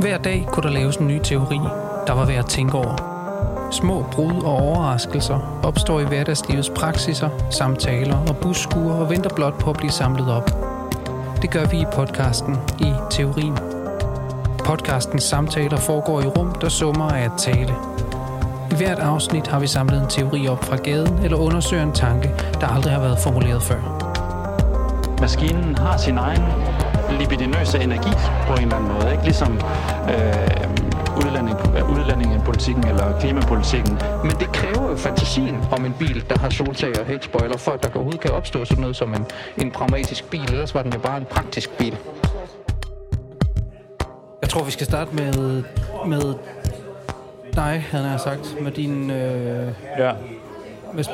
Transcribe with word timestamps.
Hver 0.00 0.18
dag 0.18 0.46
kunne 0.52 0.62
der 0.62 0.74
laves 0.74 0.96
en 0.96 1.06
ny 1.06 1.20
teori, 1.22 1.58
der 2.06 2.12
var 2.12 2.24
værd 2.24 2.38
at 2.38 2.46
tænke 2.46 2.74
over. 2.74 2.96
Små 3.70 4.04
brud 4.12 4.42
og 4.44 4.52
overraskelser 4.52 5.60
opstår 5.64 6.00
i 6.00 6.04
hverdagslivets 6.04 6.70
praksiser, 6.70 7.28
samtaler 7.50 8.16
og 8.28 8.36
busskuer 8.36 8.94
og 8.94 9.10
venter 9.10 9.30
blot 9.34 9.58
på 9.58 9.70
at 9.70 9.76
blive 9.76 9.90
samlet 9.90 10.32
op. 10.32 10.50
Det 11.42 11.50
gør 11.50 11.66
vi 11.66 11.80
i 11.80 11.84
podcasten 11.92 12.56
i 12.80 12.92
Teorien. 13.10 13.58
Podcastens 14.64 15.22
samtaler 15.22 15.76
foregår 15.76 16.20
i 16.20 16.26
rum, 16.26 16.54
der 16.60 16.68
summer 16.68 17.08
af 17.08 17.24
at 17.24 17.32
tale. 17.38 17.74
I 18.70 18.74
hvert 18.74 18.98
afsnit 18.98 19.46
har 19.46 19.58
vi 19.58 19.66
samlet 19.66 20.02
en 20.02 20.08
teori 20.08 20.48
op 20.48 20.64
fra 20.64 20.76
gaden 20.76 21.18
eller 21.18 21.36
undersøger 21.36 21.82
en 21.82 21.92
tanke, 21.92 22.30
der 22.60 22.66
aldrig 22.66 22.92
har 22.92 23.00
været 23.00 23.18
formuleret 23.18 23.62
før. 23.62 23.80
Maskinen 25.20 25.78
har 25.78 25.96
sin 25.96 26.18
egen 26.18 26.42
libidinøse 27.10 27.78
energi 27.78 28.10
på 28.46 28.52
en 28.52 28.62
eller 28.62 28.76
anden 28.76 28.92
måde. 28.92 29.10
Ikke? 29.12 29.24
Ligesom 29.24 29.52
øh, 30.10 31.24
udlænding, 31.26 31.56
udlændingepolitikken 31.88 32.86
eller 32.86 33.20
klimapolitikken. 33.20 33.98
Men 34.22 34.30
det 34.30 34.52
kræver 34.52 34.90
jo 34.90 34.96
fantasien 34.96 35.56
om 35.72 35.84
en 35.84 35.94
bil, 35.98 36.24
der 36.30 36.38
har 36.38 36.50
soltag 36.50 37.00
og 37.00 37.06
headspoiler, 37.06 37.56
for 37.56 37.72
at 37.72 37.82
der 37.82 37.88
overhovedet 37.94 38.20
kan 38.20 38.30
opstå 38.30 38.64
sådan 38.64 38.80
noget 38.80 38.96
som 38.96 39.14
en, 39.14 39.26
en 39.58 39.70
pragmatisk 39.70 40.30
bil. 40.30 40.52
Ellers 40.52 40.74
var 40.74 40.82
den 40.82 40.92
jo 40.92 40.98
bare 40.98 41.16
en 41.18 41.24
praktisk 41.30 41.70
bil. 41.78 41.96
Jeg 44.42 44.50
tror, 44.50 44.64
vi 44.64 44.70
skal 44.70 44.86
starte 44.86 45.14
med, 45.14 45.62
med 46.06 46.34
dig, 47.54 47.86
havde 47.90 48.10
jeg 48.10 48.20
sagt, 48.20 48.56
med 48.62 48.72
din... 48.72 49.10
Øh, 49.10 49.72
Ja. 49.98 50.12
med, 50.94 51.04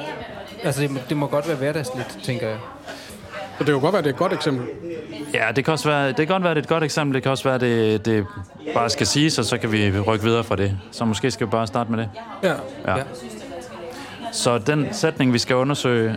altså, 0.65 0.83
det, 0.83 0.91
det 1.09 1.17
må 1.17 1.27
godt 1.27 1.49
være 1.49 1.57
hverdagsligt, 1.57 2.19
tænker 2.23 2.49
jeg. 2.49 2.59
Så 3.63 3.67
det 3.67 3.73
kan 3.73 3.81
jo 3.81 3.81
godt 3.81 3.93
være, 3.93 4.03
det 4.03 4.09
er 4.09 4.13
et 4.13 4.19
godt 4.19 4.33
eksempel. 4.33 4.67
Ja, 5.35 5.53
det 5.57 5.65
kan 5.65 5.73
også 5.73 5.89
være, 5.89 6.09
det 6.09 6.17
kan 6.17 6.27
godt 6.27 6.43
være, 6.43 6.55
det 6.55 6.59
er 6.59 6.63
et 6.63 6.69
godt 6.69 6.85
eksempel. 6.85 7.15
Det 7.15 7.23
kan 7.23 7.31
også 7.31 7.45
være, 7.45 7.59
det, 7.59 8.05
det 8.05 8.27
bare 8.75 8.91
skal 8.91 9.07
siges, 9.07 9.39
og 9.39 9.45
så 9.45 9.59
kan 9.59 9.73
vi 9.73 10.01
rykke 10.01 10.25
videre 10.25 10.45
fra 10.45 10.57
det. 10.57 10.79
Så 10.91 11.05
måske 11.05 11.31
skal 11.31 11.47
vi 11.47 11.51
bare 11.51 11.67
starte 11.67 11.91
med 11.91 11.99
det. 11.99 12.11
Ja. 12.43 12.53
Ja. 12.85 12.97
Ja. 12.97 13.03
Så 14.33 14.59
den 14.59 14.89
sætning, 14.93 15.33
vi 15.33 15.39
skal 15.39 15.57
undersøge, 15.57 16.17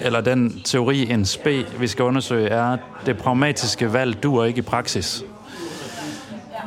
eller 0.00 0.20
den 0.20 0.60
teori, 0.64 1.10
en 1.10 1.24
spe, 1.26 1.66
vi 1.78 1.86
skal 1.86 2.04
undersøge, 2.04 2.48
er, 2.48 2.76
det 3.06 3.18
pragmatiske 3.18 3.92
valg 3.92 4.22
duer 4.22 4.44
ikke 4.44 4.58
i 4.58 4.62
praksis. 4.62 5.24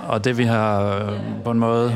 Og 0.08 0.26
det 0.26 0.38
vi 0.38 0.44
har 0.44 0.96
øh, 0.96 1.12
på 1.44 1.52
en 1.52 1.60
måde, 1.60 1.94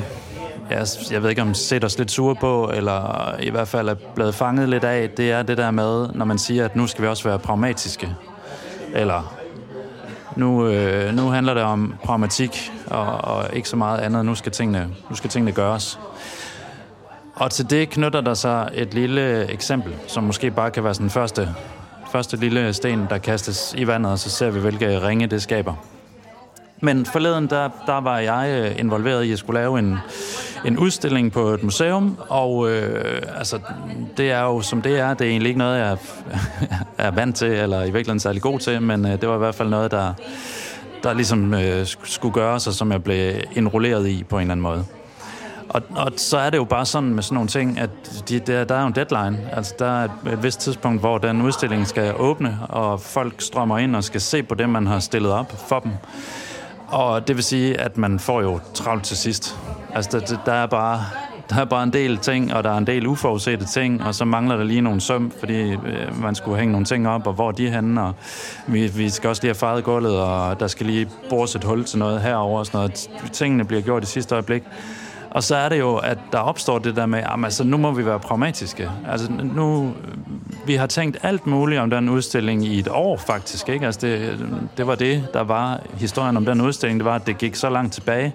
ja, 0.70 0.84
jeg 1.12 1.24
ved 1.24 1.30
ikke 1.30 1.42
om 1.42 1.54
set 1.54 1.84
os 1.84 1.98
lidt 1.98 2.12
sure 2.12 2.36
på, 2.36 2.72
eller 2.74 3.36
i 3.40 3.50
hvert 3.50 3.68
fald 3.68 3.90
er 3.90 3.96
blevet 4.16 4.36
fanget 4.36 4.70
lidt 4.70 4.84
af, 4.84 5.10
det 5.10 5.32
er 5.32 5.44
det 5.44 5.58
der 5.58 5.72
med, 5.72 6.10
når 6.14 6.26
man 6.26 6.38
siger, 6.38 6.66
at 6.66 6.76
nu 6.76 6.88
skal 6.88 7.02
vi 7.02 7.08
også 7.08 7.24
være 7.24 7.40
pragmatiske. 7.40 8.16
Eller 8.94 9.36
nu, 10.36 10.68
øh, 10.68 11.16
nu 11.16 11.30
handler 11.30 11.54
det 11.54 11.64
om 11.64 11.96
pragmatik 12.04 12.72
og, 12.88 13.06
og 13.06 13.46
ikke 13.54 13.70
så 13.70 13.76
meget 13.76 14.00
andet. 14.00 14.26
Nu 14.26 14.36
skal 14.36 14.52
tingene, 14.52 14.90
nu 15.10 15.16
skal 15.16 15.30
tingene 15.30 15.52
gøres. 15.52 16.00
Og 17.36 17.52
til 17.52 17.70
det 17.70 17.90
knytter 17.90 18.22
der 18.22 18.34
sig 18.34 18.70
et 18.74 18.94
lille 18.94 19.52
eksempel, 19.52 19.96
som 20.08 20.24
måske 20.24 20.52
bare 20.52 20.72
kan 20.72 20.84
være 20.84 20.94
sådan 20.94 21.10
første, 21.10 21.56
første 22.12 22.38
lille 22.38 22.74
sten, 22.74 23.08
der 23.10 23.18
kastes 23.18 23.76
i 23.78 23.88
vandet, 23.88 24.12
og 24.12 24.20
så 24.20 24.30
ser 24.30 24.50
vi, 24.50 24.60
hvilke 24.60 25.08
ringe 25.08 25.28
det 25.28 25.42
skaber. 25.42 25.74
Men 26.82 27.06
forleden, 27.06 27.48
der, 27.48 27.70
der 27.86 28.02
var 28.02 28.20
jeg 28.20 28.50
øh, 28.50 28.80
involveret 28.80 29.24
i 29.24 29.32
at 29.32 29.40
skulle 29.40 29.60
lave 29.60 29.80
en, 29.80 29.98
en 30.66 30.78
udstilling 30.78 31.32
på 31.32 31.48
et 31.48 31.64
museum, 31.64 32.18
og 32.30 32.70
øh, 32.72 33.22
altså, 33.38 33.60
det 34.18 34.32
er 34.32 34.42
jo 34.42 34.62
som 34.62 34.82
det 34.82 35.00
er, 35.00 35.14
det 35.14 35.28
er 35.28 35.32
egentlig 35.32 35.50
ikke 35.50 35.60
noget, 35.60 35.80
jeg 35.80 35.98
er, 36.98 37.12
vant 37.12 37.36
til, 37.36 37.48
eller 37.48 37.82
i 37.82 37.84
virkeligheden 37.84 38.20
særlig 38.20 38.42
god 38.42 38.60
til, 38.60 38.82
men 38.82 39.06
øh, 39.06 39.12
det 39.12 39.30
var 39.30 39.36
i 39.36 39.38
hvert 39.38 39.56
fald 39.56 39.70
noget, 39.70 39.92
der, 39.92 40.14
der 41.04 41.14
ligesom 41.14 41.54
øh, 41.54 41.86
skulle 42.04 42.34
gøres, 42.34 42.68
og 42.68 42.74
som 42.74 42.92
jeg 42.92 43.04
blev 43.04 43.34
enrolleret 43.56 44.08
i 44.08 44.24
på 44.24 44.36
en 44.36 44.42
eller 44.42 44.52
anden 44.52 44.64
måde. 44.64 44.86
Og, 45.70 45.82
og 45.96 46.12
så 46.18 46.38
er 46.38 46.50
det 46.50 46.58
jo 46.58 46.64
bare 46.64 46.86
sådan 46.86 47.10
med 47.10 47.24
sådan 47.24 47.34
nogle 47.34 47.50
ting, 47.50 47.80
at 47.80 47.90
de, 48.30 48.40
der, 48.40 48.64
der 48.64 48.76
er 48.76 48.82
jo 48.82 48.88
en 48.88 48.96
deadline. 48.96 49.50
Altså, 49.52 49.74
der 49.80 49.86
er 49.86 50.06
et, 50.06 50.34
et 50.34 50.44
vist 50.44 50.60
tidspunkt, 50.60 51.02
hvor 51.02 51.18
den 51.18 51.42
udstilling 51.42 51.88
skal 51.88 52.14
åbne, 52.16 52.60
og 52.70 53.02
folk 53.02 53.42
strømmer 53.42 53.78
ind 53.78 53.96
og 53.96 54.04
skal 54.04 54.22
se 54.22 54.44
på 54.44 54.56
det, 54.56 54.70
man 54.70 54.88
har 54.88 55.00
stillet 55.00 55.32
op 55.32 55.68
for 55.68 55.80
dem. 55.80 55.92
Og 56.88 57.28
det 57.28 57.36
vil 57.36 57.44
sige, 57.44 57.80
at 57.80 57.98
man 57.98 58.20
får 58.20 58.42
jo 58.42 58.60
travlt 58.74 59.04
til 59.04 59.18
sidst. 59.18 59.58
Altså, 59.96 60.20
der, 60.20 60.38
der, 60.46 60.54
er 60.54 60.66
bare, 60.66 61.02
der 61.50 61.56
er 61.56 61.66
bare 61.66 61.84
en 61.84 61.94
del 61.94 62.18
ting, 62.18 62.54
og 62.54 62.64
der 62.64 62.70
er 62.70 62.78
en 62.78 62.88
del 62.88 63.08
uforudsete 63.08 63.66
ting, 63.66 64.04
og 64.04 64.16
så 64.16 64.26
mangler 64.26 64.58
der 64.58 64.64
lige 64.64 64.82
nogle 64.82 65.02
søm, 65.02 65.32
fordi 65.40 65.72
øh, 65.72 66.22
man 66.22 66.36
skulle 66.36 66.58
hænge 66.58 66.72
nogle 66.72 66.86
ting 66.86 67.08
op, 67.08 67.28
og 67.28 67.34
hvor 67.34 67.48
er 67.48 67.52
de 67.52 67.70
henne, 67.70 68.02
og 68.02 68.14
vi, 68.68 68.88
vi 68.88 69.10
skal 69.10 69.30
også 69.30 69.42
lige 69.42 69.50
have 69.50 69.56
farvet 69.56 69.84
gulvet, 69.84 70.20
og 70.20 70.60
der 70.60 70.68
skal 70.68 70.86
lige 70.86 71.10
bores 71.30 71.56
et 71.56 71.64
hul 71.64 71.84
til 71.84 72.00
noget 72.00 72.22
herover 72.22 72.60
og 72.60 72.66
sådan 72.66 72.78
noget. 72.78 73.10
Tingene 73.32 73.66
bliver 73.66 73.82
gjort 73.82 74.04
i 74.04 74.08
sidste 74.08 74.36
øjeblik. 74.36 74.64
Og 75.32 75.44
så 75.44 75.56
er 75.56 75.70
det 75.70 75.80
jo, 75.80 75.96
at 75.96 76.18
der 76.32 76.38
opstår 76.38 76.80
det 76.80 76.96
der 76.96 77.06
med, 77.06 77.20
at 77.20 77.44
altså, 77.44 77.64
nu 77.64 77.78
må 77.78 77.92
vi 77.92 78.06
være 78.06 78.20
pragmatiske. 78.20 78.90
Altså 79.10 79.32
nu, 79.32 79.94
vi 80.66 80.76
har 80.76 80.88
tænkt 80.88 81.18
alt 81.24 81.48
muligt 81.48 81.82
om 81.82 81.90
den 81.90 82.10
udstilling 82.10 82.66
i 82.66 82.80
et 82.80 82.88
år 82.88 83.18
faktisk. 83.18 83.70
Ikke? 83.70 83.86
Altså 83.86 84.02
det, 84.02 84.40
det 84.78 84.88
var 84.88 84.96
det, 84.96 85.28
der 85.34 85.42
var 85.42 85.80
historien 85.94 86.38
om 86.38 86.46
den 86.46 86.62
udstilling. 86.62 87.00
Det 87.00 87.06
var, 87.06 87.16
at 87.16 87.28
det 87.28 87.38
gik 87.38 87.56
så 87.56 87.70
langt 87.70 87.94
tilbage. 87.94 88.34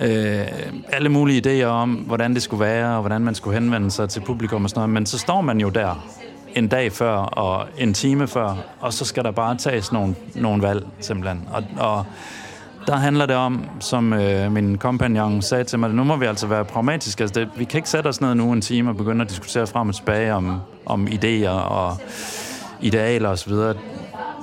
Øh, 0.00 0.46
alle 0.88 1.08
mulige 1.08 1.62
idéer 1.62 1.66
om, 1.66 1.90
hvordan 1.92 2.34
det 2.34 2.42
skulle 2.42 2.64
være, 2.64 2.94
og 2.94 3.00
hvordan 3.00 3.22
man 3.22 3.34
skulle 3.34 3.60
henvende 3.60 3.90
sig 3.90 4.08
til 4.08 4.20
publikum 4.20 4.64
og 4.64 4.70
sådan 4.70 4.80
noget. 4.80 4.90
Men 4.90 5.06
så 5.06 5.18
står 5.18 5.40
man 5.40 5.60
jo 5.60 5.68
der 5.68 6.06
en 6.54 6.68
dag 6.68 6.92
før 6.92 7.16
og 7.16 7.68
en 7.78 7.94
time 7.94 8.28
før, 8.28 8.56
og 8.80 8.92
så 8.92 9.04
skal 9.04 9.24
der 9.24 9.30
bare 9.30 9.56
tages 9.56 9.92
nogle, 9.92 10.14
nogle 10.34 10.62
valg 10.62 10.86
simpelthen. 11.00 11.48
Og, 11.52 11.64
og 11.78 12.06
der 12.86 12.96
handler 12.96 13.26
det 13.26 13.36
om, 13.36 13.64
som 13.80 14.12
øh, 14.12 14.52
min 14.52 14.78
kompagnon 14.78 15.42
sagde 15.42 15.64
til 15.64 15.78
mig, 15.78 15.90
nu 15.90 16.04
må 16.04 16.16
vi 16.16 16.26
altså 16.26 16.46
være 16.46 16.64
pragmatiske. 16.64 17.22
Altså 17.22 17.40
det, 17.40 17.48
vi 17.56 17.64
kan 17.64 17.78
ikke 17.78 17.88
sætte 17.88 18.08
os 18.08 18.20
ned 18.20 18.34
nu 18.34 18.52
en 18.52 18.60
time 18.60 18.90
og 18.90 18.96
begynde 18.96 19.22
at 19.24 19.30
diskutere 19.30 19.66
frem 19.66 19.88
og 19.88 19.94
tilbage 19.94 20.34
om, 20.34 20.60
om 20.86 21.06
idéer 21.06 21.48
og 21.48 21.96
idealer 22.80 23.28
osv. 23.28 23.52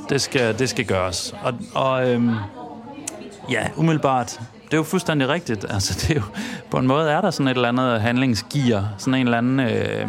Det 0.09 0.21
skal, 0.21 0.59
det 0.59 0.69
skal 0.69 0.85
gøres. 0.85 1.35
Og, 1.43 1.53
og 1.75 2.09
øhm, 2.09 2.35
ja, 3.51 3.67
umiddelbart, 3.75 4.39
det 4.67 4.73
er 4.73 4.77
jo 4.77 4.83
fuldstændig 4.83 5.29
rigtigt. 5.29 5.65
Altså, 5.73 5.93
det 6.01 6.09
er 6.09 6.19
jo, 6.19 6.25
på 6.71 6.77
en 6.77 6.87
måde 6.87 7.11
er 7.11 7.21
der 7.21 7.31
sådan 7.31 7.47
et 7.47 7.55
eller 7.55 7.69
andet 7.69 8.01
handlingsgear, 8.01 8.93
sådan 8.97 9.13
en 9.13 9.27
eller 9.27 9.37
anden... 9.37 9.59
Øh, 9.59 10.07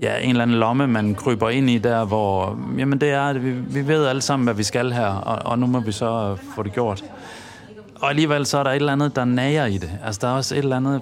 ja, 0.00 0.18
en 0.18 0.30
eller 0.30 0.42
anden 0.42 0.56
lomme, 0.56 0.86
man 0.86 1.14
kryber 1.14 1.50
ind 1.50 1.70
i 1.70 1.78
der, 1.78 2.04
hvor, 2.04 2.58
jamen 2.78 3.00
det 3.00 3.10
er, 3.10 3.22
at 3.22 3.44
vi, 3.44 3.50
vi 3.50 3.88
ved 3.88 4.06
alle 4.06 4.22
sammen, 4.22 4.44
hvad 4.44 4.54
vi 4.54 4.62
skal 4.62 4.92
her, 4.92 5.06
og, 5.06 5.50
og 5.52 5.58
nu 5.58 5.66
må 5.66 5.80
vi 5.80 5.92
så 5.92 6.36
få 6.54 6.62
det 6.62 6.72
gjort. 6.72 7.04
Og 7.94 8.10
alligevel 8.10 8.46
så 8.46 8.58
er 8.58 8.62
der 8.62 8.70
et 8.70 8.76
eller 8.76 8.92
andet, 8.92 9.16
der 9.16 9.24
nager 9.24 9.66
i 9.66 9.78
det. 9.78 9.90
Altså 10.04 10.18
der 10.22 10.28
er 10.28 10.32
også 10.32 10.54
et 10.54 10.58
eller 10.58 10.76
andet, 10.76 11.00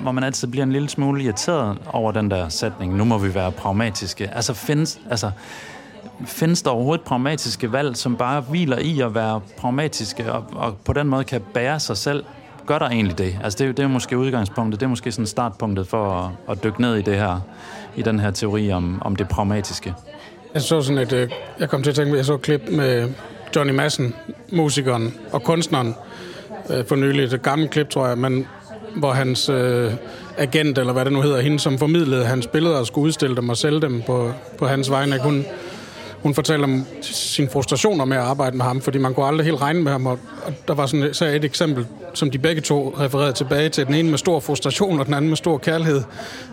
hvor 0.00 0.12
man 0.12 0.24
altid 0.24 0.48
bliver 0.48 0.64
en 0.64 0.72
lille 0.72 0.88
smule 0.88 1.22
irriteret 1.22 1.78
over 1.92 2.12
den 2.12 2.30
der 2.30 2.48
sætning, 2.48 2.96
nu 2.96 3.04
må 3.04 3.18
vi 3.18 3.34
være 3.34 3.52
pragmatiske. 3.52 4.30
Altså 4.34 4.54
findes, 4.54 5.00
altså, 5.10 5.30
findes 6.26 6.62
der 6.62 6.70
overhovedet 6.70 7.04
pragmatiske 7.04 7.72
valg, 7.72 7.96
som 7.96 8.16
bare 8.16 8.40
hviler 8.40 8.78
i 8.78 9.00
at 9.00 9.14
være 9.14 9.40
pragmatiske, 9.58 10.32
og, 10.32 10.44
og 10.52 10.76
på 10.84 10.92
den 10.92 11.08
måde 11.08 11.24
kan 11.24 11.40
bære 11.54 11.80
sig 11.80 11.96
selv 11.96 12.24
gør 12.66 12.78
der 12.78 12.86
egentlig 12.88 13.18
det? 13.18 13.38
Altså 13.44 13.56
det, 13.56 13.64
er 13.64 13.66
jo- 13.68 13.72
det 13.72 13.82
er 13.82 13.88
måske 13.88 14.18
udgangspunktet, 14.18 14.80
det 14.80 14.86
er 14.86 14.90
måske 14.90 15.12
sådan 15.12 15.26
startpunktet 15.26 15.86
for 15.88 16.10
at, 16.48 16.52
at 16.56 16.64
dykke 16.64 16.80
ned 16.80 16.96
i 16.96 17.02
det 17.02 17.14
her, 17.16 17.40
i 17.96 18.02
den 18.02 18.20
her 18.20 18.30
teori 18.30 18.72
om, 18.72 19.02
om 19.02 19.16
det 19.16 19.28
pragmatiske. 19.28 19.94
Jeg 20.54 20.62
så 20.62 20.82
sådan 20.82 20.98
et, 20.98 21.12
øh, 21.12 21.30
jeg 21.60 21.68
kom 21.68 21.82
til 21.82 21.90
at 21.90 21.96
tænke 21.96 22.10
på, 22.10 22.16
jeg 22.16 22.24
så 22.24 22.34
et 22.34 22.42
klip 22.42 22.62
med 22.70 23.08
Johnny 23.56 23.72
Madsen, 23.72 24.14
musikeren 24.52 25.14
og 25.32 25.42
kunstneren, 25.42 25.94
øh, 26.70 26.86
for 26.86 26.96
nylig. 26.96 27.24
Et 27.24 27.42
gammelt 27.42 27.70
klip, 27.70 27.88
tror 27.88 28.06
jeg, 28.06 28.18
men 28.18 28.46
hvor 28.96 29.12
hans 29.12 29.48
øh, 29.48 29.92
agent, 30.38 30.78
eller 30.78 30.92
hvad 30.92 31.04
det 31.04 31.12
nu 31.12 31.20
hedder, 31.22 31.40
hende, 31.40 31.58
som 31.60 31.78
formidlede 31.78 32.24
hans 32.24 32.46
billeder 32.46 32.76
og 32.76 32.86
skulle 32.86 33.06
udstille 33.06 33.36
dem 33.36 33.48
og 33.48 33.56
sælge 33.56 33.80
dem 33.80 34.02
på, 34.06 34.32
på 34.58 34.66
hans 34.66 34.90
vegne, 34.90 35.18
hun, 35.22 35.44
hun 36.24 36.34
fortalte 36.34 36.64
om 36.64 36.86
sine 37.02 37.48
frustrationer 37.50 38.04
med 38.04 38.16
at 38.16 38.22
arbejde 38.22 38.56
med 38.56 38.64
ham, 38.64 38.80
fordi 38.80 38.98
man 38.98 39.14
kunne 39.14 39.26
aldrig 39.26 39.44
helt 39.44 39.60
regne 39.60 39.82
med 39.82 39.92
ham, 39.92 40.06
og, 40.06 40.18
der 40.68 40.74
var 40.74 40.86
sådan 40.86 41.14
så 41.14 41.24
et 41.24 41.44
eksempel, 41.44 41.86
som 42.14 42.30
de 42.30 42.38
begge 42.38 42.60
to 42.60 42.94
refererede 43.00 43.32
tilbage 43.32 43.68
til, 43.68 43.86
den 43.86 43.94
ene 43.94 44.10
med 44.10 44.18
stor 44.18 44.40
frustration, 44.40 45.00
og 45.00 45.06
den 45.06 45.14
anden 45.14 45.28
med 45.28 45.36
stor 45.36 45.58
kærlighed. 45.58 46.02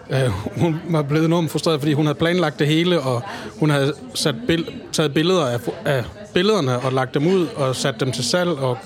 Øh, 0.10 0.30
hun 0.58 0.76
var 0.90 1.02
blevet 1.02 1.26
enormt 1.26 1.52
frustreret, 1.52 1.80
fordi 1.80 1.94
hun 1.94 2.06
havde 2.06 2.18
planlagt 2.18 2.60
det 2.60 2.68
hele, 2.68 3.00
og 3.00 3.22
hun 3.60 3.70
havde 3.70 3.94
sat 4.14 4.36
bill- 4.50 4.92
taget 4.92 5.14
billeder 5.14 5.46
af, 5.46 5.60
af 5.86 6.04
billederne 6.34 6.80
og 6.80 6.94
lagt 6.94 7.14
dem 7.14 7.28
ud 7.28 7.48
og 7.56 7.76
sat 7.76 8.00
dem 8.00 8.12
til 8.12 8.24
salg 8.24 8.50
og 8.50 8.78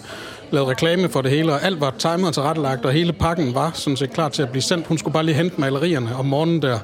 lavet 0.51 0.67
reklame 0.67 1.09
for 1.09 1.21
det 1.21 1.31
hele, 1.31 1.53
og 1.53 1.63
alt 1.63 1.81
var 1.81 1.93
timet 1.99 2.27
og 2.27 2.33
tilrettelagt, 2.33 2.85
og 2.85 2.91
hele 2.91 3.13
pakken 3.13 3.53
var 3.55 3.71
sådan 3.73 3.97
set 3.97 4.13
klar 4.13 4.29
til 4.29 4.41
at 4.43 4.49
blive 4.49 4.61
sendt. 4.61 4.87
Hun 4.87 4.97
skulle 4.97 5.13
bare 5.13 5.23
lige 5.23 5.35
hente 5.35 5.61
malerierne 5.61 6.15
om 6.15 6.25
morgenen 6.25 6.61
der, 6.61 6.79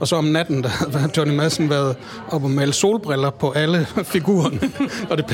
og 0.00 0.08
så 0.08 0.16
om 0.16 0.24
natten, 0.24 0.62
der 0.62 0.68
havde 0.98 1.10
Johnny 1.16 1.34
Madsen 1.34 1.70
været 1.70 1.96
op 2.28 2.44
og 2.44 2.50
male 2.50 2.72
solbriller 2.72 3.30
på 3.30 3.50
alle 3.50 3.86
figurerne, 4.14 4.60
og 5.10 5.18
det, 5.18 5.26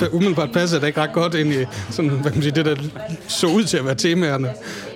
det 0.00 0.08
umiddelbart 0.12 0.52
passede 0.52 0.80
det 0.80 0.86
ikke 0.86 1.00
ret 1.00 1.12
godt 1.12 1.34
ind 1.34 1.52
i 1.52 1.64
sådan, 1.90 2.10
hvad 2.10 2.30
kan 2.30 2.34
man 2.34 2.42
sige, 2.42 2.54
det, 2.54 2.66
der 2.66 2.76
så 3.28 3.46
ud 3.46 3.64
til 3.64 3.76
at 3.76 3.84
være 3.84 3.94
temaerne. 3.94 4.48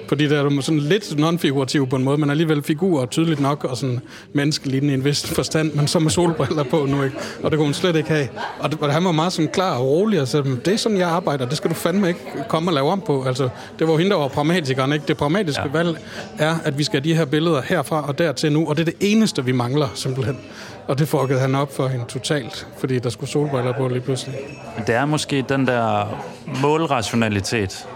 Fordi 0.09 0.29
der 0.29 0.45
er 0.45 0.61
sådan 0.61 0.81
lidt 0.81 1.19
non-figurativ 1.19 1.89
på 1.89 1.97
en 1.97 2.05
måde, 2.05 2.19
men 2.19 2.31
alligevel 2.31 2.63
figurer 2.63 3.07
tydeligt 3.07 3.41
nok, 3.41 3.65
og 3.65 3.77
sådan 3.77 4.01
menneskelignende 4.33 4.95
i 4.95 4.97
en 4.97 5.05
vis 5.05 5.27
forstand, 5.27 5.73
men 5.73 5.89
så 5.89 5.99
med 5.99 6.11
solbriller 6.11 6.65
på 6.65 6.87
nu, 6.87 7.03
ikke? 7.03 7.17
Og 7.43 7.51
det 7.51 7.59
kunne 7.59 7.67
hun 7.67 7.75
slet 7.75 7.97
ikke 7.97 8.09
have. 8.09 8.29
Og, 8.61 8.73
det, 8.73 8.81
og 8.81 8.93
han 8.93 9.05
var 9.05 9.13
meget 9.13 9.33
sådan 9.33 9.51
klar 9.53 9.77
og 9.79 9.87
rolig, 9.87 10.21
og 10.21 10.29
sagde, 10.29 10.57
det 10.65 10.75
er 10.75 10.77
sådan, 10.77 10.99
jeg 10.99 11.09
arbejder, 11.09 11.47
det 11.47 11.57
skal 11.57 11.71
du 11.71 11.75
fandme 11.75 12.09
ikke 12.09 12.21
komme 12.49 12.71
og 12.71 12.75
lave 12.75 12.91
om 12.91 13.03
på. 13.07 13.25
Altså, 13.25 13.49
det 13.79 13.89
var 13.89 13.97
hende, 13.97 14.11
der 14.11 14.17
var 14.17 14.29
pragmatikeren, 14.29 14.93
ikke? 14.93 15.05
Det 15.09 15.17
pragmatiske 15.17 15.63
ja. 15.63 15.71
valg 15.73 15.99
er, 16.39 16.55
at 16.65 16.79
vi 16.79 16.85
skal 16.85 17.01
have 17.01 17.11
de 17.11 17.15
her 17.15 17.25
billeder 17.25 17.63
herfra 17.63 18.09
og 18.09 18.19
dertil 18.19 18.53
nu, 18.53 18.69
og 18.69 18.77
det 18.77 18.89
er 18.89 18.93
det 18.93 19.13
eneste, 19.13 19.45
vi 19.45 19.53
mangler, 19.53 19.89
simpelthen. 19.95 20.39
Og 20.87 20.99
det 20.99 21.09
fuckede 21.09 21.41
han 21.41 21.55
op 21.55 21.77
for 21.77 21.89
hende 21.89 22.05
totalt, 22.09 22.67
fordi 22.79 22.99
der 22.99 23.11
skulle 23.11 23.31
solbriller 23.31 23.73
på 23.73 23.89
lige 23.89 24.01
pludselig. 24.01 24.35
Det 24.87 24.95
er 24.95 25.05
måske 25.05 25.45
den 25.49 25.67
der 25.67 26.19
målrationalitet, 26.63 27.87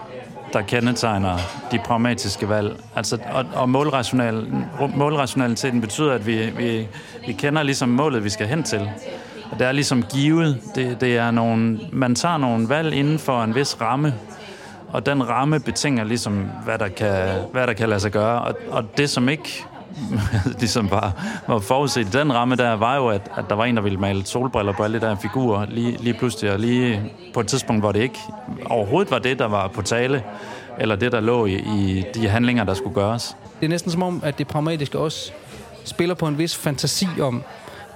der 0.52 0.62
kendetegner 0.62 1.36
de 1.72 1.78
pragmatiske 1.78 2.48
valg. 2.48 2.76
Altså, 2.96 3.18
og, 3.32 3.44
og 3.54 3.68
målrational, 3.68 4.46
målrationaliteten 4.96 5.80
betyder, 5.80 6.12
at 6.12 6.26
vi, 6.26 6.50
vi, 6.50 6.88
vi 7.26 7.32
kender 7.32 7.62
ligesom 7.62 7.88
målet, 7.88 8.24
vi 8.24 8.30
skal 8.30 8.46
hen 8.46 8.62
til. 8.62 8.90
Og 9.50 9.58
det 9.58 9.66
er 9.66 9.72
ligesom 9.72 10.02
givet. 10.02 10.60
Det, 10.74 11.00
det 11.00 11.16
er 11.16 11.30
nogle, 11.30 11.80
man 11.92 12.14
tager 12.14 12.38
nogle 12.38 12.68
valg 12.68 12.94
inden 12.94 13.18
for 13.18 13.42
en 13.42 13.54
vis 13.54 13.80
ramme, 13.80 14.14
og 14.88 15.06
den 15.06 15.28
ramme 15.28 15.60
betinger 15.60 16.04
ligesom, 16.04 16.50
hvad 16.64 16.78
der 16.78 16.88
kan, 16.88 17.28
hvad 17.52 17.66
der 17.66 17.72
kan 17.72 17.88
lade 17.88 18.00
sig 18.00 18.10
gøre. 18.10 18.42
Og, 18.42 18.56
og 18.70 18.84
det, 18.96 19.10
som 19.10 19.28
ikke 19.28 19.64
ligesom 20.60 20.90
var, 20.90 21.12
var 21.46 21.58
forudset 21.58 22.06
i 22.06 22.18
den 22.18 22.34
ramme 22.34 22.56
der, 22.56 22.72
var 22.72 22.96
jo, 22.96 23.08
at, 23.08 23.30
at 23.36 23.44
der 23.48 23.54
var 23.54 23.64
en, 23.64 23.76
der 23.76 23.82
ville 23.82 23.98
male 23.98 24.26
solbriller 24.26 24.72
på 24.72 24.82
alle 24.82 25.00
de 25.00 25.06
der 25.06 25.16
figurer 25.16 25.66
lige, 25.68 25.96
lige 26.00 26.14
pludselig, 26.14 26.52
og 26.52 26.58
lige 26.58 27.12
på 27.34 27.40
et 27.40 27.46
tidspunkt, 27.46 27.82
hvor 27.82 27.92
det 27.92 28.00
ikke 28.00 28.18
overhovedet 28.66 29.10
var 29.10 29.18
det, 29.18 29.38
der 29.38 29.48
var 29.48 29.68
på 29.68 29.82
tale, 29.82 30.24
eller 30.78 30.96
det, 30.96 31.12
der 31.12 31.20
lå 31.20 31.46
i, 31.46 31.54
i 31.54 32.04
de 32.14 32.28
handlinger, 32.28 32.64
der 32.64 32.74
skulle 32.74 32.94
gøres. 32.94 33.36
Det 33.60 33.66
er 33.66 33.70
næsten 33.70 33.90
som 33.90 34.02
om, 34.02 34.20
at 34.24 34.38
det 34.38 34.46
pragmatiske 34.46 34.98
også 34.98 35.32
spiller 35.84 36.14
på 36.14 36.26
en 36.26 36.38
vis 36.38 36.56
fantasi 36.56 37.08
om, 37.20 37.42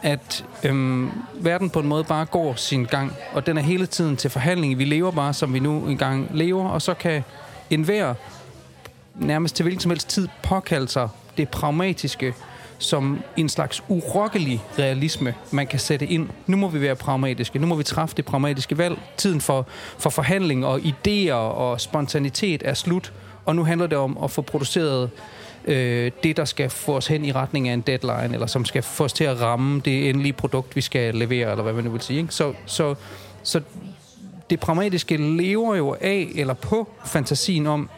at 0.02 0.44
øhm, 0.64 1.10
verden 1.40 1.70
på 1.70 1.80
en 1.80 1.86
måde 1.86 2.04
bare 2.04 2.24
går 2.24 2.54
sin 2.54 2.84
gang, 2.84 3.12
og 3.32 3.46
den 3.46 3.58
er 3.58 3.62
hele 3.62 3.86
tiden 3.86 4.16
til 4.16 4.30
forhandling. 4.30 4.78
Vi 4.78 4.84
lever 4.84 5.10
bare, 5.10 5.32
som 5.32 5.54
vi 5.54 5.58
nu 5.58 5.86
engang 5.86 6.28
lever, 6.34 6.68
og 6.68 6.82
så 6.82 6.94
kan 6.94 7.24
enhver 7.70 8.14
nærmest 9.14 9.56
til 9.56 9.62
hvilken 9.62 9.80
som 9.80 9.90
helst 9.90 10.08
tid 10.08 10.28
påkalde 10.42 10.88
sig 10.88 11.08
det 11.36 11.48
pragmatiske 11.48 12.34
som 12.78 13.22
en 13.36 13.48
slags 13.48 13.82
urokkelig 13.88 14.62
realisme, 14.78 15.34
man 15.50 15.66
kan 15.66 15.78
sætte 15.78 16.06
ind. 16.06 16.28
Nu 16.46 16.56
må 16.56 16.68
vi 16.68 16.80
være 16.80 16.96
pragmatiske. 16.96 17.58
Nu 17.58 17.66
må 17.66 17.74
vi 17.74 17.82
træffe 17.82 18.16
det 18.16 18.24
pragmatiske 18.24 18.78
valg. 18.78 18.98
Tiden 19.16 19.40
for, 19.40 19.66
for 19.98 20.10
forhandling 20.10 20.66
og 20.66 20.80
idéer 20.80 21.32
og 21.32 21.80
spontanitet 21.80 22.62
er 22.64 22.74
slut. 22.74 23.12
Og 23.44 23.56
nu 23.56 23.64
handler 23.64 23.86
det 23.86 23.98
om 23.98 24.18
at 24.24 24.30
få 24.30 24.42
produceret 24.42 25.10
øh, 25.64 26.10
det, 26.22 26.36
der 26.36 26.44
skal 26.44 26.70
få 26.70 26.96
os 26.96 27.06
hen 27.06 27.24
i 27.24 27.32
retning 27.32 27.68
af 27.68 27.74
en 27.74 27.80
deadline, 27.80 28.34
eller 28.34 28.46
som 28.46 28.64
skal 28.64 28.82
få 28.82 29.04
os 29.04 29.12
til 29.12 29.24
at 29.24 29.40
ramme 29.40 29.80
det 29.84 30.08
endelige 30.08 30.32
produkt, 30.32 30.76
vi 30.76 30.80
skal 30.80 31.14
levere, 31.14 31.50
eller 31.50 31.62
hvad 31.62 31.72
man 31.72 31.84
nu 31.84 31.90
vil 31.90 32.00
sige. 32.00 32.20
Ikke? 32.20 32.34
Så, 32.34 32.52
så, 32.66 32.94
så 33.42 33.60
det 34.50 34.60
pragmatiske 34.60 35.16
lever 35.16 35.74
jo 35.74 35.96
af 36.00 36.28
eller 36.34 36.54
på 36.54 36.88
fantasien 37.04 37.66
om, 37.66 37.90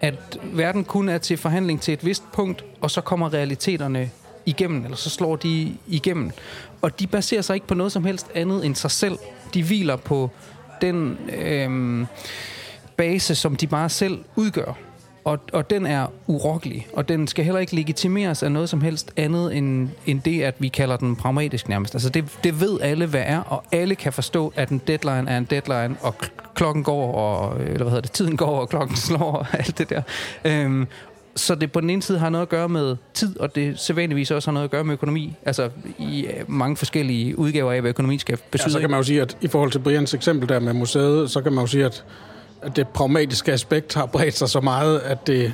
at 0.00 0.38
verden 0.42 0.84
kun 0.84 1.08
er 1.08 1.18
til 1.18 1.36
forhandling 1.36 1.80
til 1.80 1.94
et 1.94 2.04
vist 2.04 2.32
punkt, 2.32 2.64
og 2.80 2.90
så 2.90 3.00
kommer 3.00 3.32
realiteterne 3.32 4.10
igennem, 4.46 4.84
eller 4.84 4.96
så 4.96 5.10
slår 5.10 5.36
de 5.36 5.76
igennem. 5.86 6.30
Og 6.82 7.00
de 7.00 7.06
baserer 7.06 7.42
sig 7.42 7.54
ikke 7.54 7.66
på 7.66 7.74
noget 7.74 7.92
som 7.92 8.04
helst 8.04 8.26
andet 8.34 8.66
end 8.66 8.74
sig 8.74 8.90
selv. 8.90 9.18
De 9.54 9.62
hviler 9.62 9.96
på 9.96 10.30
den 10.80 11.18
øh, 11.38 12.06
base, 12.96 13.34
som 13.34 13.56
de 13.56 13.66
bare 13.66 13.88
selv 13.88 14.18
udgør 14.36 14.87
og, 15.28 15.38
og 15.52 15.70
den 15.70 15.86
er 15.86 16.06
urokkelig, 16.26 16.86
og 16.92 17.08
den 17.08 17.26
skal 17.26 17.44
heller 17.44 17.60
ikke 17.60 17.74
legitimeres 17.74 18.42
af 18.42 18.52
noget 18.52 18.68
som 18.68 18.80
helst 18.80 19.12
andet 19.16 19.56
end, 19.56 19.88
end 20.06 20.20
det, 20.22 20.42
at 20.42 20.54
vi 20.58 20.68
kalder 20.68 20.96
den 20.96 21.16
pragmatisk 21.16 21.68
nærmest. 21.68 21.94
Altså 21.94 22.08
det, 22.08 22.24
det 22.44 22.60
ved 22.60 22.80
alle, 22.80 23.06
hvad 23.06 23.22
er, 23.26 23.40
og 23.40 23.64
alle 23.72 23.94
kan 23.94 24.12
forstå, 24.12 24.52
at 24.56 24.68
en 24.68 24.80
deadline 24.86 25.30
er 25.30 25.38
en 25.38 25.44
deadline, 25.44 25.96
og 26.00 26.14
klokken 26.54 26.84
går, 26.84 27.14
og, 27.14 27.60
eller 27.60 27.76
hvad 27.76 27.86
hedder 27.86 28.00
det, 28.00 28.12
tiden 28.12 28.36
går, 28.36 28.60
og 28.60 28.68
klokken 28.68 28.96
slår, 29.06 29.32
og 29.32 29.46
alt 29.52 29.78
det 29.78 29.90
der. 29.90 30.02
Øhm, 30.44 30.86
så 31.36 31.54
det 31.54 31.72
på 31.72 31.80
den 31.80 31.90
ene 31.90 32.02
side 32.02 32.18
har 32.18 32.28
noget 32.28 32.42
at 32.42 32.48
gøre 32.48 32.68
med 32.68 32.96
tid, 33.14 33.40
og 33.40 33.54
det 33.54 33.78
sædvanligvis 33.80 34.30
også 34.30 34.50
har 34.50 34.52
noget 34.52 34.64
at 34.64 34.70
gøre 34.70 34.84
med 34.84 34.92
økonomi. 34.92 35.36
Altså 35.46 35.70
i 35.98 36.26
øh, 36.26 36.32
mange 36.50 36.76
forskellige 36.76 37.38
udgaver 37.38 37.72
af, 37.72 37.80
hvad 37.80 37.88
økonomi 37.88 38.18
skal 38.18 38.38
betyde. 38.50 38.68
Ja, 38.68 38.72
så 38.72 38.80
kan 38.80 38.90
man 38.90 38.98
jo 38.98 39.02
sige, 39.04 39.22
at 39.22 39.36
i 39.40 39.48
forhold 39.48 39.70
til 39.70 39.78
Brians 39.78 40.14
eksempel 40.14 40.48
der 40.48 40.60
med 40.60 40.72
museet, 40.72 41.30
så 41.30 41.40
kan 41.40 41.52
man 41.52 41.62
jo 41.62 41.66
sige, 41.66 41.84
at 41.84 41.92
at 41.94 42.04
det 42.76 42.88
pragmatiske 42.88 43.52
aspekt 43.52 43.94
har 43.94 44.06
bredt 44.06 44.38
sig 44.38 44.48
så 44.48 44.60
meget, 44.60 44.98
at 44.98 45.26
det 45.26 45.52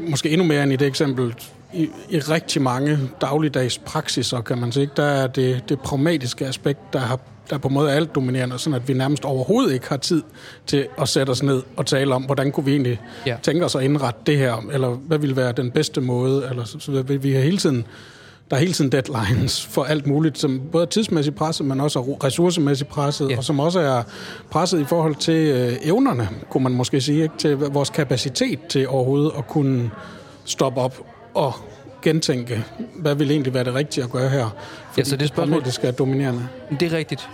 måske 0.00 0.30
endnu 0.30 0.46
mere 0.46 0.62
end 0.62 0.72
i 0.72 0.76
det 0.76 0.86
eksempel, 0.86 1.34
i, 1.72 1.88
i 2.08 2.18
rigtig 2.18 2.62
mange 2.62 2.98
dagligdags 3.20 3.78
praksiser, 3.78 4.40
kan 4.40 4.58
man 4.58 4.72
sige, 4.72 4.90
der 4.96 5.04
er 5.04 5.26
det, 5.26 5.68
det 5.68 5.80
pragmatiske 5.80 6.46
aspekt, 6.46 6.92
der 6.92 6.98
har 6.98 7.20
der 7.50 7.54
er 7.54 7.58
på 7.58 7.68
en 7.68 7.74
måde 7.74 7.92
alt 7.92 8.14
dominerende, 8.14 8.58
sådan 8.58 8.74
at 8.74 8.88
vi 8.88 8.92
nærmest 8.92 9.24
overhovedet 9.24 9.74
ikke 9.74 9.88
har 9.88 9.96
tid 9.96 10.22
til 10.66 10.86
at 11.00 11.08
sætte 11.08 11.30
os 11.30 11.42
ned 11.42 11.62
og 11.76 11.86
tale 11.86 12.14
om, 12.14 12.22
hvordan 12.22 12.52
kunne 12.52 12.64
vi 12.64 12.72
egentlig 12.72 13.00
ja. 13.26 13.36
tænke 13.42 13.64
os 13.64 13.74
at 13.74 13.82
indrette 13.82 14.20
det 14.26 14.38
her, 14.38 14.66
eller 14.72 14.88
hvad 14.88 15.18
ville 15.18 15.36
være 15.36 15.52
den 15.52 15.70
bedste 15.70 16.00
måde, 16.00 16.46
eller 16.50 16.64
så, 16.64 16.78
så 16.78 17.02
vi 17.02 17.32
har 17.32 17.40
hele 17.40 17.58
tiden 17.58 17.86
der 18.50 18.56
er 18.56 18.60
hele 18.60 18.72
tiden 18.72 18.92
deadlines 18.92 19.66
for 19.66 19.84
alt 19.84 20.06
muligt, 20.06 20.38
som 20.38 20.60
både 20.72 20.82
er 20.82 20.88
tidsmæssigt 20.88 21.36
presset, 21.36 21.66
men 21.66 21.80
også 21.80 21.98
er 21.98 22.24
ressourcemæssigt 22.24 22.90
presset, 22.90 23.30
ja. 23.30 23.36
og 23.36 23.44
som 23.44 23.60
også 23.60 23.80
er 23.80 24.02
presset 24.50 24.80
i 24.80 24.84
forhold 24.84 25.14
til 25.14 25.34
øh, 25.34 25.76
evnerne, 25.82 26.28
kunne 26.50 26.62
man 26.62 26.72
måske 26.72 27.00
sige, 27.00 27.22
ikke? 27.22 27.34
til 27.38 27.56
vores 27.56 27.90
kapacitet 27.90 28.66
til 28.68 28.88
overhovedet 28.88 29.32
at 29.38 29.48
kunne 29.48 29.90
stoppe 30.44 30.80
op 30.80 31.00
og 31.34 31.52
gentænke, 32.02 32.64
hvad 32.96 33.14
vil 33.14 33.30
egentlig 33.30 33.54
være 33.54 33.64
det 33.64 33.74
rigtige 33.74 34.04
at 34.04 34.10
gøre 34.10 34.28
her. 34.28 34.56
Fordi 34.88 35.00
ja, 35.00 35.04
så 35.04 35.16
det 35.16 35.28
spørgsmål, 35.28 35.64
det 35.64 35.74
skal 35.74 35.92
dominerende. 35.92 36.48
Det 36.80 36.92
er 36.92 36.96
rigtigt. 36.96 37.28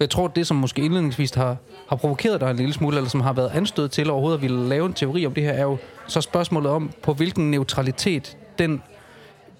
Jeg 0.00 0.10
tror, 0.10 0.28
det 0.28 0.46
som 0.46 0.56
måske 0.56 0.82
indledningsvis 0.82 1.34
har, 1.34 1.56
har 1.88 1.96
provokeret 1.96 2.40
dig 2.40 2.50
en 2.50 2.56
lille 2.56 2.72
smule, 2.72 2.96
eller 2.96 3.10
som 3.10 3.20
har 3.20 3.32
været 3.32 3.50
anstødt 3.54 3.92
til 3.92 4.10
overhovedet 4.10 4.38
at 4.38 4.42
ville 4.42 4.68
lave 4.68 4.86
en 4.86 4.92
teori 4.92 5.26
om 5.26 5.34
det 5.34 5.44
her, 5.44 5.52
er 5.52 5.62
jo 5.62 5.76
så 6.06 6.20
spørgsmålet 6.20 6.70
om, 6.70 6.90
på 7.02 7.12
hvilken 7.12 7.50
neutralitet 7.50 8.36
den 8.58 8.82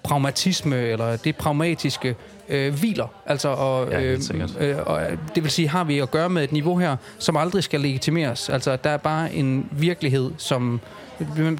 pragmatisme 0.07 0.75
eller 0.75 1.15
det 1.15 1.35
pragmatiske 1.35 2.15
øh, 2.49 2.73
hviler. 2.73 3.07
Altså, 3.25 3.49
og, 3.49 3.91
ja, 3.91 4.01
øh, 4.01 4.19
øh, 4.59 4.75
og 4.85 5.01
det 5.35 5.43
vil 5.43 5.51
sige, 5.51 5.67
har 5.69 5.83
vi 5.83 5.99
at 5.99 6.11
gøre 6.11 6.29
med 6.29 6.43
et 6.43 6.51
niveau 6.51 6.77
her, 6.77 6.95
som 7.19 7.37
aldrig 7.37 7.63
skal 7.63 7.81
legitimeres. 7.81 8.49
Altså, 8.49 8.75
der 8.75 8.89
er 8.89 8.97
bare 8.97 9.33
en 9.33 9.69
virkelighed, 9.71 10.31
som... 10.37 10.79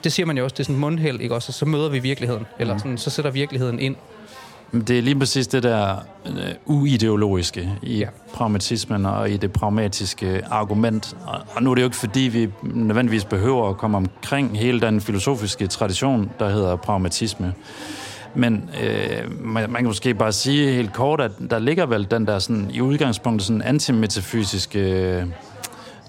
Det 0.03 0.11
siger 0.11 0.25
man 0.25 0.37
jo 0.37 0.43
også, 0.43 0.53
det 0.53 0.59
er 0.59 0.63
sådan 0.63 0.79
mundhæld, 0.79 1.21
ikke 1.21 1.35
også? 1.35 1.51
Så 1.51 1.65
møder 1.65 1.89
vi 1.89 1.99
virkeligheden, 1.99 2.45
eller 2.59 2.73
mm. 2.73 2.79
sådan, 2.79 2.97
så 2.97 3.09
sætter 3.09 3.31
virkeligheden 3.31 3.79
ind. 3.79 3.95
Det 4.71 4.97
er 4.97 5.01
lige 5.01 5.19
præcis 5.19 5.47
det 5.47 5.63
der 5.63 5.95
uh, 6.25 6.81
uideologiske 6.81 7.69
i 7.81 7.97
ja. 7.97 8.07
pragmatismen 8.33 9.05
og 9.05 9.29
i 9.29 9.37
det 9.37 9.51
pragmatiske 9.51 10.41
argument. 10.49 11.17
Og, 11.25 11.39
og 11.55 11.63
nu 11.63 11.71
er 11.71 11.75
det 11.75 11.81
jo 11.81 11.87
ikke 11.87 11.97
fordi, 11.97 12.19
vi 12.19 12.49
nødvendigvis 12.61 13.25
behøver 13.25 13.69
at 13.69 13.77
komme 13.77 13.97
omkring 13.97 14.59
hele 14.59 14.81
den 14.81 15.01
filosofiske 15.01 15.67
tradition, 15.67 16.31
der 16.39 16.49
hedder 16.49 16.75
pragmatisme. 16.75 17.53
Men 18.37 18.69
øh, 18.83 19.45
man, 19.45 19.69
man 19.69 19.81
kan 19.81 19.85
måske 19.85 20.13
bare 20.13 20.31
sige 20.31 20.71
helt 20.71 20.93
kort, 20.93 21.21
at 21.21 21.31
der 21.49 21.59
ligger 21.59 21.85
vel 21.85 22.11
den 22.11 22.27
der 22.27 22.39
sådan, 22.39 22.71
i 22.73 22.81
udgangspunktet 22.81 23.47
sådan 23.47 23.61
antimetafysiske 23.61 24.79
øh, 24.79 25.25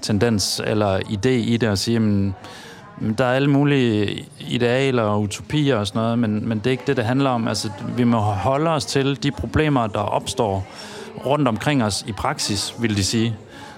tendens 0.02 0.60
eller 0.66 0.98
idé 0.98 1.28
i 1.28 1.56
det 1.56 1.66
at 1.66 1.78
sige, 1.78 1.96
at 1.96 3.18
der 3.18 3.24
er 3.24 3.32
alle 3.32 3.50
mulige 3.50 4.24
idealer 4.40 5.02
og 5.02 5.20
utopier 5.20 5.76
og 5.76 5.86
sådan 5.86 6.02
noget, 6.02 6.18
men, 6.18 6.48
men 6.48 6.58
det 6.58 6.66
er 6.66 6.70
ikke 6.70 6.84
det, 6.86 6.96
det 6.96 7.04
handler 7.04 7.30
om. 7.30 7.48
Altså, 7.48 7.70
vi 7.96 8.04
må 8.04 8.18
holde 8.18 8.70
os 8.70 8.84
til 8.84 9.22
de 9.22 9.30
problemer, 9.30 9.86
der 9.86 9.98
opstår 9.98 10.66
rundt 11.26 11.48
omkring 11.48 11.84
os 11.84 12.04
i 12.08 12.12
praksis, 12.12 12.74
vil 12.80 12.96
de 12.96 13.04
sige. 13.04 13.36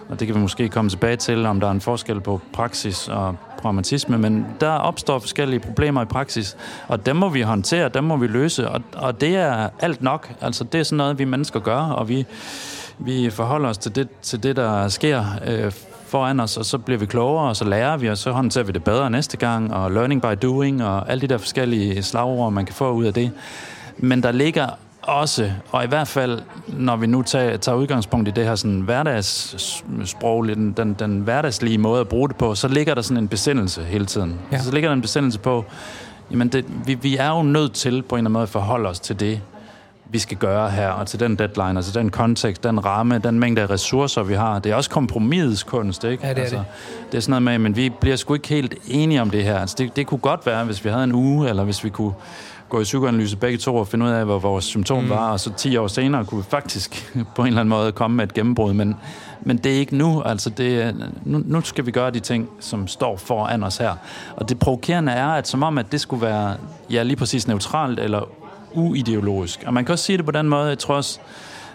Og 0.08 0.20
det 0.20 0.26
kan 0.26 0.36
vi 0.36 0.40
måske 0.40 0.68
komme 0.68 0.90
tilbage 0.90 1.16
til, 1.16 1.46
om 1.46 1.60
der 1.60 1.66
er 1.66 1.72
en 1.72 1.80
forskel 1.80 2.20
på 2.20 2.40
praksis 2.52 3.08
og 3.08 3.36
pragmatisme, 3.60 4.18
men 4.18 4.46
der 4.60 4.70
opstår 4.70 5.18
forskellige 5.18 5.60
problemer 5.60 6.02
i 6.02 6.04
praksis, 6.04 6.56
og 6.88 7.06
dem 7.06 7.16
må 7.16 7.28
vi 7.28 7.40
håndtere, 7.40 7.88
dem 7.88 8.04
må 8.04 8.16
vi 8.16 8.26
løse, 8.26 8.68
og, 8.68 8.82
og 8.96 9.20
det 9.20 9.36
er 9.36 9.68
alt 9.80 10.02
nok. 10.02 10.32
Altså, 10.40 10.64
det 10.64 10.78
er 10.80 10.84
sådan 10.84 10.96
noget, 10.96 11.18
vi 11.18 11.24
mennesker 11.24 11.60
gør, 11.60 11.80
og 11.80 12.08
vi, 12.08 12.26
vi 12.98 13.30
forholder 13.30 13.68
os 13.68 13.78
til 13.78 13.94
det, 13.94 14.08
til 14.22 14.42
det 14.42 14.56
der 14.56 14.88
sker 14.88 15.24
øh, 15.46 15.72
foran 16.06 16.40
os, 16.40 16.56
og 16.56 16.64
så 16.64 16.78
bliver 16.78 16.98
vi 16.98 17.06
klogere, 17.06 17.48
og 17.48 17.56
så 17.56 17.64
lærer 17.64 17.96
vi, 17.96 18.08
og 18.08 18.18
så 18.18 18.30
håndterer 18.30 18.64
vi 18.64 18.72
det 18.72 18.84
bedre 18.84 19.10
næste 19.10 19.36
gang, 19.36 19.74
og 19.74 19.90
learning 19.90 20.22
by 20.22 20.36
doing, 20.42 20.84
og 20.84 21.10
alle 21.10 21.20
de 21.20 21.26
der 21.26 21.38
forskellige 21.38 22.02
slagord, 22.02 22.52
man 22.52 22.66
kan 22.66 22.74
få 22.74 22.92
ud 22.92 23.04
af 23.04 23.14
det. 23.14 23.30
Men 23.98 24.22
der 24.22 24.32
ligger 24.32 24.68
også, 25.02 25.52
og 25.70 25.84
i 25.84 25.86
hvert 25.86 26.08
fald, 26.08 26.42
når 26.66 26.96
vi 26.96 27.06
nu 27.06 27.22
tager, 27.22 27.56
tager 27.56 27.76
udgangspunkt 27.76 28.28
i 28.28 28.30
det 28.30 28.44
her 28.44 28.54
sådan 28.54 28.80
hverdagssprog, 28.80 30.48
den, 30.48 30.72
den, 30.72 30.94
den 30.94 31.20
hverdagslige 31.20 31.78
måde 31.78 32.00
at 32.00 32.08
bruge 32.08 32.28
det 32.28 32.36
på, 32.36 32.54
så 32.54 32.68
ligger 32.68 32.94
der 32.94 33.02
sådan 33.02 33.22
en 33.22 33.28
besindelse 33.28 33.84
hele 33.84 34.06
tiden. 34.06 34.40
Ja. 34.52 34.58
Så 34.58 34.72
ligger 34.72 34.88
der 34.88 34.94
en 34.94 35.02
besindelse 35.02 35.38
på, 35.38 35.64
jamen 36.30 36.48
det, 36.48 36.64
vi, 36.86 36.94
vi 36.94 37.16
er 37.16 37.28
jo 37.28 37.42
nødt 37.42 37.72
til 37.72 38.02
på 38.02 38.14
en 38.14 38.18
eller 38.18 38.26
anden 38.26 38.32
måde 38.32 38.42
at 38.42 38.48
forholde 38.48 38.88
os 38.88 39.00
til 39.00 39.20
det, 39.20 39.40
vi 40.12 40.18
skal 40.18 40.36
gøre 40.36 40.70
her, 40.70 40.88
og 40.88 41.06
til 41.06 41.20
den 41.20 41.36
deadline, 41.36 41.76
altså 41.76 41.92
den 42.00 42.10
kontekst, 42.10 42.64
den 42.64 42.84
ramme, 42.84 43.18
den 43.18 43.40
mængde 43.40 43.62
af 43.62 43.70
ressourcer, 43.70 44.22
vi 44.22 44.34
har. 44.34 44.58
Det 44.58 44.72
er 44.72 44.76
også 44.76 44.90
kompromisets 44.90 45.62
kunst, 45.62 46.04
ikke? 46.04 46.26
Ja, 46.26 46.30
det 46.30 46.38
er 46.38 46.42
altså, 46.42 46.56
det. 46.56 46.64
Det 47.12 47.18
er 47.18 47.22
sådan 47.22 47.30
noget 47.30 47.42
med, 47.42 47.58
men 47.58 47.76
vi 47.76 47.90
bliver 48.00 48.16
sgu 48.16 48.34
ikke 48.34 48.48
helt 48.48 48.74
enige 48.88 49.20
om 49.20 49.30
det 49.30 49.44
her. 49.44 49.58
Altså, 49.58 49.76
det, 49.78 49.96
det 49.96 50.06
kunne 50.06 50.18
godt 50.18 50.46
være, 50.46 50.64
hvis 50.64 50.84
vi 50.84 50.90
havde 50.90 51.04
en 51.04 51.12
uge, 51.12 51.48
eller 51.48 51.64
hvis 51.64 51.84
vi 51.84 51.88
kunne 51.88 52.12
gå 52.70 52.80
i 52.80 52.82
psykoanalyse 52.82 53.36
begge 53.36 53.58
to 53.58 53.76
og 53.76 53.88
finde 53.88 54.06
ud 54.06 54.10
af, 54.10 54.24
hvor 54.24 54.38
vores 54.38 54.64
symptom 54.64 55.02
mm. 55.02 55.10
var, 55.10 55.32
og 55.32 55.40
så 55.40 55.52
10 55.56 55.76
år 55.76 55.86
senere 55.86 56.24
kunne 56.24 56.42
vi 56.44 56.50
faktisk 56.50 57.12
på 57.36 57.42
en 57.42 57.48
eller 57.48 57.60
anden 57.60 57.70
måde 57.70 57.92
komme 57.92 58.16
med 58.16 58.24
et 58.24 58.34
gennembrud, 58.34 58.72
men, 58.72 58.96
men 59.40 59.56
det 59.56 59.72
er 59.72 59.76
ikke 59.76 59.96
nu, 59.96 60.22
altså 60.22 60.50
det, 60.50 60.96
nu, 61.24 61.42
nu 61.46 61.60
skal 61.60 61.86
vi 61.86 61.90
gøre 61.90 62.10
de 62.10 62.20
ting, 62.20 62.48
som 62.60 62.86
står 62.86 63.16
foran 63.16 63.62
os 63.62 63.76
her. 63.76 63.94
Og 64.36 64.48
det 64.48 64.58
provokerende 64.58 65.12
er, 65.12 65.28
at 65.28 65.48
som 65.48 65.62
om, 65.62 65.78
at 65.78 65.92
det 65.92 66.00
skulle 66.00 66.26
være, 66.26 66.54
ja, 66.90 67.02
lige 67.02 67.16
præcis 67.16 67.48
neutralt 67.48 68.00
eller 68.00 68.28
uideologisk. 68.74 69.62
Og 69.66 69.74
man 69.74 69.84
kan 69.84 69.92
også 69.92 70.04
sige 70.04 70.16
det 70.16 70.24
på 70.24 70.32
den 70.32 70.48
måde, 70.48 70.68
jeg 70.68 70.78
tror 70.78 70.94
også, 70.94 71.20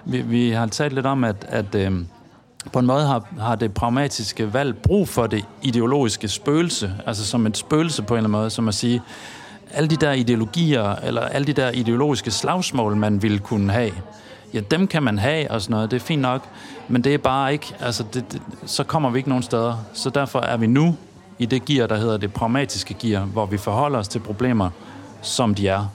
vi, 0.06 0.22
vi 0.22 0.50
har 0.50 0.68
talt 0.68 0.94
lidt 0.94 1.06
om, 1.06 1.24
at, 1.24 1.46
at 1.50 1.75
øhm, 1.75 2.08
på 2.74 2.80
en 2.80 2.86
måde 2.86 3.06
har, 3.06 3.28
har 3.40 3.56
det 3.56 3.74
pragmatiske 3.74 4.54
valg 4.54 4.78
brug 4.78 5.08
for 5.08 5.28
det 5.28 5.46
ideologiske 5.62 6.28
spøgelse, 6.28 6.94
altså 7.06 7.25
som 7.25 7.48
et 7.48 7.58
spøgelse 7.58 8.04
på 8.04 8.14
en 8.14 8.18
eller 8.18 8.28
anden 8.28 8.40
måde, 8.40 8.50
som 8.50 8.68
at 8.68 8.74
sige, 8.75 9.02
alle 9.75 9.89
de 9.89 9.96
der 9.96 10.12
ideologier, 10.12 10.96
eller 10.96 11.22
alle 11.22 11.48
de 11.48 11.53
der 11.53 11.72
ideologiske 11.72 12.32
slagsmål, 12.32 12.96
man 12.96 13.22
ville 13.22 13.39
kunne 13.39 13.72
have, 13.74 13.91
ja, 14.53 14.60
dem 14.60 14.88
kan 14.88 15.03
man 15.03 15.20
have 15.20 15.51
og 15.51 15.62
sådan 15.62 15.74
noget, 15.74 15.91
det 15.91 16.01
er 16.01 16.05
fint 16.05 16.22
nok, 16.22 16.41
men 16.88 17.03
det 17.03 17.13
er 17.13 17.17
bare 17.17 17.53
ikke, 17.53 17.75
altså 17.79 18.03
det, 18.13 18.32
det, 18.32 18.41
så 18.65 18.84
kommer 18.84 19.10
vi 19.10 19.17
ikke 19.17 19.29
nogen 19.29 19.44
steder. 19.44 19.86
Så 19.94 20.10
derfor 20.10 20.39
er 20.39 20.58
vi 20.58 20.67
nu 20.67 20.96
i 21.39 21.46
det 21.46 21.65
gear, 21.65 21.88
der 21.88 21.98
hedder 21.98 22.17
det 22.17 22.34
pragmatiske 22.34 22.94
gear, 22.94 23.25
hvor 23.25 23.46
vi 23.46 23.58
forholder 23.58 24.00
os 24.00 24.08
til 24.08 24.20
problemer, 24.20 24.70
som 25.22 25.55
de 25.55 25.67
er. 25.67 25.88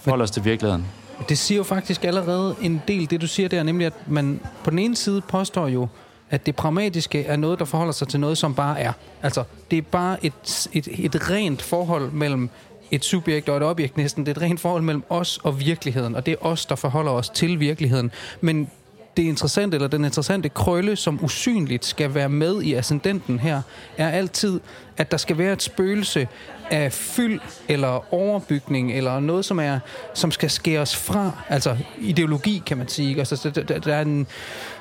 Forholder 0.00 0.22
os 0.22 0.30
til 0.30 0.44
virkeligheden. 0.44 0.86
Det 1.28 1.38
siger 1.38 1.56
jo 1.56 1.64
faktisk 1.64 2.04
allerede 2.04 2.54
en 2.62 2.82
del, 2.88 3.10
det 3.10 3.20
du 3.20 3.26
siger 3.26 3.48
der, 3.48 3.62
nemlig 3.62 3.86
at 3.86 3.92
man 4.06 4.40
på 4.64 4.70
den 4.70 4.78
ene 4.78 4.96
side 4.96 5.20
påstår 5.20 5.68
jo, 5.68 5.88
at 6.30 6.46
det 6.46 6.56
pragmatiske 6.56 7.24
er 7.24 7.36
noget, 7.36 7.58
der 7.58 7.64
forholder 7.64 7.92
sig 7.92 8.08
til 8.08 8.20
noget, 8.20 8.38
som 8.38 8.54
bare 8.54 8.80
er. 8.80 8.92
Altså, 9.22 9.44
det 9.70 9.78
er 9.78 9.82
bare 9.82 10.26
et, 10.26 10.68
et, 10.72 10.88
et 11.04 11.30
rent 11.30 11.62
forhold 11.62 12.12
mellem 12.12 12.50
et 12.90 13.04
subjekt 13.04 13.48
og 13.48 13.56
et 13.56 13.62
objekt 13.62 13.96
næsten. 13.96 14.26
Det 14.26 14.36
er 14.36 14.40
et 14.40 14.42
rent 14.42 14.60
forhold 14.60 14.82
mellem 14.82 15.04
os 15.08 15.38
og 15.42 15.60
virkeligheden, 15.60 16.14
og 16.14 16.26
det 16.26 16.32
er 16.32 16.46
os, 16.46 16.66
der 16.66 16.74
forholder 16.74 17.12
os 17.12 17.28
til 17.28 17.60
virkeligheden. 17.60 18.10
Men 18.40 18.70
det 19.16 19.22
interessante, 19.22 19.74
eller 19.74 19.88
den 19.88 20.04
interessante 20.04 20.48
krølle, 20.48 20.96
som 20.96 21.24
usynligt 21.24 21.84
skal 21.84 22.14
være 22.14 22.28
med 22.28 22.62
i 22.62 22.74
ascendenten 22.74 23.38
her, 23.38 23.62
er 23.96 24.08
altid, 24.08 24.60
at 24.96 25.10
der 25.10 25.16
skal 25.16 25.38
være 25.38 25.52
et 25.52 25.62
spøgelse 25.62 26.28
af 26.70 26.92
fyld 26.92 27.40
eller 27.68 28.14
overbygning, 28.14 28.92
eller 28.92 29.20
noget, 29.20 29.44
som 29.44 29.58
er 29.58 29.78
som 30.14 30.30
skal 30.30 30.50
skæres 30.50 30.96
fra. 30.96 31.30
Altså 31.48 31.76
ideologi, 32.00 32.62
kan 32.66 32.78
man 32.78 32.88
sige. 32.88 33.08
ikke? 33.08 33.20
Altså, 33.20 33.50
der, 33.54 33.62
der, 33.62 33.78
der 33.78 33.94
er 33.94 34.02
en, 34.02 34.26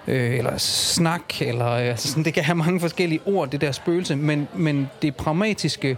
øh, 0.07 0.37
eller 0.37 0.57
snak, 0.57 1.41
eller 1.41 1.71
øh, 1.71 1.87
altså, 1.87 2.07
sådan, 2.07 2.25
det 2.25 2.33
kan 2.33 2.43
have 2.43 2.55
mange 2.55 2.79
forskellige 2.79 3.21
ord, 3.25 3.49
det 3.49 3.61
der 3.61 3.71
spøgelse, 3.71 4.15
men, 4.15 4.47
men 4.55 4.89
det 5.01 5.15
pragmatiske 5.15 5.97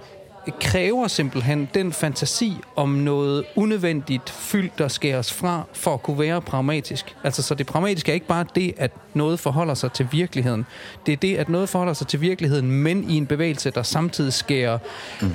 kræver 0.60 1.08
simpelthen 1.08 1.70
den 1.74 1.94
fantasi 1.94 2.58
om 2.76 2.90
noget 2.90 3.44
unødvendigt 3.56 4.30
fyldt, 4.30 4.78
der 4.78 4.88
skæres 4.88 5.34
fra, 5.34 5.64
for 5.74 5.94
at 5.94 6.04
kunne 6.04 6.20
være 6.20 6.42
pragmatisk. 6.42 7.16
Altså, 7.24 7.42
så 7.42 7.56
det 7.56 7.66
pragmatiske 7.66 8.12
er 8.12 8.14
ikke 8.14 8.28
bare 8.28 8.46
det, 8.56 8.74
at 8.78 8.92
noget 9.14 9.40
forholder 9.40 9.74
sig 9.74 9.92
til 9.92 10.08
virkeligheden. 10.12 10.66
Det 11.06 11.12
er 11.12 11.18
det, 11.18 11.38
at 11.38 11.50
noget 11.50 11.70
forholder 11.70 11.94
sig 11.94 12.08
til 12.08 12.22
virkeligheden, 12.22 12.72
men 12.72 13.10
i 13.10 13.18
en 13.18 13.26
bevægelse, 13.26 13.72
der 13.72 13.84
samtidig 13.84 14.34
skærer 14.34 14.78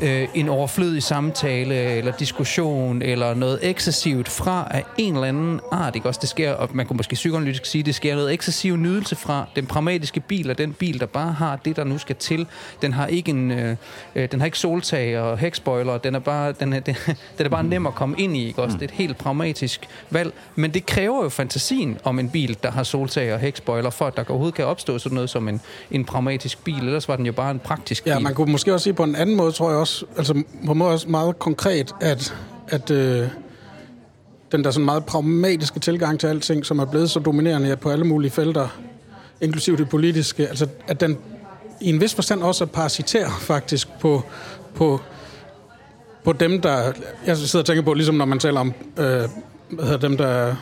øh, 0.03 0.29
en 0.35 0.49
overflødig 0.49 1.03
samtale, 1.03 1.75
eller 1.75 2.13
diskussion, 2.13 3.03
eller 3.03 3.35
noget 3.35 3.59
ekscessivt 3.63 4.29
fra 4.29 4.69
af 4.71 4.85
en 4.99 5.15
eller 5.15 5.29
anden 5.29 5.61
art. 5.73 5.97
Ikke? 5.97 6.09
Også 6.09 6.21
det 6.21 6.29
sker, 6.29 6.53
og 6.53 6.69
man 6.73 6.87
kunne 6.87 6.97
måske 6.97 7.15
psykoanalytisk 7.15 7.67
sige, 7.67 7.83
det 7.83 7.95
sker 7.95 8.15
noget 8.15 8.33
ekscessiv 8.33 8.77
nydelse 8.77 9.17
fra 9.17 9.47
den 9.57 9.67
pragmatiske 9.67 10.21
bil, 10.21 10.51
og 10.51 10.59
den 10.59 10.73
bil, 10.73 11.01
der 11.01 11.07
bare 11.07 11.33
har 11.33 11.57
det, 11.57 11.77
der 11.77 11.85
nu 11.85 11.99
skal 11.99 12.17
til. 12.17 12.47
Den 12.83 12.93
har 12.93 13.07
ikke 13.07 13.31
en, 13.31 13.51
øh, 13.51 13.77
øh, 14.15 14.29
den 14.33 14.41
har 14.41 14.45
ikke 14.45 14.59
soltag 14.59 14.96
og 14.97 15.39
hækspoiler. 15.39 15.99
Den 15.99 16.15
er 16.15 16.19
bare, 16.19 16.53
den 16.53 16.73
er, 16.73 16.81
den, 16.81 16.95
den 17.39 17.47
er 17.47 17.49
bare 17.49 17.65
nem 17.65 17.87
at 17.87 17.95
komme 17.95 18.17
ind 18.19 18.37
i. 18.37 18.47
Ikke? 18.47 18.63
Også, 18.63 18.77
det 18.77 18.83
er 18.83 18.89
et 18.89 18.95
helt 18.95 19.19
pragmatisk 19.19 19.89
valg. 20.11 20.33
Men 20.55 20.75
det 20.75 20.87
kræver 20.87 21.23
jo 21.23 21.29
fantasien 21.29 21.99
om 22.05 22.19
en 22.19 22.31
bil, 22.31 22.57
der 22.63 22.71
har 22.71 22.83
soltag 22.83 23.35
og 23.35 23.41
hækspoiler, 23.41 23.91
for 23.91 24.07
at 24.07 24.17
der 24.17 24.25
overhovedet 24.29 24.55
kan 24.55 24.67
opstå 24.67 24.99
sådan 24.99 25.15
noget 25.15 25.31
som 25.31 25.49
en, 25.49 25.61
en 25.91 26.05
pragmatisk 26.05 26.65
bil. 26.65 26.79
Ellers 26.79 27.09
var 27.09 27.17
den 27.17 27.27
jo 27.27 27.33
bare 27.33 27.51
en 27.51 27.59
praktisk 27.59 28.05
bil. 28.05 28.11
Ja, 28.11 28.19
man 28.19 28.35
kunne 28.35 28.53
måske 28.53 28.75
også 28.75 28.85
sige 28.85 28.95
på 28.95 29.05
en 29.05 29.17
anden 29.17 29.37
måde, 29.37 29.53
tror 29.53 29.71
jeg 29.71 29.79
også, 29.79 30.05
altså 30.17 30.43
på 30.67 30.73
en 30.73 30.79
måde 30.79 30.91
også 30.91 31.09
meget 31.09 31.39
konkret, 31.39 31.95
at, 32.01 32.35
at 32.69 32.91
øh, 32.91 33.29
den 34.53 34.65
der 34.65 34.71
sådan 34.71 34.85
meget 34.85 35.05
pragmatiske 35.05 35.81
tilgang 35.81 36.21
til 36.21 36.27
alting, 36.27 36.67
som 36.67 36.79
er 36.79 36.85
blevet 36.85 37.11
så 37.11 37.21
dominerende 37.21 37.77
på 37.77 37.91
alle 37.91 38.05
mulige 38.05 38.31
felter, 38.31 38.69
inklusive 39.41 39.77
det 39.77 39.89
politiske, 39.89 40.49
altså 40.49 40.67
at 40.89 41.01
den 41.01 41.19
i 41.81 41.89
en 41.89 42.01
vis 42.01 42.15
forstand 42.15 42.43
også 42.43 42.65
er 42.65 42.69
parasitær 42.69 43.29
faktisk 43.41 43.89
på, 44.01 44.23
på, 44.77 45.01
på 46.25 46.33
dem, 46.33 46.61
der... 46.61 46.93
Jeg 47.27 47.37
sidder 47.37 47.59
og 47.63 47.67
tænker 47.67 47.83
på, 47.83 47.95
ligesom 47.95 48.15
når 48.15 48.25
man 48.25 48.39
taler 48.39 48.61
om 48.61 48.73
øh, 48.99 49.05
hvad 49.71 49.85
hedder 49.85 49.97
dem, 49.99 50.17
der 50.17 50.27
er 50.27 50.55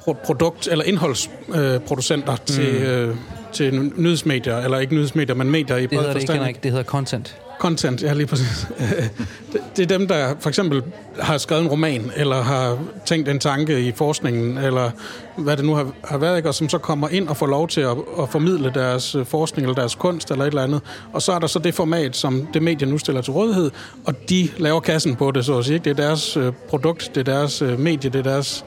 pro- 0.00 0.16
produkt- 0.24 0.68
eller 0.70 0.84
indholdsproducenter 0.84 2.32
øh, 2.32 2.38
til, 2.46 2.74
øh, 2.74 3.16
til 3.52 3.92
nyhedsmedier, 3.96 4.56
eller 4.58 4.78
ikke 4.78 4.94
nyhedsmedier, 4.94 5.34
men 5.34 5.50
medier 5.50 5.76
i 5.76 5.82
det 5.82 5.90
bred 5.90 5.98
hedder 5.98 6.12
det 6.12 6.20
ikke, 6.20 6.32
forstand. 6.32 6.56
Det 6.62 6.70
hedder 6.70 6.84
content. 6.84 7.36
Content, 7.58 8.02
ja 8.02 8.12
lige 8.12 8.26
præcis. 8.26 8.66
Det- 9.76 9.82
er 9.82 9.86
dem, 9.98 10.08
der 10.08 10.34
for 10.40 10.48
eksempel 10.48 10.82
har 11.20 11.38
skrevet 11.38 11.62
en 11.62 11.68
roman, 11.68 12.12
eller 12.16 12.42
har 12.42 12.78
tænkt 13.06 13.28
en 13.28 13.38
tanke 13.38 13.80
i 13.80 13.92
forskningen, 13.92 14.58
eller 14.58 14.90
hvad 15.36 15.56
det 15.56 15.64
nu 15.64 15.74
har, 15.74 15.86
har 16.04 16.18
været, 16.18 16.36
ikke? 16.36 16.48
og 16.48 16.54
som 16.54 16.68
så 16.68 16.78
kommer 16.78 17.08
ind 17.08 17.28
og 17.28 17.36
får 17.36 17.46
lov 17.46 17.68
til 17.68 17.80
at, 17.80 17.96
at 18.20 18.28
formidle 18.28 18.72
deres 18.74 19.14
øh, 19.14 19.26
forskning, 19.26 19.66
eller 19.68 19.74
deres 19.80 19.94
kunst, 19.94 20.30
eller 20.30 20.44
et 20.44 20.48
eller 20.48 20.62
andet. 20.62 20.80
Og 21.12 21.22
så 21.22 21.32
er 21.32 21.38
der 21.38 21.46
så 21.46 21.58
det 21.58 21.74
format, 21.74 22.16
som 22.16 22.48
det 22.54 22.62
medie 22.62 22.86
nu 22.86 22.98
stiller 22.98 23.22
til 23.22 23.32
rådighed, 23.32 23.70
og 24.06 24.28
de 24.30 24.48
laver 24.58 24.80
kassen 24.80 25.16
på 25.16 25.30
det, 25.30 25.44
så 25.44 25.58
at 25.58 25.64
sige. 25.64 25.74
ikke? 25.74 25.84
Det 25.84 25.90
er 25.98 26.06
deres 26.06 26.36
øh, 26.36 26.52
produkt, 26.68 27.10
det 27.14 27.28
er 27.28 27.32
deres 27.34 27.62
øh, 27.62 27.78
medie, 27.80 28.10
det 28.10 28.18
er 28.18 28.22
deres 28.30 28.64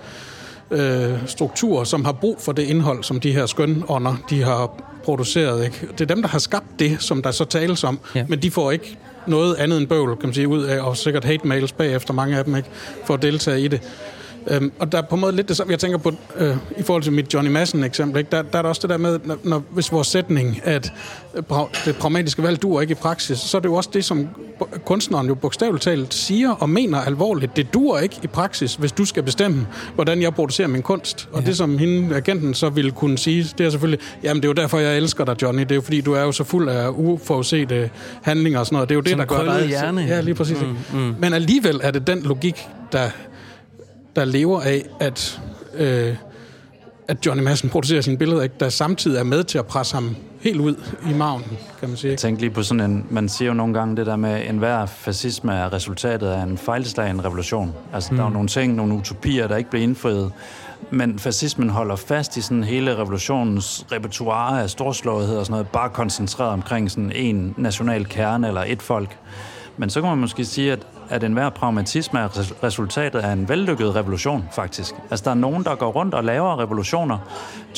øh, 0.72 1.14
strukturer, 1.26 1.84
som 1.84 2.06
har 2.06 2.12
brug 2.12 2.38
for 2.42 2.52
det 2.52 2.64
indhold, 2.64 3.04
som 3.04 3.20
de 3.20 3.32
her 3.32 3.46
skønånder, 3.46 4.16
de 4.30 4.44
har 4.44 4.72
produceret. 5.04 5.66
Ikke? 5.66 5.88
Det 5.92 6.02
er 6.02 6.06
dem, 6.06 6.22
der 6.22 6.30
har 6.30 6.40
skabt 6.40 6.66
det, 6.80 6.98
som 7.02 7.22
der 7.22 7.32
så 7.32 7.46
tales 7.46 7.84
om, 7.84 8.00
Ja. 8.16 8.26
men 8.30 8.42
de 8.42 8.52
får 8.52 8.72
ikke 8.72 8.98
noget 9.28 9.56
andet 9.56 9.78
end 9.80 9.88
bøvl, 9.88 10.16
kan 10.18 10.28
man 10.28 10.34
sige, 10.34 10.48
ud 10.48 10.64
af, 10.64 10.80
og 10.82 10.98
sikkert 10.98 11.26
hate 11.26 11.48
mails 11.48 11.72
bagefter, 11.72 12.14
mange 12.14 12.38
af 12.38 12.46
dem, 12.46 12.56
ikke, 12.56 12.70
for 13.06 13.14
at 13.14 13.22
deltage 13.22 13.62
i 13.62 13.68
det. 13.68 13.82
Øhm, 14.48 14.72
og 14.80 14.92
der 14.92 14.98
er 14.98 15.02
på 15.02 15.16
en 15.16 15.22
måde 15.22 15.36
lidt 15.36 15.48
det 15.50 15.58
samme, 15.58 15.72
jeg 15.72 15.80
tænker 15.80 15.98
på, 15.98 16.12
øh, 16.38 16.56
i 16.78 16.84
forhold 16.84 17.04
til 17.04 17.14
mit 17.14 17.34
Johnny 17.34 17.52
Madsen 17.52 17.84
eksempel, 17.84 18.20
ikke? 18.20 18.32
Der, 18.32 18.42
der 18.42 18.58
er 18.58 18.62
der 18.62 18.70
også 18.70 18.82
det 18.82 18.90
der 18.90 18.98
med, 18.98 19.20
når, 19.26 19.38
når, 19.44 19.64
hvis 19.72 19.92
vores 19.92 20.08
sætning, 20.08 20.62
at 20.64 20.94
øh, 21.36 21.44
det 21.86 21.96
pragmatiske 21.96 22.44
valg 22.44 22.62
duer 22.62 22.82
ikke 22.82 22.92
i 22.92 22.96
praksis, 22.96 23.38
så 23.40 23.58
er 23.58 23.62
det 23.62 23.70
jo 23.70 23.74
også 23.76 23.90
det, 23.94 24.06
som 24.06 24.28
kunstneren 24.86 25.28
jo 25.28 25.36
bogstaveligt 25.36 25.84
talt 25.84 26.14
siger 26.14 26.52
og 26.52 26.70
mener 26.70 26.98
alvorligt. 27.02 27.56
Det 27.56 27.74
duer 27.74 28.00
ikke 28.00 28.16
i 28.24 28.28
praksis, 28.28 28.76
hvis 28.76 28.92
du 28.92 29.06
skal 29.06 29.24
bestemme, 29.24 29.68
hvordan 29.96 30.22
jeg 30.22 30.34
producerer 30.34 30.68
min 30.68 30.82
kunst. 30.82 31.30
Og 31.32 31.40
Ja. 31.42 31.46
det, 31.46 31.58
som 31.58 31.78
hende, 31.78 32.16
agenten, 32.16 32.54
så 32.54 32.70
ville 32.70 32.92
kunne 32.92 33.18
sige, 33.18 33.48
det 33.58 33.66
er 33.66 33.70
selvfølgelig, 33.70 34.00
jamen 34.24 34.42
det 34.44 34.48
er 34.48 34.50
jo 34.50 34.54
derfor, 34.54 34.80
jeg 34.80 34.98
elsker 34.98 35.26
dig, 35.26 35.42
Johnny. 35.42 35.62
Det 35.62 35.72
er 35.72 35.76
jo 35.76 35.82
fordi, 35.82 36.02
du 36.02 36.14
er 36.14 36.22
jo 36.22 36.32
så 36.32 36.44
fuld 36.44 36.70
af 36.70 36.90
uforudsete 36.90 37.90
handlinger 38.22 38.60
og 38.60 38.66
sådan 38.66 38.76
noget. 38.76 38.90
Det 38.90 38.96
er 38.96 38.98
jo 38.98 39.02
det, 39.02 39.10
Som 39.10 39.20
der 39.20 39.26
gør 39.26 39.44
dig... 39.60 39.68
hjerne. 39.68 40.02
Ja, 40.02 40.22
lige 40.22 40.36
præcis. 40.36 40.58
Mm, 40.62 41.00
mm. 41.00 41.16
Men 41.20 41.34
alligevel 41.34 41.80
er 41.84 41.92
det 41.92 42.08
den 42.08 42.22
logik, 42.22 42.68
der 42.92 43.10
der 44.16 44.26
lever 44.26 44.62
af, 44.62 44.86
at, 45.00 45.42
øh, 45.74 46.16
at 47.08 47.26
Johnny 47.26 47.44
Madsen 47.44 47.70
producerer 47.70 48.02
sine 48.02 48.18
billeder, 48.18 48.42
ikke? 48.42 48.56
der 48.60 48.70
samtidig 48.70 49.20
er 49.20 49.24
med 49.24 49.44
til 49.44 49.58
at 49.58 49.66
presse 49.66 49.94
ham 49.94 50.16
helt 50.42 50.62
ud 50.62 50.76
i 51.10 51.14
maven, 51.14 51.44
kan 51.80 51.90
man 51.90 51.98
sige. 51.98 52.12
Jeg 52.12 52.20
tænkte 52.20 52.42
lige 52.42 52.54
på 52.54 52.64
sådan 52.64 52.92
en, 52.92 53.06
man 53.10 53.30
siger 53.30 53.48
jo 53.48 53.54
nogle 53.54 53.74
gange 53.74 53.96
det 53.96 54.06
der 54.06 54.16
med, 54.16 54.30
at 54.30 54.50
enhver 54.50 54.86
fascisme 54.86 55.54
er 55.54 55.74
resultatet 55.74 56.28
af 56.28 56.44
en 56.44 56.58
fejlslagen 56.58 57.26
revolution. 57.26 57.74
Altså, 57.94 58.12
mm. 58.12 58.18
der 58.18 58.24
er 58.24 58.28
jo 58.28 58.34
nogle 58.34 58.48
ting, 58.48 58.76
nogle 58.76 58.94
utopier, 58.94 59.48
der 59.48 59.58
ikke 59.58 59.70
bliver 59.70 59.84
indfriet. 59.84 60.32
Men 60.92 61.20
fascismen 61.20 61.70
holder 61.70 61.96
fast 61.96 62.38
i 62.38 62.42
sådan 62.42 62.64
hele 62.64 62.98
revolutionens 62.98 63.86
repertoire 63.92 64.64
af 64.64 64.70
storslåethed 64.70 65.38
og 65.38 65.46
sådan 65.46 65.54
noget, 65.54 65.68
bare 65.68 65.90
koncentreret 65.90 66.52
omkring 66.52 66.92
sådan 66.92 67.12
en 67.16 67.56
national 67.58 68.06
kerne 68.06 68.48
eller 68.48 68.64
et 68.68 68.82
folk. 68.82 69.18
Men 69.78 69.90
så 69.90 70.02
kan 70.02 70.10
man 70.10 70.18
måske 70.18 70.46
sige, 70.46 70.72
at, 70.72 70.80
at 71.12 71.24
enhver 71.24 71.50
pragmatisme 71.50 72.20
er 72.20 72.28
res- 72.40 72.64
resultatet 72.64 73.20
af 73.20 73.32
en 73.32 73.50
vellykket 73.50 73.96
revolution, 73.96 74.46
faktisk. 74.52 74.94
Altså, 75.12 75.24
der 75.24 75.32
er 75.32 75.36
nogen, 75.36 75.64
der 75.64 75.76
går 75.76 75.92
rundt 75.92 76.14
og 76.14 76.24
laver 76.24 76.60
revolutioner. 76.60 77.18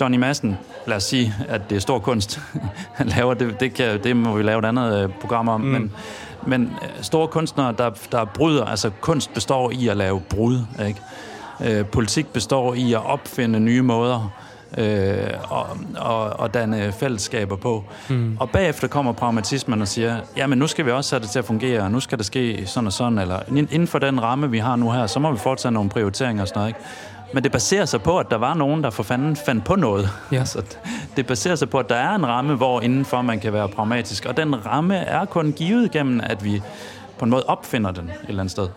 Johnny 0.02 0.18
Madsen, 0.18 0.58
lad 0.88 0.98
os 0.98 1.04
sige, 1.04 1.34
at 1.48 1.70
det 1.70 1.75
er 1.75 1.80
stor 1.80 2.00
kunst, 2.00 2.42
han 2.98 3.08
laver. 3.08 3.34
Det, 3.34 3.60
det, 3.60 3.74
kan, 3.74 4.04
det 4.04 4.16
må 4.16 4.36
vi 4.36 4.44
lave 4.44 4.60
et 4.60 4.66
andet 4.66 5.04
øh, 5.04 5.10
program 5.22 5.48
om. 5.48 5.62
Mm. 5.62 5.68
Men, 5.68 5.92
men 6.48 6.74
øh, 6.82 6.90
store 7.02 7.28
kunstnere, 7.28 7.74
der, 7.78 7.90
der 8.12 8.25
bryder, 8.25 8.66
altså 8.66 8.92
kunst 9.02 9.34
består 9.34 9.72
i 9.72 9.88
at 9.88 9.98
lave 9.98 10.22
brud, 10.30 10.60
ikke? 10.86 11.02
Øh, 11.80 11.86
politik 11.86 12.28
består 12.34 12.74
i 12.74 12.94
at 12.94 13.06
opfinde 13.06 13.60
nye 13.60 13.82
måder 13.82 14.34
øh, 14.77 15.30
og, 15.50 15.65
og, 15.98 16.39
og 16.39 16.53
danne 16.53 16.92
fællesskaber 16.92 17.56
på. 17.56 17.84
Mm. 18.10 18.38
Og 18.39 18.50
bagefter 18.50 18.88
kommer 18.88 19.12
pragmatismen 19.12 19.82
og 19.82 19.88
siger, 19.88 20.20
jamen 20.38 20.58
nu 20.58 20.68
skal 20.68 20.86
vi 20.86 20.92
også 20.92 21.10
sætte 21.10 21.24
det 21.24 21.32
til 21.32 21.39
at 21.39 21.46
fungere, 21.46 21.82
og 21.82 21.92
nu 21.92 22.00
skal 22.00 22.18
det 22.18 22.25
ske 22.25 22.63
sådan 22.65 22.88
og 22.88 22.94
sådan, 22.94 23.18
eller 23.18 23.39
inden 23.50 23.88
for 23.88 24.00
den 24.00 24.24
ramme, 24.24 24.51
vi 24.51 24.58
har 24.58 24.75
nu 24.75 24.92
her, 24.92 25.08
så 25.08 25.20
må 25.20 25.32
vi 25.32 25.38
foretage 25.38 25.72
nogle 25.72 25.89
prioriteringer 25.89 26.42
og 26.42 26.48
sådan 26.48 26.60
noget, 26.60 26.70
ikke? 26.70 26.80
Men 27.34 27.44
det 27.44 27.51
baserer 27.51 27.86
sig 27.86 28.01
på, 28.01 28.18
at 28.18 28.25
der 28.30 28.38
var 28.38 28.53
nogen, 28.53 28.84
der 28.84 28.89
for 28.89 29.03
fanden 29.03 29.36
fandt 29.36 29.65
på 29.65 29.75
noget. 29.75 30.10
Ja. 30.32 30.46
Så 30.53 30.62
det 31.15 31.27
baserer 31.27 31.56
sig 31.56 31.70
på, 31.70 31.80
at 31.80 31.89
der 31.89 31.96
er 31.96 32.15
en 32.15 32.27
ramme, 32.27 32.56
hvor 32.56 32.82
indenfor 32.82 33.22
man 33.22 33.39
kan 33.39 33.53
være 33.53 33.70
pragmatisk. 33.70 34.25
Og 34.25 34.38
den 34.38 34.65
ramme 34.65 34.96
er 34.96 35.25
kun 35.25 35.51
givet 35.51 35.92
gennem, 35.92 36.22
at 36.24 36.44
vi 36.44 36.62
på 37.18 37.25
en 37.25 37.32
måde 37.32 37.44
opfinder 37.44 37.92
den 37.92 38.06
et 38.06 38.13
eller 38.27 38.39
andet 38.39 38.51
sted. 38.51 38.68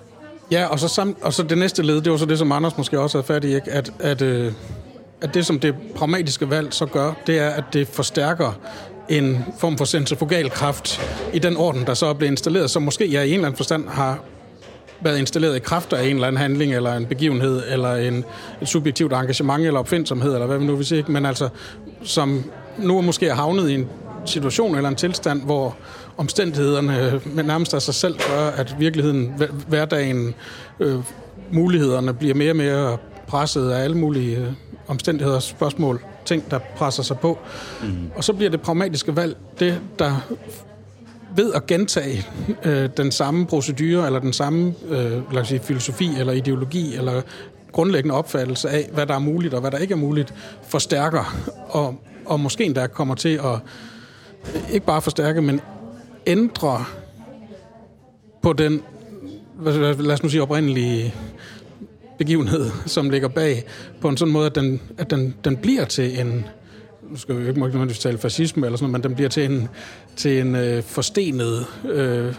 Ja, 0.50 0.66
og 0.66 0.78
så, 0.78 0.88
sam, 0.88 1.16
og 1.22 1.32
så 1.32 1.42
det 1.42 1.58
næste 1.58 1.82
led, 1.82 2.00
det 2.00 2.12
var 2.12 2.18
så 2.18 2.26
det, 2.26 2.38
som 2.38 2.52
Anders 2.52 2.78
måske 2.78 3.00
også 3.00 3.18
havde 3.18 3.26
fat 3.26 3.44
i, 3.44 3.54
ikke? 3.54 3.72
At, 3.72 3.92
at, 4.00 4.22
øh, 4.22 4.52
at 5.20 5.34
det, 5.34 5.46
som 5.46 5.58
det 5.60 5.74
pragmatiske 5.94 6.50
valg 6.50 6.74
så 6.74 6.86
gør, 6.86 7.12
det 7.26 7.38
er, 7.38 7.50
at 7.50 7.64
det 7.72 7.88
forstærker 7.88 8.60
en 9.08 9.44
form 9.58 9.78
for 9.78 9.84
centrifugal 9.84 10.50
kraft 10.50 11.00
i 11.32 11.38
den 11.38 11.56
orden, 11.56 11.86
der 11.86 11.94
så 11.94 12.06
er 12.06 12.14
blevet 12.14 12.30
installeret, 12.30 12.70
som 12.70 12.82
måske 12.82 13.06
ja, 13.06 13.22
i 13.22 13.28
en 13.28 13.34
eller 13.34 13.46
anden 13.46 13.56
forstand 13.56 13.88
har 13.88 14.18
været 15.00 15.18
installeret 15.18 15.56
i 15.56 15.58
kraft 15.58 15.92
af 15.92 16.04
en 16.04 16.14
eller 16.14 16.26
anden 16.26 16.40
handling, 16.40 16.74
eller 16.74 16.92
en 16.92 17.06
begivenhed, 17.06 17.62
eller 17.68 17.94
en, 17.94 18.24
et 18.62 18.68
subjektivt 18.68 19.12
engagement, 19.12 19.66
eller 19.66 19.80
opfindsomhed, 19.80 20.32
eller 20.32 20.46
hvad 20.46 20.58
vi 20.58 20.64
nu 20.64 20.76
vil 20.76 20.86
sige, 20.86 21.04
men 21.08 21.26
altså, 21.26 21.48
som 22.02 22.44
nu 22.78 22.98
er 22.98 23.02
måske 23.02 23.34
havnet 23.34 23.70
i 23.70 23.74
en 23.74 23.88
situation 24.24 24.76
eller 24.76 24.88
en 24.88 24.96
tilstand, 24.96 25.42
hvor 25.42 25.76
omstændighederne 26.16 27.20
nærmest 27.34 27.74
af 27.74 27.82
sig 27.82 27.94
selv 27.94 28.18
gør, 28.30 28.48
at 28.48 28.76
virkeligheden, 28.78 29.34
hverdagen, 29.68 30.34
øh, 30.80 30.98
mulighederne 31.50 32.14
bliver 32.14 32.34
mere 32.34 32.50
og 32.52 32.56
mere 32.56 32.96
presset 33.26 33.70
af 33.70 33.84
alle 33.84 33.96
mulige 33.96 34.36
øh, 34.36 34.52
omstændigheder, 34.86 35.38
spørgsmål, 35.38 36.04
ting, 36.24 36.50
der 36.50 36.58
presser 36.58 37.02
sig 37.02 37.18
på. 37.18 37.38
Mm. 37.82 38.10
Og 38.14 38.24
så 38.24 38.32
bliver 38.32 38.50
det 38.50 38.60
pragmatiske 38.60 39.16
valg 39.16 39.36
det, 39.60 39.80
der 39.98 40.20
ved 41.36 41.52
at 41.52 41.66
gentage 41.66 42.26
øh, 42.64 42.88
den 42.96 43.12
samme 43.12 43.46
procedure, 43.46 44.06
eller 44.06 44.18
den 44.18 44.32
samme 44.32 44.74
øh, 44.88 45.32
lad 45.32 45.42
os 45.42 45.48
sige, 45.48 45.60
filosofi, 45.60 46.10
eller 46.18 46.32
ideologi, 46.32 46.96
eller 46.96 47.22
grundlæggende 47.72 48.14
opfattelse 48.14 48.68
af, 48.70 48.88
hvad 48.92 49.06
der 49.06 49.14
er 49.14 49.18
muligt 49.18 49.54
og 49.54 49.60
hvad 49.60 49.70
der 49.70 49.78
ikke 49.78 49.92
er 49.92 49.98
muligt, 49.98 50.34
forstærker, 50.68 51.36
og, 51.68 51.94
og 52.24 52.40
måske 52.40 52.64
endda 52.64 52.86
kommer 52.86 53.14
til 53.14 53.40
at 53.44 53.58
ikke 54.72 54.86
bare 54.86 55.02
forstærke, 55.02 55.42
men 55.42 55.60
ændre 56.26 56.84
på 58.42 58.52
den, 58.52 58.82
lad 59.64 60.12
os 60.12 60.22
nu 60.22 60.28
sige, 60.28 60.42
oprindelige 60.42 61.14
begivenhed, 62.18 62.70
som 62.86 63.10
ligger 63.10 63.28
bag, 63.28 63.64
på 64.00 64.08
en 64.08 64.16
sådan 64.16 64.32
måde, 64.32 64.46
at 64.46 64.54
den, 64.54 64.80
at 64.98 65.10
den, 65.10 65.34
den 65.44 65.56
bliver 65.56 65.84
til 65.84 66.20
en, 66.20 66.44
nu 67.10 67.16
skal 67.16 67.40
vi 67.40 67.48
ikke 67.48 67.60
nødvendigvis 67.60 67.98
tale 67.98 68.18
fascisme 68.18 68.66
eller 68.66 68.76
sådan 68.76 68.90
noget, 68.90 69.04
men 69.04 69.10
den 69.10 69.14
bliver 69.14 69.28
til 69.28 69.44
en, 69.44 69.68
til 70.16 70.40
en 70.40 70.54
øh, 70.54 70.82
forstenet, 70.82 71.66
øh, 71.88 72.34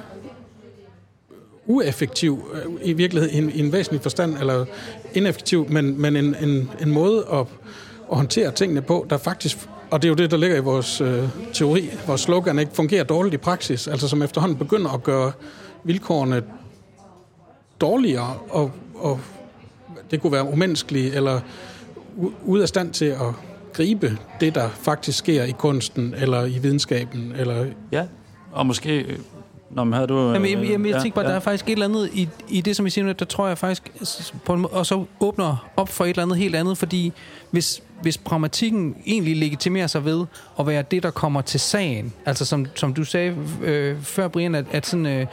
ueffektiv, 1.65 2.51
øh, 2.53 2.71
i 2.83 2.93
virkeligheden 2.93 3.43
en, 3.43 3.65
en 3.65 3.71
væsentlig 3.71 4.01
forstand, 4.01 4.37
eller 4.37 4.65
ineffektiv, 5.13 5.65
men, 5.69 6.01
men 6.01 6.15
en, 6.15 6.35
en, 6.41 6.71
en 6.81 6.91
måde 6.91 7.25
at, 7.33 7.45
at 8.11 8.17
håndtere 8.17 8.51
tingene 8.51 8.81
på, 8.81 9.05
der 9.09 9.17
faktisk, 9.17 9.57
og 9.91 10.01
det 10.01 10.07
er 10.07 10.09
jo 10.09 10.15
det, 10.15 10.31
der 10.31 10.37
ligger 10.37 10.57
i 10.57 10.59
vores 10.59 11.01
øh, 11.01 11.23
teori, 11.53 11.89
vores 12.07 12.21
slogan, 12.21 12.59
ikke 12.59 12.71
fungerer 12.73 13.03
dårligt 13.03 13.33
i 13.33 13.37
praksis, 13.37 13.87
altså 13.87 14.07
som 14.07 14.21
efterhånden 14.21 14.57
begynder 14.57 14.91
at 14.91 15.03
gøre 15.03 15.31
vilkårene 15.83 16.43
dårligere, 17.81 18.33
og, 18.49 18.71
og 18.95 19.19
det 20.11 20.21
kunne 20.21 20.31
være 20.31 20.47
umenneskelige, 20.47 21.15
eller 21.15 21.39
ude 22.45 22.61
af 22.61 22.67
stand 22.67 22.93
til 22.93 23.05
at 23.05 23.33
gribe 23.73 24.17
det, 24.39 24.55
der 24.55 24.69
faktisk 24.69 25.17
sker 25.17 25.43
i 25.43 25.51
kunsten, 25.51 26.13
eller 26.17 26.45
i 26.45 26.57
videnskaben. 26.61 27.33
Eller... 27.37 27.65
Ja, 27.91 28.05
og 28.51 28.65
måske... 28.65 28.99
Øh, 28.99 29.17
Nå, 29.69 29.83
men 29.83 29.93
havde 29.93 30.07
du... 30.07 30.31
Jamen, 30.31 30.49
jamen, 30.49 30.65
jamen 30.65 30.87
jeg 30.87 30.95
ja, 30.95 31.01
tænker 31.01 31.15
bare, 31.15 31.25
ja. 31.25 31.29
der 31.29 31.35
er 31.35 31.39
faktisk 31.39 31.65
et 31.65 31.71
eller 31.71 31.85
andet 31.85 32.09
i, 32.13 32.29
i 32.49 32.61
det, 32.61 32.75
som 32.75 32.85
I 32.85 32.89
siger 32.89 33.05
nu, 33.05 33.11
der 33.11 33.25
tror 33.25 33.47
jeg 33.47 33.57
faktisk, 33.57 33.91
på 34.45 34.53
en, 34.53 34.65
og 34.71 34.85
så 34.85 35.05
åbner 35.19 35.69
op 35.77 35.89
for 35.89 36.05
et 36.05 36.09
eller 36.09 36.23
andet 36.23 36.37
helt 36.37 36.55
andet, 36.55 36.77
fordi 36.77 37.13
hvis, 37.51 37.81
hvis 38.01 38.17
pragmatikken 38.17 38.95
egentlig 39.05 39.37
legitimerer 39.37 39.87
sig 39.87 40.05
ved 40.05 40.25
at 40.59 40.67
være 40.67 40.81
det, 40.91 41.03
der 41.03 41.11
kommer 41.11 41.41
til 41.41 41.59
sagen, 41.59 42.13
altså 42.25 42.45
som, 42.45 42.65
som 42.75 42.93
du 42.93 43.03
sagde 43.03 43.35
øh, 43.63 44.01
før, 44.01 44.27
Brian, 44.27 44.55
at, 44.55 44.65
at 44.71 44.85
sådan, 44.85 45.05
øh, 45.05 45.27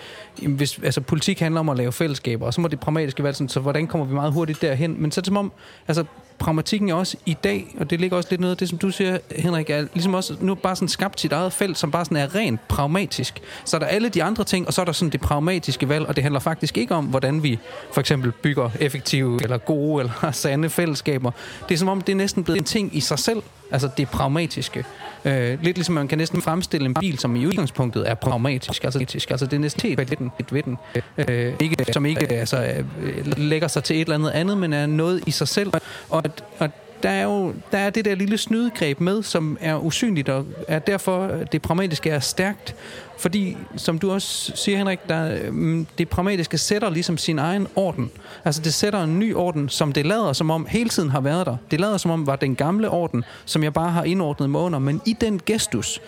hvis, 0.49 0.81
altså, 0.83 1.00
politik 1.00 1.41
handler 1.41 1.61
om 1.61 1.69
at 1.69 1.76
lave 1.76 1.93
fællesskaber, 1.93 2.47
og 2.47 2.55
så 2.55 2.61
må 2.61 2.69
det 2.69 2.81
pragmatiske 2.81 3.25
være 3.25 3.35
sådan, 3.35 3.49
så 3.49 3.61
hvordan 3.61 3.87
kommer 3.87 4.07
vi 4.07 4.14
meget 4.14 4.33
hurtigt 4.33 4.62
derhen? 4.62 5.03
Men 5.03 5.12
så 5.12 5.21
er 5.21 5.23
det 5.23 5.26
som 5.26 5.37
om, 5.37 5.53
altså 5.88 6.05
pragmatikken 6.38 6.88
er 6.88 6.95
også 6.95 7.17
i 7.26 7.37
dag, 7.45 7.76
og 7.81 7.91
det 7.91 8.00
ligger 8.00 8.17
også 8.17 8.29
lidt 8.31 8.41
noget 8.41 8.50
af 8.50 8.57
det, 8.57 8.69
som 8.69 8.79
du 8.79 8.91
siger, 8.91 9.19
Henrik, 9.37 9.71
er 9.71 9.87
ligesom 9.95 10.14
også 10.14 10.37
nu 10.41 10.54
bare 10.54 10.76
sådan 10.76 10.89
skabt 10.89 11.21
sit 11.21 11.32
eget 11.32 11.52
felt, 11.52 11.78
som 11.78 11.91
bare 11.91 12.04
sådan 12.04 12.17
er 12.17 12.35
rent 12.35 12.69
pragmatisk. 12.69 13.41
Så 13.65 13.76
er 13.76 13.78
der 13.78 13.87
alle 13.87 14.08
de 14.08 14.23
andre 14.23 14.45
ting, 14.45 14.67
og 14.67 14.75
så 14.75 14.80
er 14.80 14.85
der 14.85 14.93
sådan 14.93 15.13
det 15.13 15.21
pragmatiske 15.21 15.89
valg, 15.89 16.06
og 16.06 16.17
det 16.17 16.23
handler 16.25 16.41
faktisk 16.41 16.78
ikke 16.78 16.95
om, 16.95 17.04
hvordan 17.04 17.43
vi 17.43 17.58
for 17.93 18.00
eksempel 18.00 18.32
bygger 18.32 18.71
effektive, 18.80 19.43
eller 19.43 19.58
gode, 19.58 20.00
eller 20.00 20.30
sande 20.32 20.71
fællesskaber. 20.71 21.30
Det 21.69 21.75
er 21.75 21.78
som 21.78 21.89
om, 21.89 22.00
det 22.00 22.13
er 22.13 22.17
næsten 22.17 22.45
blevet 22.45 22.58
en 22.58 22.65
ting 22.65 22.97
i 22.97 23.00
sig 23.00 23.19
selv, 23.19 23.43
altså 23.71 23.89
det 23.97 24.08
pragmatiske. 24.08 24.85
Øh, 25.25 25.63
lidt 25.63 25.76
ligesom 25.76 25.95
man 25.95 26.08
kan 26.08 26.19
næsten 26.19 26.43
fremstille 26.43 26.87
en 26.87 26.95
bil, 26.95 27.19
som 27.19 27.37
i 27.37 27.47
udgangspunktet 27.47 28.10
er 28.10 28.15
pragmatisk. 28.15 28.84
Altså, 28.84 28.99
altså 29.30 29.47
det 29.47 29.52
er 29.52 29.58
næsten 29.58 29.82
helt 29.82 29.99
ved 29.99 30.17
den. 30.17 30.32
Ved 30.50 30.63
den. 30.63 30.78
Øh, 31.19 31.54
ikke, 31.60 31.76
øh, 31.80 31.87
som 31.93 32.06
ikke 32.06 32.34
øh, 32.34 32.41
altså, 32.41 32.84
øh, 33.02 33.39
lægger 33.39 33.69
sig 33.69 33.84
til 33.84 33.97
et 33.97 34.00
eller 34.00 34.15
andet 34.15 34.30
andet, 34.30 34.58
men 34.58 34.73
er 34.73 34.87
noget 34.87 35.23
i 35.26 35.30
sig 35.30 35.49
selv. 35.49 35.73
Og, 36.10 36.23
og 36.58 36.71
der 37.02 37.10
er 37.10 37.23
jo 37.23 37.54
der 37.73 37.78
er 37.78 37.91
det 37.91 38.04
der 38.04 38.15
lille 38.15 38.39
snydegreb 38.39 39.00
med, 39.00 39.23
som 39.23 39.58
er 39.60 39.76
usynligt, 39.76 40.28
og 40.28 40.47
er 40.69 40.78
derfor 40.78 41.30
det 41.52 41.63
pragmatiske 41.63 42.10
er 42.10 42.21
stærkt. 42.21 42.75
Fordi, 43.19 43.57
som 43.77 43.99
du 43.99 44.13
også 44.13 44.53
siger, 44.55 44.79
Henrik, 44.79 45.09
der, 45.09 45.50
mm, 45.50 45.87
det 45.99 46.09
pragmatiske 46.09 46.59
sætter 46.59 46.91
ligesom 46.91 47.19
sin 47.19 47.39
egen 47.39 47.67
orden. 47.77 48.11
Altså, 48.45 48.63
det 48.63 48.75
sætter 48.75 49.03
en 49.03 49.19
ny 49.19 49.35
orden, 49.35 49.69
som 49.69 49.93
det 49.93 50.07
lader 50.07 50.33
som 50.33 50.50
om 50.50 50.67
hele 50.71 50.91
tiden 50.91 51.11
har 51.11 51.21
været 51.21 51.47
der. 51.47 51.57
Det 51.71 51.81
lader 51.81 51.97
som 51.97 52.11
om 52.11 52.27
var 52.27 52.37
den 52.37 52.57
gamle 52.57 52.91
orden, 52.91 53.25
som 53.45 53.63
jeg 53.63 53.73
bare 53.73 53.91
har 53.91 54.05
indordnet 54.05 54.50
mig 54.50 54.61
under. 54.61 54.79
Men 54.79 55.00
i 55.07 55.13
den 55.21 55.41
gestus 55.47 56.00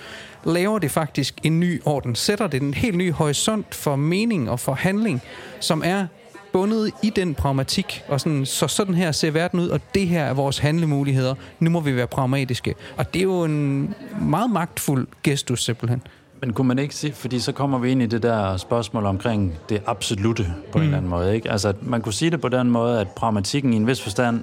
laver 0.44 0.78
det 0.78 0.90
faktisk 0.90 1.34
en 1.42 1.60
ny 1.60 1.82
orden. 1.84 2.14
Sætter 2.14 2.46
det 2.46 2.62
en 2.62 2.74
helt 2.74 2.96
ny 2.96 3.12
horisont 3.12 3.74
for 3.74 3.96
mening 3.96 4.50
og 4.50 4.60
for 4.60 4.74
handling, 4.74 5.22
som 5.60 5.82
er 5.84 6.06
bundet 6.52 6.90
i 7.02 7.10
den 7.10 7.34
pragmatik, 7.34 8.02
og 8.08 8.20
sådan, 8.20 8.46
så 8.46 8.68
sådan 8.68 8.94
her 8.94 9.12
ser 9.12 9.30
verden 9.30 9.60
ud, 9.60 9.68
og 9.68 9.80
det 9.94 10.08
her 10.08 10.24
er 10.24 10.34
vores 10.34 10.58
handlemuligheder. 10.58 11.34
Nu 11.60 11.70
må 11.70 11.80
vi 11.80 11.96
være 11.96 12.06
pragmatiske. 12.06 12.74
Og 12.96 13.14
det 13.14 13.20
er 13.20 13.24
jo 13.24 13.44
en 13.44 13.94
meget 14.20 14.50
magtfuld 14.50 15.06
gestus 15.22 15.64
simpelthen. 15.64 16.02
Men 16.40 16.52
kunne 16.52 16.68
man 16.68 16.78
ikke 16.78 16.94
sige, 16.94 17.12
fordi 17.12 17.40
så 17.40 17.52
kommer 17.52 17.78
vi 17.78 17.90
ind 17.90 18.02
i 18.02 18.06
det 18.06 18.22
der 18.22 18.56
spørgsmål 18.56 19.06
omkring 19.06 19.54
det 19.68 19.82
absolute 19.86 20.54
på 20.72 20.78
mm. 20.78 20.82
en 20.82 20.84
eller 20.84 20.96
anden 20.96 21.10
måde. 21.10 21.34
Ikke? 21.34 21.50
Altså, 21.50 21.72
man 21.82 22.02
kunne 22.02 22.12
sige 22.12 22.30
det 22.30 22.40
på 22.40 22.48
den 22.48 22.70
måde, 22.70 23.00
at 23.00 23.08
pragmatikken 23.08 23.72
i 23.72 23.76
en 23.76 23.86
vis 23.86 24.02
forstand, 24.02 24.40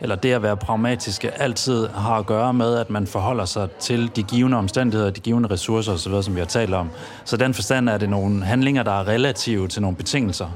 eller 0.00 0.16
det 0.16 0.32
at 0.32 0.42
være 0.42 0.56
pragmatiske, 0.56 1.30
altid 1.42 1.88
har 1.88 2.14
at 2.14 2.26
gøre 2.26 2.54
med, 2.54 2.76
at 2.76 2.90
man 2.90 3.06
forholder 3.06 3.44
sig 3.44 3.70
til 3.70 4.10
de 4.16 4.22
givende 4.22 4.56
omstændigheder, 4.56 5.10
de 5.10 5.20
givende 5.20 5.50
ressourcer 5.50 5.92
osv., 5.92 6.22
som 6.22 6.34
vi 6.34 6.40
har 6.40 6.46
talt 6.46 6.74
om. 6.74 6.90
Så 7.24 7.36
den 7.36 7.54
forstand 7.54 7.88
er 7.88 7.98
det 7.98 8.08
nogle 8.08 8.44
handlinger, 8.44 8.82
der 8.82 8.92
er 8.92 9.08
relative 9.08 9.68
til 9.68 9.82
nogle 9.82 9.96
betingelser. 9.96 10.46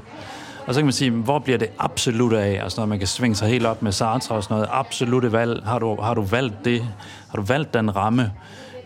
Og 0.67 0.73
så 0.73 0.79
kan 0.79 0.85
man 0.85 0.93
sige, 0.93 1.11
hvor 1.11 1.39
bliver 1.39 1.57
det 1.57 1.69
absolut 1.79 2.33
af? 2.33 2.63
Altså 2.63 2.81
når 2.81 2.85
man 2.85 2.97
kan 2.97 3.07
svinge 3.07 3.35
sig 3.35 3.49
helt 3.49 3.65
op 3.65 3.81
med 3.81 3.91
Sartre 3.91 4.35
og 4.35 4.43
sådan 4.43 4.55
noget. 4.55 4.69
Absolute 4.71 5.31
valg. 5.31 5.63
Har 5.65 5.79
du, 5.79 6.01
har 6.01 6.13
du 6.13 6.21
valgt 6.21 6.65
det? 6.65 6.81
Har 7.29 7.35
du 7.35 7.41
valgt 7.41 7.73
den 7.73 7.95
ramme? 7.95 8.31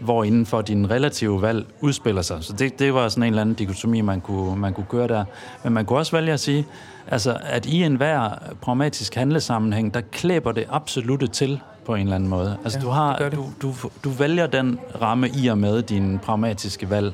Hvor 0.02 0.24
inden 0.24 0.46
for 0.46 0.62
din 0.62 0.92
relative 0.92 1.42
valg 1.42 1.66
udspiller 1.82 2.22
sig. 2.22 2.38
Så 2.42 2.54
det, 2.54 2.80
det 2.80 2.94
var 2.94 3.10
sådan 3.10 3.24
en 3.24 3.28
eller 3.28 3.42
anden 3.42 3.56
dikotomi, 3.56 4.02
man 4.02 4.22
kunne, 4.22 4.56
man 4.56 4.74
kunne 4.74 4.86
køre 4.90 5.08
der. 5.08 5.26
Men 5.64 5.74
man 5.74 5.86
kunne 5.86 6.00
også 6.00 6.12
vælge 6.12 6.34
at 6.34 6.40
sige, 6.40 6.68
altså, 7.08 7.38
at 7.44 7.66
i 7.66 7.84
enhver 7.84 8.30
pragmatisk 8.62 9.16
handlesammenhæng, 9.16 9.94
der 9.94 10.02
klæber 10.12 10.52
det 10.52 10.66
absolute 10.70 11.28
til 11.28 11.60
på 11.86 11.96
en 11.96 12.02
eller 12.02 12.16
anden 12.16 12.30
måde. 12.30 12.58
Altså, 12.64 12.80
ja, 12.80 12.86
du, 12.86 12.90
har, 12.90 13.30
du, 13.30 13.46
du, 13.62 13.74
du 14.04 14.10
vælger 14.10 14.48
den 14.48 14.80
ramme 15.02 15.30
i 15.30 15.48
og 15.48 15.58
med 15.58 15.82
din 15.82 16.20
pragmatiske 16.20 16.90
valg. 16.90 17.14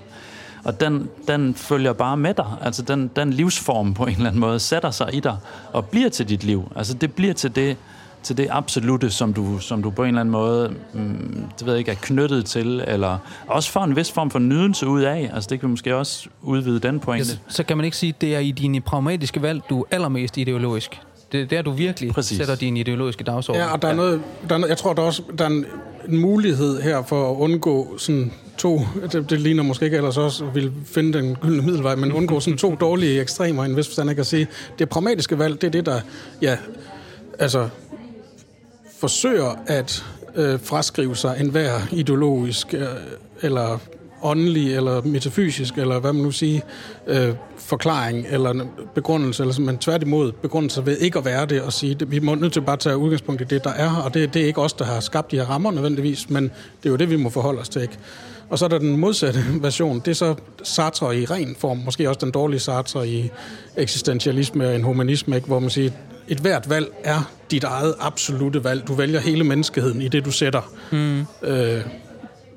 Og 0.64 0.80
den, 0.80 1.10
den 1.28 1.56
følger 1.56 1.94
bare 1.94 2.18
med 2.18 2.34
dig. 2.34 2.46
Altså 2.62 2.82
den, 2.82 3.12
den 3.16 3.34
livsform 3.34 3.94
på 3.94 4.04
en 4.06 4.14
eller 4.14 4.28
anden 4.28 4.40
måde 4.40 4.60
sætter 4.60 4.92
sig 4.92 5.16
i 5.16 5.20
dig 5.20 5.38
og 5.74 5.86
bliver 5.86 6.10
til 6.10 6.30
dit 6.30 6.44
liv. 6.44 6.72
Altså 6.76 6.94
det 6.94 7.14
bliver 7.14 7.34
til 7.34 7.56
det, 7.56 7.78
til 8.28 8.38
det 8.38 8.48
absolute, 8.52 9.10
som 9.10 9.34
du, 9.34 9.60
som 9.60 9.84
du 9.84 9.90
på 9.90 10.04
en 10.04 10.08
eller 10.08 10.22
anden 10.22 10.32
måde 10.32 10.74
mm, 10.94 11.44
det 11.60 11.66
ved 11.66 11.74
jeg 11.74 11.80
ikke, 11.80 11.92
er 11.92 11.96
knyttet 12.02 12.46
til, 12.46 12.84
eller 12.88 13.18
også 13.48 13.72
for 13.72 13.80
en 13.80 13.96
vis 13.96 14.12
form 14.12 14.32
for 14.32 14.40
nydelse 14.40 14.88
ud 14.88 15.02
af. 15.02 15.32
Altså 15.34 15.48
det 15.50 15.60
kan 15.60 15.70
måske 15.70 15.96
også 15.96 16.30
udvide 16.42 16.80
den 16.80 17.00
pointe. 17.00 17.30
Ja, 17.30 17.38
så 17.48 17.64
kan 17.64 17.78
man 17.78 17.86
ikke 17.86 17.98
sige, 17.98 18.10
at 18.10 18.22
det 18.22 18.36
er 18.36 18.40
i 18.40 18.52
dine 18.52 18.82
pragmatiske 18.82 19.42
valg, 19.42 19.62
du 19.70 19.82
er 19.82 19.86
allermest 19.92 20.38
ideologisk. 20.38 21.02
Det 21.32 21.42
er 21.42 21.46
der, 21.46 21.62
du 21.62 21.72
virkelig 21.72 22.14
Præcis. 22.14 22.38
sætter 22.38 22.56
din 22.56 22.78
ideologiske 22.78 23.24
dagsorden. 23.24 23.62
Ja, 23.62 23.74
og 23.74 23.82
der 23.82 23.88
er 23.88 23.96
noget, 23.96 24.22
der 24.50 24.58
er, 24.58 24.68
jeg 24.68 24.78
tror 24.78 24.94
der 24.94 25.02
er 25.02 25.06
også 25.06 25.24
der 25.38 25.46
er 25.46 25.50
en, 25.50 25.66
en 26.10 26.18
mulighed 26.18 26.82
her 26.82 27.04
for 27.04 27.32
at 27.32 27.36
undgå 27.36 27.98
sådan 27.98 28.32
to, 28.58 28.82
det, 29.12 29.30
det 29.30 29.42
ligner 29.42 29.64
måske 29.64 29.86
ikke 29.86 29.98
ellers 29.98 30.18
også, 30.18 30.46
vil 30.46 30.72
finde 30.86 31.18
den 31.18 31.36
gyldne 31.36 31.62
middelvej, 31.62 31.96
men 31.96 32.12
undgå 32.12 32.40
sådan 32.40 32.58
to 32.58 32.76
dårlige 32.76 33.22
ekstremer 33.22 33.64
i 33.64 33.70
en 33.70 33.78
vis 33.78 33.88
forstand, 33.88 34.10
ikke 34.10 34.20
at 34.20 34.28
sige, 34.28 34.48
det 34.80 34.90
pragmatiske 34.90 35.40
valg, 35.40 35.62
det 35.62 35.68
er 35.68 35.72
det, 35.72 35.86
der, 35.86 36.00
ja, 36.42 36.58
altså, 37.40 37.70
forsøger 39.00 39.56
at 39.68 40.06
øh, 40.36 40.60
fraskrive 40.60 41.16
sig 41.16 41.38
enhver 41.40 41.80
ideologisk 41.92 42.74
øh, 42.74 42.88
eller 43.42 43.80
åndelig 44.24 44.76
eller 44.76 45.02
metafysisk, 45.02 45.78
eller 45.78 46.00
hvad 46.00 46.14
man 46.14 46.24
nu 46.24 46.32
siger, 46.32 46.62
øh, 47.08 47.34
forklaring 47.58 48.26
eller 48.30 48.66
begrundelse, 48.96 49.44
eller, 49.44 49.60
man 49.60 49.78
tværtimod 49.78 50.32
begrundelse 50.32 50.86
ved 50.86 50.98
ikke 50.98 51.20
at 51.20 51.26
være 51.26 51.46
det 51.46 51.62
og 51.62 51.74
sige, 51.74 51.96
det, 51.96 52.12
vi 52.12 52.20
må 52.20 52.36
nødt 52.36 52.54
til 52.54 52.62
bare 52.62 52.74
at 52.74 52.80
tage 52.80 52.98
udgangspunkt 52.98 53.42
i 53.42 53.44
det, 53.44 53.64
der 53.64 53.70
er, 53.70 53.96
og 53.96 54.14
det, 54.14 54.34
det 54.34 54.42
er 54.42 54.46
ikke 54.46 54.62
os, 54.62 54.74
der 54.74 54.86
har 54.86 55.00
skabt 55.00 55.32
de 55.32 55.36
her 55.36 55.46
rammer 55.46 55.72
nødvendigvis, 55.72 56.30
men 56.30 56.44
det 56.44 56.86
er 56.86 56.90
jo 56.90 56.96
det, 56.96 57.10
vi 57.10 57.16
må 57.16 57.30
forholde 57.30 57.60
os 57.60 57.70
til. 57.70 57.82
Ikke? 57.82 57.98
Og 58.50 58.60
så 58.60 58.66
er 58.66 58.70
der 58.70 58.78
den 58.78 58.98
modsatte 58.98 59.40
version, 59.62 60.00
det 60.00 60.08
er 60.08 60.16
så 60.16 60.36
Sartre 60.64 61.20
i 61.20 61.26
ren 61.26 61.56
form, 61.60 61.78
måske 61.78 62.10
også 62.10 62.20
den 62.22 62.32
dårlige 62.32 62.60
Sartre 62.60 63.08
i 63.08 63.30
eksistentialisme 63.78 64.68
og 64.68 64.76
en 64.76 64.84
humanisme, 64.84 65.36
ikke? 65.36 65.48
hvor 65.48 65.60
man 65.60 65.70
siger, 65.70 65.92
et 66.28 66.40
hvert 66.40 66.70
valg 66.70 66.88
er 67.04 67.32
dit 67.52 67.64
eget 67.64 67.96
absolute 68.00 68.64
valg. 68.64 68.88
Du 68.88 68.94
vælger 68.94 69.20
hele 69.20 69.44
menneskeheden 69.44 70.02
i 70.02 70.08
det, 70.08 70.26
du 70.26 70.32
sætter. 70.32 70.62
Mm. 70.92 71.26
Øh, 71.44 71.82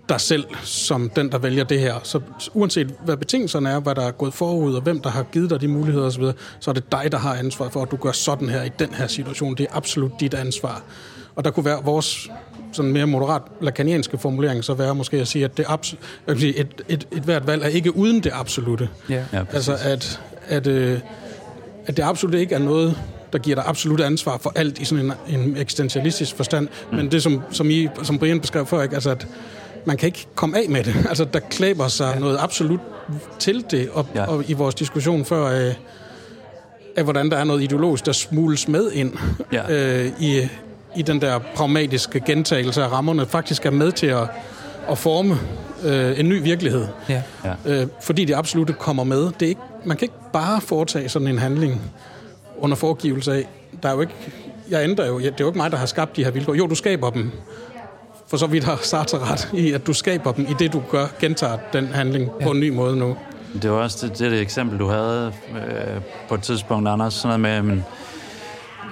dig 0.09 0.21
selv 0.21 0.45
som 0.63 1.11
den, 1.17 1.33
der 1.33 1.39
vælger 1.39 1.65
det 1.65 1.81
her. 1.81 1.95
Så 2.03 2.21
uanset 2.55 2.95
hvad 3.05 3.17
betingelserne 3.17 3.71
er, 3.71 3.81
hvad 3.81 3.95
der 3.95 4.03
er 4.03 4.11
gået 4.11 4.35
forud, 4.35 4.75
og 4.75 4.83
hvem 4.83 5.01
der 5.01 5.11
har 5.11 5.23
givet 5.23 5.51
dig 5.51 5.61
de 5.61 5.69
muligheder 5.69 6.07
osv., 6.07 6.25
så 6.61 6.71
er 6.71 6.75
det 6.75 6.93
dig, 6.93 7.13
der 7.13 7.19
har 7.19 7.35
ansvar 7.35 7.69
for, 7.69 7.83
at 7.83 7.91
du 7.91 7.97
gør 7.97 8.13
sådan 8.13 8.49
her 8.49 8.63
i 8.63 8.71
den 8.79 8.95
her 8.95 9.07
situation. 9.07 9.55
Det 9.55 9.67
er 9.71 9.77
absolut 9.77 10.13
dit 10.21 10.35
ansvar. 10.35 10.83
Og 11.35 11.45
der 11.45 11.51
kunne 11.51 11.65
være 11.65 11.85
vores 11.85 12.31
sådan 12.73 12.93
mere 12.93 13.07
moderat 13.07 13.43
lakanianske 13.61 14.19
formulering 14.19 14.65
så 14.65 14.75
være 14.75 14.95
måske 14.95 15.17
at 15.17 15.29
sige, 15.29 15.45
at 15.45 15.57
det 15.57 15.65
abs- 15.65 15.95
sige, 16.39 16.57
et, 16.57 16.83
et, 16.89 17.09
et 17.13 17.23
hvert 17.23 17.47
valg 17.47 17.63
er 17.63 17.69
ikke 17.69 17.97
uden 17.97 18.21
det 18.21 18.33
absolute. 18.35 18.89
Ja. 19.09 19.25
Ja, 19.33 19.43
altså 19.53 19.77
at, 19.83 20.21
at, 20.49 20.67
øh, 20.67 20.99
at 21.87 21.97
det 21.97 22.03
absolut 22.03 22.35
ikke 22.35 22.55
er 22.55 22.59
noget, 22.59 22.99
der 23.33 23.39
giver 23.39 23.55
dig 23.55 23.65
absolut 23.67 24.01
ansvar 24.01 24.39
for 24.39 24.53
alt 24.55 24.79
i 24.79 24.85
sådan 24.85 25.05
en, 25.29 25.41
en 25.41 25.57
eksistentialistisk 25.57 26.37
forstand. 26.37 26.69
Mm. 26.91 26.97
Men 26.97 27.11
det, 27.11 27.23
som, 27.23 27.43
som, 27.51 27.71
I, 27.71 27.89
som 28.03 28.19
Brian 28.19 28.41
beskrev 28.41 28.67
før, 28.67 28.83
ikke? 28.83 28.95
Altså, 28.95 29.11
at 29.11 29.27
man 29.85 29.97
kan 29.97 30.07
ikke 30.07 30.27
komme 30.35 30.59
af 30.59 30.69
med 30.69 30.85
det. 30.85 30.95
Altså, 31.09 31.25
der 31.25 31.39
klæber 31.39 31.89
sig 31.89 32.13
ja. 32.15 32.21
noget 32.21 32.39
absolut 32.41 32.81
til 33.39 33.65
det, 33.71 33.89
og, 33.93 34.07
ja. 34.15 34.25
og 34.25 34.45
i 34.51 34.53
vores 34.53 34.75
diskussion 34.75 35.25
før 35.25 35.49
af, 35.49 35.75
af, 36.97 37.05
hvordan 37.05 37.31
der 37.31 37.37
er 37.37 37.45
noget 37.45 37.63
ideologisk, 37.63 38.07
der 38.07 38.13
smules 38.13 38.69
med 38.69 38.93
ind 38.93 39.13
ja. 39.53 39.73
øh, 39.73 40.13
i, 40.21 40.49
i 40.97 41.03
den 41.03 41.21
der 41.21 41.39
pragmatiske 41.55 42.21
gentagelse 42.21 42.83
af 42.83 42.93
rammerne, 42.93 43.27
faktisk 43.27 43.67
er 43.67 43.71
med 43.71 43.93
til 43.93 44.07
at, 44.07 44.29
at 44.91 44.99
forme 44.99 45.39
øh, 45.85 46.21
en 46.21 46.29
ny 46.29 46.43
virkelighed. 46.43 46.87
Ja. 47.09 47.23
Ja. 47.45 47.55
Øh, 47.67 47.87
fordi 48.01 48.25
det 48.25 48.35
absolut 48.35 48.79
kommer 48.79 49.05
med. 49.05 49.23
Det 49.23 49.43
er 49.43 49.49
ikke, 49.49 49.61
man 49.85 49.97
kan 49.97 50.05
ikke 50.05 50.33
bare 50.33 50.61
foretage 50.61 51.09
sådan 51.09 51.29
en 51.29 51.39
handling 51.39 51.81
under 52.59 52.77
foregivelse 52.77 53.33
af, 53.33 53.49
der 53.83 53.89
er 53.89 53.95
jo 53.95 54.01
ikke, 54.01 54.15
jeg 54.71 54.85
ændrer 54.85 55.07
jo, 55.07 55.19
det 55.19 55.27
er 55.27 55.35
jo 55.41 55.47
ikke 55.47 55.59
mig, 55.59 55.71
der 55.71 55.77
har 55.77 55.87
skabt 55.87 56.17
de 56.17 56.25
her 56.25 56.31
vilkår. 56.31 56.55
Jo, 56.55 56.67
du 56.67 56.75
skaber 56.75 57.11
dem, 57.11 57.31
for 58.27 58.37
så 58.37 58.47
vidt 58.47 58.65
har 58.65 58.79
Sartre 58.83 59.19
ret 59.19 59.51
i, 59.53 59.73
at 59.73 59.87
du 59.87 59.93
skaber 59.93 60.33
dem 60.33 60.47
i 60.51 60.55
det, 60.59 60.73
du 60.73 60.83
gør, 60.91 61.07
gentager 61.21 61.59
den 61.73 61.87
handling 61.87 62.31
ja. 62.41 62.45
på 62.45 62.51
en 62.51 62.61
ny 62.61 62.69
måde 62.69 62.97
nu. 62.97 63.17
Det 63.63 63.71
var 63.71 63.77
også 63.77 64.07
det, 64.07 64.19
det, 64.19 64.31
det 64.31 64.41
eksempel, 64.41 64.79
du 64.79 64.87
havde 64.87 65.33
øh, 65.55 66.01
på 66.29 66.35
et 66.35 66.43
tidspunkt, 66.43 66.89
Anders, 66.89 67.15
sådan 67.15 67.41
noget 67.41 67.65
med, 67.65 67.75
men, 67.75 67.85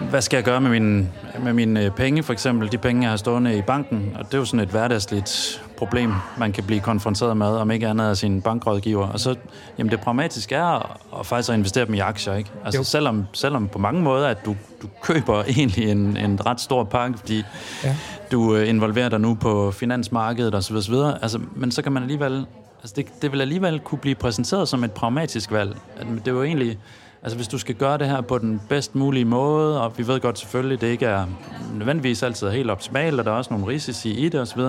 hvad 0.00 0.22
skal 0.22 0.36
jeg 0.36 0.44
gøre 0.44 0.60
med 0.60 0.70
mine, 0.70 1.08
med 1.42 1.52
mine 1.52 1.90
penge, 1.90 2.22
for 2.22 2.32
eksempel 2.32 2.72
de 2.72 2.78
penge, 2.78 3.02
jeg 3.02 3.10
har 3.10 3.16
stående 3.16 3.58
i 3.58 3.62
banken, 3.62 4.12
og 4.18 4.26
det 4.26 4.34
er 4.34 4.38
jo 4.38 4.44
sådan 4.44 4.60
et 4.60 4.68
hverdagsligt 4.68 5.62
problem, 5.76 6.12
man 6.38 6.52
kan 6.52 6.64
blive 6.64 6.80
konfronteret 6.80 7.36
med, 7.36 7.46
om 7.46 7.70
ikke 7.70 7.88
andet 7.88 8.04
af 8.04 8.16
sin 8.16 8.42
bankrådgiver. 8.42 9.06
Og 9.06 9.20
så, 9.20 9.34
jamen 9.78 9.90
det 9.90 10.00
pragmatiske 10.00 10.54
er 10.54 10.98
at 11.20 11.26
faktisk 11.26 11.50
at 11.50 11.56
investere 11.56 11.86
dem 11.86 11.94
i 11.94 11.98
aktier, 11.98 12.34
ikke? 12.34 12.50
Altså 12.64 12.84
selvom, 12.84 13.26
selvom 13.32 13.68
på 13.68 13.78
mange 13.78 14.02
måder, 14.02 14.28
at 14.28 14.44
du, 14.44 14.56
du 14.82 14.88
køber 15.02 15.44
egentlig 15.56 15.90
en, 15.90 16.16
en 16.16 16.46
ret 16.46 16.60
stor 16.60 16.84
pakke, 16.84 17.18
fordi 17.18 17.44
ja. 17.84 17.96
du 18.32 18.56
øh, 18.56 18.68
involverer 18.68 19.08
dig 19.08 19.20
nu 19.20 19.34
på 19.34 19.70
finansmarkedet 19.70 20.54
osv. 20.54 20.76
osv. 20.76 20.94
Altså, 21.22 21.40
men 21.56 21.70
så 21.70 21.82
kan 21.82 21.92
man 21.92 22.02
alligevel, 22.02 22.46
altså 22.82 22.94
det, 22.96 23.06
det 23.22 23.32
vil 23.32 23.40
alligevel 23.40 23.80
kunne 23.80 23.98
blive 23.98 24.14
præsenteret 24.14 24.68
som 24.68 24.84
et 24.84 24.92
pragmatisk 24.92 25.52
valg. 25.52 25.76
Det 26.24 26.34
var 26.34 26.42
egentlig 26.42 26.78
Altså 27.22 27.36
hvis 27.36 27.48
du 27.48 27.58
skal 27.58 27.74
gøre 27.74 27.98
det 27.98 28.06
her 28.06 28.20
på 28.20 28.38
den 28.38 28.60
bedst 28.68 28.94
mulige 28.94 29.24
måde, 29.24 29.82
og 29.82 29.98
vi 29.98 30.06
ved 30.06 30.20
godt 30.20 30.38
selvfølgelig, 30.38 30.80
det 30.80 30.86
ikke 30.86 31.06
er 31.06 31.26
nødvendigvis 31.74 32.22
altid 32.22 32.50
helt 32.50 32.70
optimalt, 32.70 33.18
og 33.18 33.24
der 33.24 33.32
er 33.32 33.36
også 33.36 33.50
nogle 33.50 33.66
risici 33.66 34.10
i 34.10 34.28
det 34.28 34.40
osv., 34.40 34.60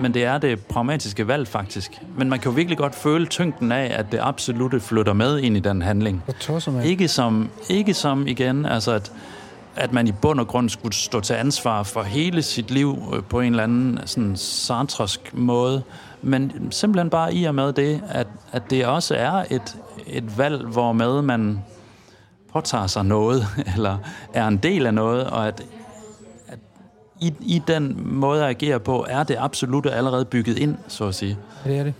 men 0.00 0.14
det 0.14 0.24
er 0.24 0.38
det 0.38 0.60
pragmatiske 0.60 1.28
valg 1.28 1.48
faktisk. 1.48 2.02
Men 2.16 2.28
man 2.28 2.38
kan 2.38 2.50
jo 2.50 2.54
virkelig 2.54 2.78
godt 2.78 2.94
føle 2.94 3.26
tyngden 3.26 3.72
af, 3.72 3.94
at 3.98 4.12
det 4.12 4.18
absolutte 4.22 4.80
flytter 4.80 5.12
med 5.12 5.38
ind 5.38 5.56
i 5.56 5.60
den 5.60 5.82
handling. 5.82 6.22
Ikke 6.84 7.08
som, 7.08 7.50
ikke 7.68 7.94
som 7.94 8.26
igen, 8.26 8.66
altså 8.66 8.92
at, 8.92 9.12
at 9.76 9.92
man 9.92 10.06
i 10.06 10.12
bund 10.12 10.40
og 10.40 10.46
grund 10.46 10.68
skulle 10.68 10.94
stå 10.94 11.20
til 11.20 11.34
ansvar 11.34 11.82
for 11.82 12.02
hele 12.02 12.42
sit 12.42 12.70
liv 12.70 12.98
øh, 13.14 13.22
på 13.22 13.40
en 13.40 13.52
eller 13.52 13.62
anden 13.62 14.00
sådan 14.06 14.36
sartrosk 14.36 15.34
måde, 15.34 15.82
men 16.22 16.68
simpelthen 16.70 17.10
bare 17.10 17.34
i 17.34 17.44
og 17.44 17.54
med 17.54 17.72
det, 17.72 18.00
at, 18.08 18.26
at 18.52 18.62
det 18.70 18.86
også 18.86 19.14
er 19.14 19.44
et, 19.50 19.76
et 20.06 20.38
valg, 20.38 20.66
hvor 20.66 20.92
med 20.92 21.22
man 21.22 21.58
påtager 22.52 22.86
sig 22.86 23.04
noget, 23.04 23.46
eller 23.74 23.98
er 24.34 24.46
en 24.46 24.56
del 24.56 24.86
af 24.86 24.94
noget, 24.94 25.26
og 25.26 25.48
at, 25.48 25.62
at 26.48 26.58
i, 27.20 27.34
i 27.40 27.62
den 27.66 28.02
måde 28.04 28.42
at 28.44 28.50
agere 28.50 28.80
på, 28.80 29.06
er 29.08 29.22
det 29.22 29.36
absolut 29.38 29.86
allerede 29.86 30.24
bygget 30.24 30.58
ind, 30.58 30.76
så 30.88 31.04
at 31.04 31.14
sige. 31.14 31.38
Det 31.64 31.78
er 31.78 31.84
det. 31.84 31.94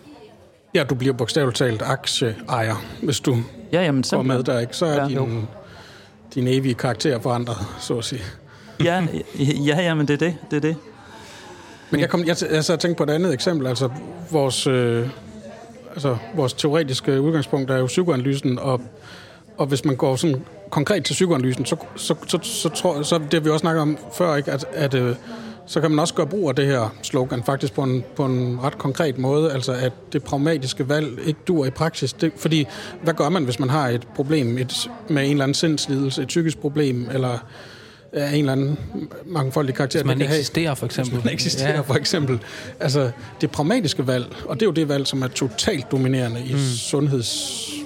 Ja, 0.74 0.84
du 0.84 0.94
bliver 0.94 1.14
bogstaveligt 1.14 1.56
talt 1.56 1.82
aktieejer, 1.82 2.84
hvis 3.02 3.20
du 3.20 3.36
ja, 3.72 3.82
jamen, 3.82 4.04
går 4.10 4.22
med 4.22 4.42
der, 4.42 4.60
ikke? 4.60 4.76
Så 4.76 4.86
er 4.86 5.02
ja, 5.02 5.08
din, 5.08 5.48
din 6.34 6.46
evige 6.46 6.74
karakter 6.74 7.20
forandret, 7.20 7.56
så 7.80 7.98
at 7.98 8.04
sige. 8.04 8.22
ja, 8.84 9.06
ja, 9.38 9.82
ja, 9.82 9.94
men 9.94 10.08
det 10.08 10.14
er 10.14 10.18
det, 10.18 10.36
det 10.50 10.56
er 10.56 10.60
det. 10.60 10.76
Men 11.90 12.00
jeg, 12.00 12.10
kom, 12.10 12.24
jeg, 12.26 12.36
jeg 12.50 12.64
så 12.64 12.76
tænkte 12.76 12.98
på 12.98 13.10
et 13.10 13.14
andet 13.14 13.34
eksempel, 13.34 13.66
altså 13.66 13.88
vores, 14.30 14.66
øh, 14.66 15.08
altså 15.90 16.16
vores 16.34 16.52
teoretiske 16.52 17.20
udgangspunkt 17.20 17.70
er 17.70 17.76
jo 17.76 17.86
psykoanalysen, 17.86 18.58
og 18.58 18.80
og 19.62 19.68
hvis 19.68 19.84
man 19.84 19.96
går 19.96 20.16
sådan 20.16 20.44
konkret 20.70 21.04
til 21.04 21.12
psykoanalysen, 21.12 21.66
så, 21.66 21.76
så, 21.96 22.14
så, 22.26 22.38
så, 22.42 22.68
tror, 22.68 23.02
så 23.02 23.20
det 23.30 23.44
vi 23.44 23.50
også 23.50 23.62
snakket 23.62 23.82
om 23.82 23.98
før, 24.12 24.36
ikke, 24.36 24.50
at, 24.50 24.64
at 24.72 24.94
øh, 24.94 25.16
så 25.66 25.80
kan 25.80 25.90
man 25.90 25.98
også 25.98 26.14
gøre 26.14 26.26
brug 26.26 26.48
af 26.48 26.54
det 26.54 26.66
her 26.66 26.94
slogan 27.02 27.42
faktisk 27.44 27.72
på 27.72 27.82
en, 27.82 28.04
på 28.16 28.24
en 28.24 28.58
ret 28.62 28.78
konkret 28.78 29.18
måde, 29.18 29.52
altså 29.52 29.72
at 29.72 29.92
det 30.12 30.22
pragmatiske 30.22 30.88
valg 30.88 31.18
ikke 31.26 31.40
dur 31.48 31.66
i 31.66 31.70
praksis. 31.70 32.12
Det, 32.12 32.32
fordi 32.36 32.66
hvad 33.02 33.14
gør 33.14 33.28
man, 33.28 33.44
hvis 33.44 33.58
man 33.58 33.70
har 33.70 33.88
et 33.88 34.08
problem 34.14 34.58
et, 34.58 34.90
med 35.08 35.24
en 35.24 35.30
eller 35.30 35.44
anden 35.44 35.54
sindslidelse, 35.54 36.22
et 36.22 36.28
psykisk 36.28 36.58
problem, 36.58 37.08
eller 37.12 37.38
af 38.12 38.32
en 38.32 38.38
eller 38.38 38.52
anden 38.52 38.78
mangfoldig 39.26 39.74
karakter. 39.74 39.98
Hvis 40.02 40.06
man 40.06 40.22
eksisterer, 40.22 40.74
for 40.74 40.86
eksempel. 40.86 41.14
Hvis 41.14 41.24
man 41.24 41.34
eksisterer, 41.34 41.74
ja. 41.74 41.80
for 41.80 41.94
eksempel. 41.94 42.38
Altså, 42.80 43.10
det 43.40 43.50
pragmatiske 43.50 44.06
valg, 44.06 44.26
og 44.44 44.54
det 44.54 44.62
er 44.62 44.66
jo 44.66 44.72
det 44.72 44.88
valg, 44.88 45.06
som 45.06 45.22
er 45.22 45.28
totalt 45.28 45.90
dominerende 45.90 46.40
i 46.46 46.52
mm. 46.52 46.58
sundheds 46.58 47.81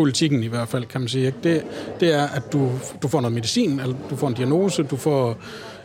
politikken 0.00 0.42
i 0.42 0.46
hvert 0.46 0.68
fald, 0.68 0.84
kan 0.84 1.00
man 1.00 1.08
sige. 1.08 1.26
Ikke? 1.26 1.38
Det, 1.44 1.62
det 2.00 2.14
er, 2.14 2.26
at 2.26 2.52
du, 2.52 2.70
du 3.02 3.08
får 3.08 3.20
noget 3.20 3.34
medicin, 3.34 3.80
eller 3.80 3.94
du 4.10 4.16
får 4.16 4.28
en 4.28 4.34
diagnose, 4.34 4.82
du 4.82 4.96
får 4.96 5.36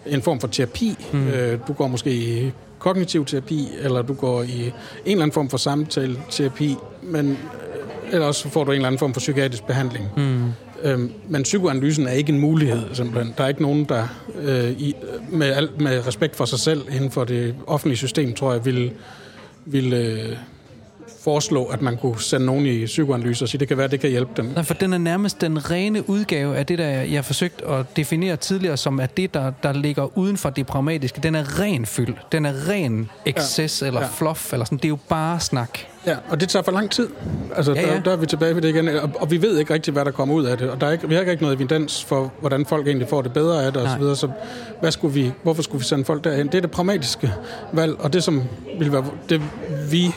en 0.06 0.22
form 0.22 0.40
for 0.40 0.48
terapi. 0.48 0.96
Mm. 1.14 1.28
Øh, 1.28 1.60
du 1.68 1.74
går 1.74 1.88
måske 1.88 2.12
i 2.12 2.52
kognitiv 2.80 3.26
terapi, 3.26 3.70
eller 3.80 4.02
du 4.02 4.14
går 4.14 4.44
i 4.44 4.62
en 4.62 4.72
eller 5.06 5.22
anden 5.22 5.32
form 5.32 5.50
for 5.50 5.58
samtale-terapi, 5.58 6.76
men 7.04 7.32
øh, 7.32 8.14
ellers 8.14 8.44
får 8.44 8.64
du 8.64 8.72
en 8.72 8.76
eller 8.76 8.88
anden 8.88 9.00
form 9.00 9.14
for 9.14 9.20
psykiatrisk 9.20 9.64
behandling. 9.64 10.06
Mm. 10.18 10.52
Øhm, 10.84 11.12
men 11.30 11.44
psykoanalysen 11.44 12.08
er 12.08 12.12
ikke 12.12 12.34
en 12.34 12.40
mulighed, 12.40 12.82
simpelthen. 12.94 13.34
Der 13.38 13.44
er 13.44 13.48
ikke 13.48 13.62
nogen, 13.62 13.86
der 13.86 14.08
øh, 14.42 14.72
i, 14.72 14.96
med, 15.30 15.48
al, 15.48 15.70
med 15.80 16.08
respekt 16.08 16.36
for 16.36 16.46
sig 16.46 16.60
selv 16.60 16.82
inden 16.92 17.12
for 17.12 17.24
det 17.24 17.56
offentlige 17.68 17.98
system, 17.98 18.34
tror 18.34 18.54
jeg, 18.54 18.66
vil, 18.66 18.92
vil 19.66 19.94
øh, 19.94 20.38
foreslå, 21.26 21.64
at 21.64 21.82
man 21.82 21.98
kunne 21.98 22.22
sende 22.22 22.46
nogen 22.46 22.66
i 22.66 22.86
psykoanalyse 22.86 23.46
og 23.46 23.50
sige, 23.50 23.60
det 23.60 23.68
kan 23.68 23.78
være, 23.78 23.88
det 23.88 24.00
kan 24.00 24.10
hjælpe 24.10 24.32
dem. 24.38 24.46
Nej, 24.46 24.64
for 24.64 24.74
den 24.74 24.94
er 24.94 24.98
nærmest 24.98 25.42
den 25.42 25.72
rene 25.72 26.10
udgave 26.10 26.58
af 26.58 26.66
det, 26.66 26.78
der 26.78 26.86
jeg 26.86 27.18
har 27.18 27.22
forsøgt 27.22 27.62
at 27.62 27.86
definere 27.98 28.36
tidligere 28.36 28.78
som, 28.78 29.00
at 29.00 29.18
det, 29.18 29.34
der, 29.34 29.52
der 29.64 29.74
ligger 29.74 30.18
uden 30.18 30.38
for 30.38 30.50
det 30.50 30.66
pragmatiske, 30.66 31.22
den 31.22 31.36
er 31.36 31.60
ren 31.60 31.86
fyld. 31.86 32.16
Den 32.32 32.46
er 32.46 32.70
ren 32.70 33.10
excess 33.26 33.82
ja. 33.82 33.88
eller 33.88 34.02
ja. 34.02 34.08
fluff, 34.08 34.54
eller 34.54 34.66
sådan. 34.66 34.78
Det 34.78 34.86
er 34.86 34.90
jo 34.90 34.98
bare 35.10 35.40
snak. 35.40 35.80
Ja, 36.08 36.16
og 36.30 36.42
det 36.42 36.50
tager 36.50 36.64
for 36.64 36.72
lang 36.72 36.92
tid. 36.92 37.08
Altså, 37.56 37.74
ja, 37.74 37.82
ja. 37.82 37.94
Der, 37.94 38.02
der 38.02 38.12
er 38.12 38.16
vi 38.16 38.26
tilbage 38.26 38.56
ved 38.56 38.62
det 38.62 38.70
igen. 38.70 38.88
Og, 38.88 39.12
og 39.16 39.32
vi 39.32 39.42
ved 39.42 39.58
ikke 39.58 39.74
rigtig, 39.74 39.94
hvad 39.94 40.06
der 40.06 40.12
kommer 40.12 40.36
ud 40.36 40.46
af 40.46 40.58
det. 40.58 40.70
Og 40.70 40.82
der 40.82 40.88
er 40.88 40.92
ikke, 40.92 41.10
vi 41.10 41.16
har 41.16 41.22
ikke 41.22 41.44
noget 41.44 41.56
evidens 41.56 42.04
for, 42.04 42.34
hvordan 42.40 42.66
folk 42.66 42.88
egentlig 42.88 43.08
får 43.08 43.22
det 43.22 43.34
bedre 43.34 43.66
af 43.66 43.74
det, 43.74 43.82
og 43.82 43.90
så 43.90 43.98
videre. 43.98 44.16
Så 44.16 44.30
hvad 44.80 44.92
skulle 44.92 45.14
vi, 45.14 45.32
hvorfor 45.44 45.62
skulle 45.62 45.80
vi 45.80 45.86
sende 45.86 46.06
folk 46.06 46.24
derhen? 46.24 46.48
Det 46.48 46.56
er 46.56 46.62
det 46.62 46.72
pragmatiske 46.72 47.34
valg, 47.74 47.96
og 48.00 48.14
det, 48.14 48.24
som 48.24 48.44
vil 48.80 48.92
være 48.92 49.06
det, 49.30 49.42
vi 49.92 50.14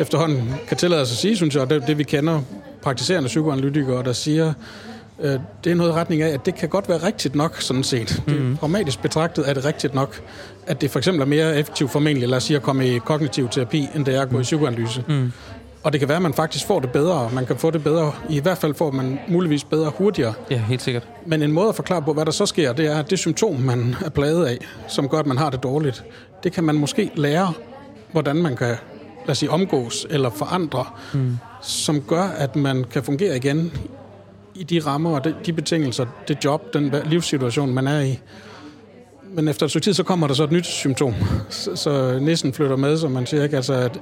efterhånden 0.00 0.54
kan 0.68 0.76
tillade 0.76 1.06
sig 1.06 1.14
at 1.14 1.18
sige, 1.18 1.36
synes 1.36 1.56
jeg, 1.56 1.70
det, 1.70 1.86
det 1.86 1.98
vi 1.98 2.02
kender 2.02 2.40
praktiserende 2.82 3.26
psykoanalytikere, 3.26 4.02
der 4.02 4.12
siger, 4.12 4.52
øh, 5.20 5.38
det 5.64 5.72
er 5.72 5.74
noget 5.74 5.94
retning 5.94 6.22
af, 6.22 6.28
at 6.28 6.46
det 6.46 6.54
kan 6.54 6.68
godt 6.68 6.88
være 6.88 6.98
rigtigt 6.98 7.34
nok, 7.34 7.60
sådan 7.60 7.84
set. 7.84 8.22
Mm. 8.26 8.32
Mhm. 8.34 8.56
pragmatisk 8.56 9.02
betragtet 9.02 9.48
er 9.48 9.54
det 9.54 9.64
rigtigt 9.64 9.94
nok, 9.94 10.20
at 10.66 10.80
det 10.80 10.90
for 10.90 10.98
eksempel 10.98 11.22
er 11.22 11.26
mere 11.26 11.58
effektivt 11.58 11.90
formentlig, 11.90 12.28
lad 12.28 12.36
os 12.36 12.44
sige, 12.44 12.56
at 12.56 12.62
komme 12.62 12.88
i 12.88 12.98
kognitiv 12.98 13.48
terapi, 13.48 13.88
end 13.94 14.04
det 14.04 14.16
er 14.16 14.22
at 14.22 14.30
gå 14.30 14.38
i 14.38 14.42
psykoanalyse. 14.42 15.04
Mm. 15.08 15.32
Og 15.82 15.92
det 15.92 16.00
kan 16.00 16.08
være, 16.08 16.16
at 16.16 16.22
man 16.22 16.34
faktisk 16.34 16.66
får 16.66 16.80
det 16.80 16.90
bedre. 16.90 17.30
Man 17.34 17.46
kan 17.46 17.56
få 17.56 17.70
det 17.70 17.84
bedre. 17.84 18.12
I 18.30 18.40
hvert 18.40 18.58
fald 18.58 18.74
får 18.74 18.90
man 18.90 19.18
muligvis 19.28 19.64
bedre 19.64 19.92
hurtigere. 19.98 20.34
Ja, 20.50 20.58
helt 20.58 20.82
sikkert. 20.82 21.08
Men 21.26 21.42
en 21.42 21.52
måde 21.52 21.68
at 21.68 21.74
forklare 21.74 22.02
på, 22.02 22.12
hvad 22.12 22.24
der 22.24 22.30
så 22.30 22.46
sker, 22.46 22.72
det 22.72 22.86
er, 22.86 22.98
at 22.98 23.10
det 23.10 23.18
symptom, 23.18 23.54
man 23.54 23.96
er 24.04 24.10
plaget 24.10 24.46
af, 24.46 24.58
som 24.88 25.08
gør, 25.08 25.18
at 25.18 25.26
man 25.26 25.38
har 25.38 25.50
det 25.50 25.62
dårligt, 25.62 26.04
det 26.44 26.52
kan 26.52 26.64
man 26.64 26.74
måske 26.74 27.10
lære, 27.14 27.52
hvordan 28.12 28.36
man 28.36 28.56
kan 28.56 28.76
lad 29.26 29.30
os 29.30 29.38
sige, 29.38 29.50
omgås 29.50 30.06
eller 30.10 30.30
forandre, 30.30 30.84
mm. 31.14 31.38
som 31.62 32.00
gør, 32.00 32.22
at 32.22 32.56
man 32.56 32.84
kan 32.92 33.02
fungere 33.02 33.36
igen 33.36 33.72
i 34.54 34.62
de 34.62 34.80
rammer 34.80 35.10
og 35.10 35.24
de, 35.24 35.34
de 35.46 35.52
betingelser, 35.52 36.06
det 36.28 36.44
job, 36.44 36.74
den 36.74 36.94
livssituation, 37.04 37.74
man 37.74 37.86
er 37.86 38.00
i. 38.00 38.18
Men 39.34 39.48
efter 39.48 39.66
et 39.66 39.70
stykke 39.70 39.84
tid, 39.84 39.94
så 39.94 40.02
kommer 40.02 40.26
der 40.26 40.34
så 40.34 40.44
et 40.44 40.52
nyt 40.52 40.66
symptom. 40.66 41.14
Så, 41.48 41.76
så 41.76 42.18
næsten 42.20 42.52
flytter 42.52 42.76
med, 42.76 42.96
som 42.96 43.10
man 43.10 43.26
siger. 43.26 43.42
Ikke? 43.42 43.56
Altså, 43.56 43.74
at 43.74 44.00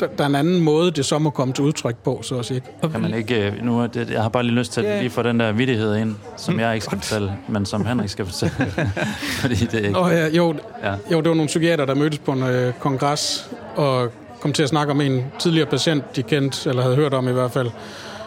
der, 0.00 0.06
der 0.06 0.24
er 0.24 0.28
en 0.28 0.34
anden 0.34 0.60
måde, 0.60 0.90
det 0.90 1.04
så 1.04 1.18
må 1.18 1.30
komme 1.30 1.54
til 1.54 1.64
udtryk 1.64 1.96
på, 1.96 2.20
så 2.22 2.38
at 2.38 2.44
sige. 2.44 2.62
Kan 2.92 3.00
man 3.00 3.14
ikke, 3.14 3.46
øh, 3.46 3.64
nu, 3.64 3.86
det, 3.86 4.10
jeg 4.10 4.22
har 4.22 4.28
bare 4.28 4.42
lige 4.42 4.54
lyst 4.54 4.72
til 4.72 4.84
yeah. 4.84 5.00
lige 5.00 5.10
få 5.10 5.22
den 5.22 5.40
der 5.40 5.52
vidighed 5.52 5.96
ind, 5.96 6.14
som 6.36 6.54
mm, 6.54 6.60
jeg 6.60 6.74
ikke 6.74 6.84
skal 6.84 6.98
fortælle, 6.98 7.32
men 7.48 7.66
som 7.66 7.86
Henrik 7.86 8.08
skal 8.08 8.24
fortælle. 8.26 8.54
Fordi 9.40 9.54
det 9.54 9.74
er 9.74 9.86
ikke... 9.86 9.98
Oh, 9.98 10.12
ja, 10.12 10.28
jo, 10.28 10.54
ja. 10.82 10.94
jo, 11.12 11.20
det 11.20 11.28
var 11.28 11.34
nogle 11.34 11.46
psykiater, 11.46 11.84
der 11.84 11.94
mødtes 11.94 12.18
på 12.18 12.32
en 12.32 12.42
øh, 12.42 12.72
kongres, 12.72 13.50
og 13.76 14.12
kom 14.40 14.52
til 14.52 14.62
at 14.62 14.68
snakke 14.68 14.90
om 14.90 15.00
en 15.00 15.24
tidligere 15.38 15.66
patient, 15.66 16.16
de 16.16 16.22
kendte, 16.22 16.68
eller 16.68 16.82
havde 16.82 16.96
hørt 16.96 17.14
om 17.14 17.28
i 17.28 17.32
hvert 17.32 17.50
fald, 17.50 17.70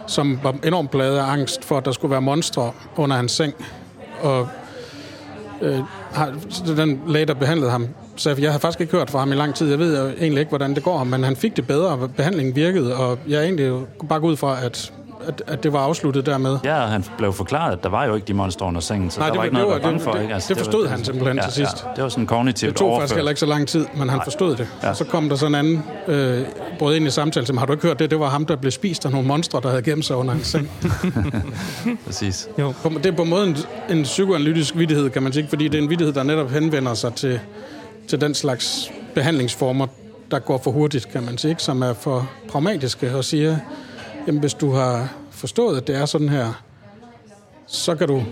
som 0.08 0.40
var 0.44 0.56
enormt 0.64 0.92
plaget 0.92 1.18
af 1.18 1.24
angst 1.24 1.66
for, 1.66 1.78
at 1.78 1.86
der 1.86 1.92
skulle 1.92 2.12
være 2.12 2.22
monstre 2.22 2.72
under 2.96 3.16
hans 3.16 3.32
seng. 3.32 3.54
Og 4.22 4.48
øh, 5.62 5.80
den 6.78 7.02
læge, 7.08 7.26
der 7.26 7.34
behandlede 7.34 7.72
ham, 7.72 7.88
sagde, 8.16 8.42
jeg 8.42 8.52
har 8.52 8.60
faktisk 8.60 8.82
ikke 8.82 8.98
hørt 8.98 9.10
fra 9.10 9.20
ham 9.20 9.32
i 9.32 9.36
lang 9.36 9.56
tid. 9.56 9.70
Jeg 9.70 9.80
ved 9.80 10.14
egentlig 10.20 10.40
ikke, 10.40 10.50
hvordan 10.50 10.76
det 10.76 10.84
går 10.84 10.98
ham, 10.98 11.08
men 11.08 11.24
han 11.24 11.36
fik 11.36 11.56
det 11.56 11.68
bedre, 11.68 11.88
og 11.88 12.14
behandlingen 12.16 12.56
virkede, 12.56 12.96
og 12.96 13.20
jeg 13.28 13.40
er 13.40 13.44
egentlig 13.44 13.86
bare 14.10 14.20
gået 14.20 14.32
ud 14.32 14.38
fra, 14.38 14.66
at 14.66 14.94
at, 15.28 15.44
at 15.48 15.64
det 15.64 15.74
var 15.74 15.80
afsluttet 15.80 16.26
dermed. 16.26 16.58
Ja, 16.64 16.76
han 16.76 17.06
blev 17.18 17.34
forklaret, 17.34 17.72
at 17.74 17.84
der 17.84 17.90
var 17.90 18.06
jo 18.06 18.16
ikke 18.16 18.28
de 18.28 18.34
monster 18.34 18.66
under 18.66 18.82
sengen, 18.82 19.10
så 19.12 19.20
Nej, 19.20 19.28
der 19.28 19.34
det, 19.34 19.38
var 19.38 19.44
ikke 19.44 19.56
noget, 19.58 19.84
det, 19.84 19.94
var, 19.94 20.00
for. 20.00 20.12
Det, 20.12 20.22
ikke? 20.22 20.34
Altså, 20.34 20.50
det 20.50 20.58
forstod 20.58 20.84
det 20.84 20.90
var, 20.90 20.96
han 20.96 21.06
simpelthen 21.06 21.38
ja, 21.38 21.44
til 21.44 21.54
sidst. 21.54 21.84
Ja, 21.86 21.90
det 21.96 22.04
var 22.04 22.10
sådan 22.10 22.26
kognitivt 22.26 22.70
Det 22.70 22.78
tog 22.78 22.88
overført. 22.88 23.02
faktisk 23.02 23.16
heller 23.16 23.30
ikke 23.32 23.40
så 23.40 23.46
lang 23.46 23.68
tid, 23.68 23.86
men 23.94 24.10
han 24.10 24.18
Nej. 24.18 24.24
forstod 24.24 24.56
det. 24.56 24.68
Ja. 24.84 24.94
Så 24.94 25.04
kom 25.06 25.30
der 25.30 25.36
sådan 25.36 25.56
en 25.56 25.60
anden 25.60 25.84
øh, 26.08 26.46
brød 26.80 26.96
ind 26.96 27.08
i 27.08 27.10
samtalen, 27.10 27.48
som 27.48 27.58
har 27.58 27.66
du 27.66 27.74
ikke 27.74 27.88
hørt 27.88 28.00
det? 28.00 28.12
Det 28.12 28.20
var 28.20 28.30
ham, 28.30 28.46
der 28.46 28.56
blev 28.56 28.72
spist 28.72 29.06
af 29.06 29.12
nogle 29.12 29.28
monstre, 29.28 29.60
der 29.64 29.70
havde 29.70 29.82
gemt 29.82 30.06
sig 30.06 30.16
under 30.16 30.34
hans 30.34 30.48
seng. 30.48 30.70
Præcis. 32.06 32.50
Jo. 32.60 32.74
Det 32.84 33.06
er 33.06 33.12
på 33.12 33.22
en 33.22 33.30
måde 33.30 33.48
en, 33.48 33.58
en 33.90 34.04
psykoanalytisk 34.04 34.78
vidighed, 34.78 35.10
kan 35.10 35.24
man 35.24 35.34
sige, 35.34 35.48
fordi 35.50 35.68
det 35.68 35.78
er 35.78 35.82
en 35.84 35.90
vidighed, 35.90 36.14
der 36.14 36.24
netop 36.24 36.52
henvender 36.52 36.94
sig 36.94 37.14
til, 37.14 37.40
til 38.08 38.22
den 38.22 38.34
slags 38.34 38.92
behandlingsformer, 39.16 39.88
der 40.32 40.40
går 40.40 40.62
for 40.64 40.72
hurtigt, 40.72 41.10
kan 41.12 41.24
man 41.24 41.38
sige, 41.38 41.56
som 41.58 41.82
er 41.82 41.94
for 41.94 42.30
pragmatiske 42.50 43.16
og 43.16 43.24
siger, 43.24 43.58
jamen 44.28 44.40
hvis 44.40 44.54
du 44.54 44.72
har 44.72 45.14
forstået, 45.32 45.78
at 45.78 45.88
det 45.88 45.96
er 45.96 46.06
sådan 46.06 46.30
her, 46.30 46.64
så 47.68 47.96
kan 47.96 48.08
du 48.08 48.24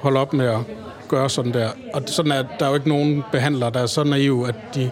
holde 0.00 0.20
op 0.20 0.32
med 0.32 0.46
at 0.46 0.60
gøre 1.08 1.30
sådan 1.30 1.52
der. 1.52 1.70
Og 1.94 2.02
sådan 2.06 2.32
er, 2.32 2.44
der 2.58 2.64
er 2.64 2.68
jo 2.68 2.74
ikke 2.74 2.88
nogen 2.88 3.24
behandlere, 3.32 3.70
der 3.70 3.80
er 3.80 3.86
så 3.86 4.04
naive, 4.04 4.48
at 4.48 4.54
de, 4.74 4.90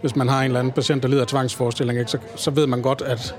hvis 0.00 0.16
man 0.16 0.28
har 0.28 0.40
en 0.40 0.44
eller 0.44 0.60
anden 0.60 0.72
patient, 0.72 1.02
der 1.02 1.08
lider 1.08 1.22
af 1.22 1.28
tvangsforestilling, 1.28 1.98
ikke, 1.98 2.10
så, 2.10 2.18
så 2.36 2.50
ved 2.50 2.66
man 2.66 2.82
godt, 2.82 3.02
at 3.02 3.34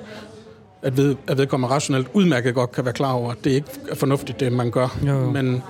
at, 0.81 0.97
ved, 0.97 1.15
at 1.27 1.37
vedkommende 1.37 1.75
rationelt 1.75 2.07
udmærket 2.13 2.55
godt 2.55 2.71
kan 2.71 2.85
være 2.85 2.93
klar 2.93 3.13
over, 3.13 3.31
at 3.31 3.37
det 3.43 3.51
ikke 3.51 3.67
er 3.89 3.95
fornuftigt, 3.95 4.39
det 4.39 4.51
man 4.51 4.71
gør. 4.71 4.97
Jo, 5.07 5.13
jo. 5.13 5.29
Men, 5.29 5.63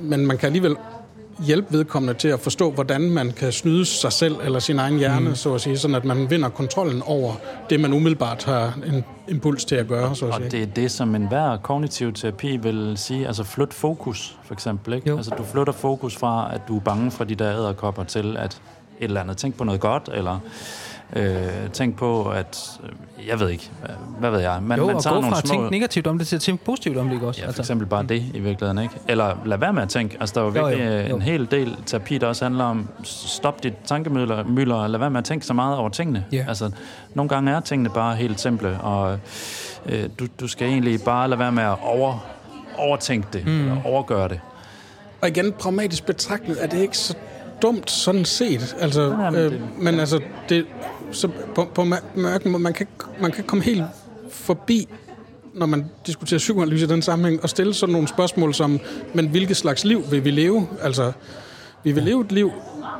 men 0.00 0.26
man 0.26 0.38
kan 0.38 0.46
alligevel 0.46 0.76
hjælpe 1.46 1.72
vedkommende 1.72 2.14
til 2.14 2.28
at 2.28 2.40
forstå, 2.40 2.70
hvordan 2.70 3.10
man 3.10 3.30
kan 3.30 3.52
snyde 3.52 3.84
sig 3.84 4.12
selv 4.12 4.36
eller 4.44 4.58
sin 4.58 4.78
egen 4.78 4.98
hjerne, 4.98 5.28
mm. 5.28 5.34
så 5.34 5.54
at 5.54 5.60
sige, 5.60 5.78
sådan 5.78 5.94
at 5.94 6.04
man 6.04 6.30
vinder 6.30 6.48
kontrollen 6.48 7.02
over 7.02 7.32
det, 7.70 7.80
man 7.80 7.92
umiddelbart 7.92 8.44
har 8.44 8.78
en 8.86 9.04
impuls 9.28 9.64
til 9.64 9.74
at 9.76 9.88
gøre. 9.88 10.14
Så 10.14 10.26
at 10.26 10.32
og 10.32 10.40
sige. 10.40 10.50
det 10.50 10.62
er 10.62 10.66
det, 10.66 10.90
som 10.90 11.14
enhver 11.14 11.56
kognitiv 11.56 12.12
terapi 12.12 12.56
vil 12.56 12.92
sige, 12.96 13.26
altså 13.26 13.44
flyt 13.44 13.74
fokus, 13.74 14.36
for 14.44 14.54
eksempel. 14.54 14.94
Ikke? 14.94 15.12
Altså 15.12 15.34
du 15.38 15.44
flytter 15.44 15.72
fokus 15.72 16.16
fra, 16.16 16.54
at 16.54 16.60
du 16.68 16.76
er 16.76 16.80
bange 16.80 17.10
for 17.10 17.24
de 17.24 17.34
der 17.34 17.52
æderkopper, 17.58 18.04
til 18.04 18.36
at 18.36 18.60
et 19.00 19.04
eller 19.04 19.20
andet, 19.20 19.36
tænk 19.36 19.54
på 19.54 19.64
noget 19.64 19.80
godt, 19.80 20.10
eller 20.14 20.38
Øh, 21.16 21.70
tænk 21.72 21.96
på, 21.96 22.30
at... 22.30 22.80
Øh, 22.84 23.28
jeg 23.28 23.40
ved 23.40 23.48
ikke. 23.48 23.70
Hvad 24.18 24.30
ved 24.30 24.40
jeg? 24.40 24.58
Man, 24.62 24.78
jo, 24.78 24.86
man 24.86 25.00
tager 25.00 25.16
og 25.16 25.22
gå 25.22 25.28
fra 25.28 25.38
at 25.38 25.46
små... 25.46 25.54
tænke 25.54 25.70
negativt 25.70 26.06
om 26.06 26.18
det 26.18 26.26
til 26.26 26.36
at 26.36 26.42
tænke 26.42 26.64
positivt 26.64 26.96
om 26.96 27.06
det, 27.06 27.14
ikke 27.14 27.26
også? 27.26 27.40
Ja, 27.40 27.44
for 27.44 27.48
altså. 27.48 27.62
eksempel 27.62 27.86
bare 27.86 28.02
det 28.02 28.24
i 28.34 28.40
virkeligheden, 28.40 28.78
ikke? 28.82 28.94
Eller 29.08 29.36
lad 29.44 29.58
være 29.58 29.72
med 29.72 29.82
at 29.82 29.88
tænke. 29.88 30.16
Altså, 30.20 30.34
der 30.34 30.40
er 30.40 30.44
jo 30.44 30.50
virkelig 30.50 30.86
jo, 30.86 30.92
jo, 30.92 31.08
jo. 31.08 31.16
en 31.16 31.22
hel 31.22 31.50
del 31.50 31.76
terapi, 31.86 32.18
der 32.18 32.26
også 32.26 32.44
handler 32.44 32.64
om, 32.64 32.88
stop 33.04 33.62
dit 33.62 33.74
tankemøller, 33.84 34.74
og 34.74 34.90
lad 34.90 34.98
være 34.98 35.10
med 35.10 35.18
at 35.18 35.24
tænke 35.24 35.46
så 35.46 35.54
meget 35.54 35.76
over 35.76 35.88
tingene. 35.88 36.24
Yeah. 36.34 36.48
Altså, 36.48 36.70
nogle 37.14 37.28
gange 37.28 37.52
er 37.52 37.60
tingene 37.60 37.90
bare 37.90 38.16
helt 38.16 38.40
simple, 38.40 38.80
og 38.80 39.18
øh, 39.86 40.08
du, 40.18 40.26
du 40.40 40.48
skal 40.48 40.68
egentlig 40.68 41.00
bare 41.04 41.28
lade 41.28 41.38
være 41.38 41.52
med 41.52 41.62
at 41.62 41.76
over, 41.82 42.26
overtænke 42.76 43.28
det, 43.32 43.46
mm. 43.46 43.70
og 43.70 43.82
overgøre 43.84 44.28
det. 44.28 44.40
Og 45.20 45.28
igen, 45.28 45.52
pragmatisk 45.52 46.06
betragtning, 46.06 46.58
er 46.60 46.66
det 46.66 46.78
ikke 46.78 46.98
så 46.98 47.14
dumt 47.62 47.90
sådan 47.90 48.24
set. 48.24 48.76
Altså, 48.80 49.02
Jamen, 49.02 49.34
øh, 49.34 49.52
det, 49.52 49.60
men 49.78 50.00
altså, 50.00 50.20
det, 50.48 50.66
så 51.12 51.28
på, 51.54 51.68
på 51.74 51.84
mørken, 52.14 52.62
man 52.62 52.72
kan, 52.72 52.86
man 53.20 53.32
kan 53.32 53.44
komme 53.44 53.64
helt 53.64 53.84
forbi, 54.30 54.88
når 55.54 55.66
man 55.66 55.84
diskuterer 56.06 56.38
psykoanalyse 56.38 56.84
i 56.84 56.88
den 56.88 57.02
sammenhæng, 57.02 57.42
og 57.42 57.50
stille 57.50 57.74
sådan 57.74 57.92
nogle 57.92 58.08
spørgsmål 58.08 58.54
som, 58.54 58.80
men 59.14 59.28
hvilket 59.28 59.56
slags 59.56 59.84
liv 59.84 60.04
vil 60.10 60.24
vi 60.24 60.30
leve? 60.30 60.68
Altså, 60.82 61.12
vi 61.84 61.92
vil 61.92 62.02
leve 62.02 62.20
et 62.20 62.32
liv, 62.32 62.52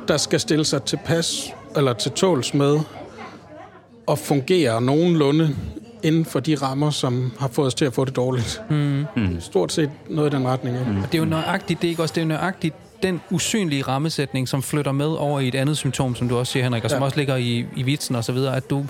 der 0.07 0.17
skal 0.17 0.39
stille 0.39 0.65
sig 0.65 0.83
til 0.83 0.99
pas, 1.05 1.53
eller 1.75 1.93
til 1.93 2.11
tåls 2.11 2.53
med, 2.53 2.79
og 4.07 4.19
fungere 4.19 4.81
nogenlunde 4.81 5.55
inden 6.03 6.25
for 6.25 6.39
de 6.39 6.55
rammer, 6.55 6.89
som 6.89 7.31
har 7.39 7.47
fået 7.47 7.67
os 7.67 7.73
til 7.73 7.85
at 7.85 7.93
få 7.93 8.05
det 8.05 8.15
dårligt. 8.15 8.61
Mm. 8.69 9.05
Stort 9.39 9.71
set 9.71 9.91
noget 10.09 10.33
i 10.33 10.35
den 10.35 10.47
retning. 10.47 10.75
Ja. 10.77 10.83
Mm. 10.83 11.01
Det 11.01 11.15
er 11.15 11.19
jo 11.19 11.25
nøjagtigt, 11.25 11.81
det 11.81 11.87
er 11.87 11.89
ikke 11.89 12.01
også 12.01 12.15
det 12.15 12.21
er 12.21 12.25
nøjagtigt 12.25 12.75
den 13.03 13.21
usynlige 13.31 13.81
rammesætning, 13.81 14.49
som 14.49 14.63
flytter 14.63 14.91
med 14.91 15.07
over 15.07 15.39
i 15.39 15.47
et 15.47 15.55
andet 15.55 15.77
symptom, 15.77 16.15
som 16.15 16.29
du 16.29 16.37
også 16.37 16.51
siger, 16.53 16.63
Henrik, 16.63 16.83
og 16.83 16.89
som 16.89 16.99
ja. 16.99 17.05
også 17.05 17.17
ligger 17.17 17.35
i, 17.35 17.65
i 17.75 17.83
vitsen 17.83 18.15
og 18.15 18.23
så 18.23 18.31
videre, 18.31 18.55
at 18.55 18.69
du, 18.69 18.85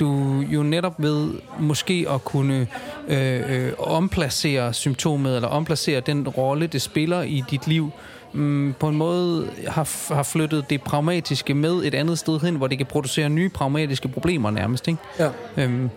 du 0.00 0.40
jo 0.40 0.62
netop 0.62 0.94
ved 0.98 1.30
måske 1.58 2.06
at 2.10 2.24
kunne 2.24 2.66
øh, 3.08 3.66
øh, 3.66 3.72
omplacere 3.78 4.72
symptomet, 4.72 5.36
eller 5.36 5.48
omplacere 5.48 6.00
den 6.00 6.28
rolle, 6.28 6.66
det 6.66 6.82
spiller 6.82 7.22
i 7.22 7.44
dit 7.50 7.66
liv, 7.66 7.90
mm, 8.32 8.74
på 8.78 8.88
en 8.88 8.96
måde 8.96 9.50
har, 9.68 10.14
har 10.14 10.22
flyttet 10.22 10.70
det 10.70 10.82
pragmatiske 10.82 11.54
med 11.54 11.84
et 11.84 11.94
andet 11.94 12.18
sted 12.18 12.40
hen, 12.40 12.56
hvor 12.56 12.66
det 12.66 12.78
kan 12.78 12.86
producere 12.86 13.28
nye 13.28 13.48
pragmatiske 13.48 14.08
problemer 14.08 14.50
nærmest. 14.50 14.88
Ikke? 14.88 15.00
Ja. 15.18 15.30
Øhm, 15.56 15.90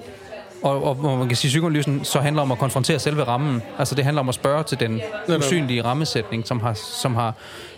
og, 0.63 0.84
og 0.84 0.95
hvor 0.95 1.15
man 1.15 1.28
kan 1.28 1.38
sige, 1.38 1.49
psykoanalysen 1.49 2.06
så 2.06 2.19
handler 2.19 2.41
om 2.41 2.52
at 2.52 2.58
konfrontere 2.58 2.99
selve 2.99 3.23
rammen. 3.23 3.62
Altså 3.80 3.95
det 3.95 4.04
handler 4.04 4.21
om 4.21 4.30
at 4.30 4.36
spørge 4.36 4.63
til 4.63 4.80
den 4.80 5.02
usynlige 5.38 5.84
rammesætning, 5.84 6.47
som 6.47 6.60
har, 6.60 6.73
som 6.73 7.15
har 7.15 7.34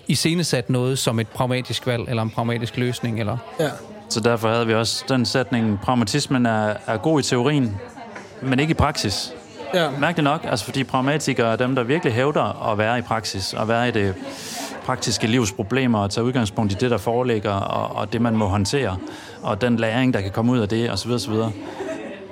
iscenesat 0.08 0.70
noget 0.70 1.00
som 1.00 1.20
et 1.20 1.28
pragmatisk 1.28 1.88
valg, 1.88 2.10
eller 2.10 2.24
en 2.24 2.30
pragmatisk 2.30 2.78
løsning. 2.78 3.20
Eller... 3.20 3.38
Ja. 3.60 3.70
Så 4.10 4.20
derfor 4.20 4.50
havde 4.50 4.68
vi 4.68 4.74
også 4.74 5.06
den 5.10 5.26
sætning, 5.26 5.80
pragmatismen 5.84 6.46
er, 6.46 6.74
er 6.88 6.98
god 6.98 7.20
i 7.20 7.24
teorien, 7.24 7.78
men 8.42 8.60
ikke 8.60 8.72
i 8.72 8.74
praksis. 8.74 9.34
Ja. 9.74 9.90
Mærkeligt 10.00 10.24
nok, 10.24 10.46
altså 10.50 10.66
fordi 10.66 10.84
pragmatikere 10.84 11.52
er 11.52 11.56
dem, 11.56 11.76
der 11.76 11.84
virkelig 11.84 12.14
hævder 12.14 12.72
at 12.72 12.78
være 12.78 13.00
i 13.00 13.02
praksis, 13.02 13.54
og 13.54 13.68
være 13.68 13.88
i 13.88 13.92
det 13.92 14.16
praktiske 14.86 15.28
livs 15.28 15.52
problemer, 15.52 16.00
og 16.00 16.12
tage 16.12 16.26
udgangspunkt 16.26 16.72
i 16.72 16.76
det, 16.76 16.92
der 16.92 16.98
foreligger, 16.98 17.52
og, 17.52 17.96
og 17.96 18.14
det, 18.14 18.22
man 18.22 18.36
må 18.36 18.46
håndtere, 18.46 18.98
og 19.42 19.62
den 19.62 19.78
læring, 19.78 20.14
der 20.14 20.22
kan 20.22 20.32
komme 20.32 20.52
ud 20.52 20.60
af 20.60 20.70
det, 20.70 20.92
osv. 20.92 21.12
osv. 21.12 21.34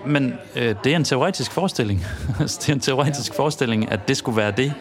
Men 0.06 0.34
øh, 0.56 0.76
det 0.84 0.92
er 0.92 0.96
en 0.96 1.04
teoretisk 1.04 1.52
forestilling. 1.52 2.06
det 2.40 2.70
er 2.70 2.74
en 2.74 2.80
teoretisk 2.80 3.34
forestilling, 3.36 3.92
at 3.92 4.08
det 4.08 4.18
skulle 4.18 4.38
være 4.38 4.52
det, 4.52 4.74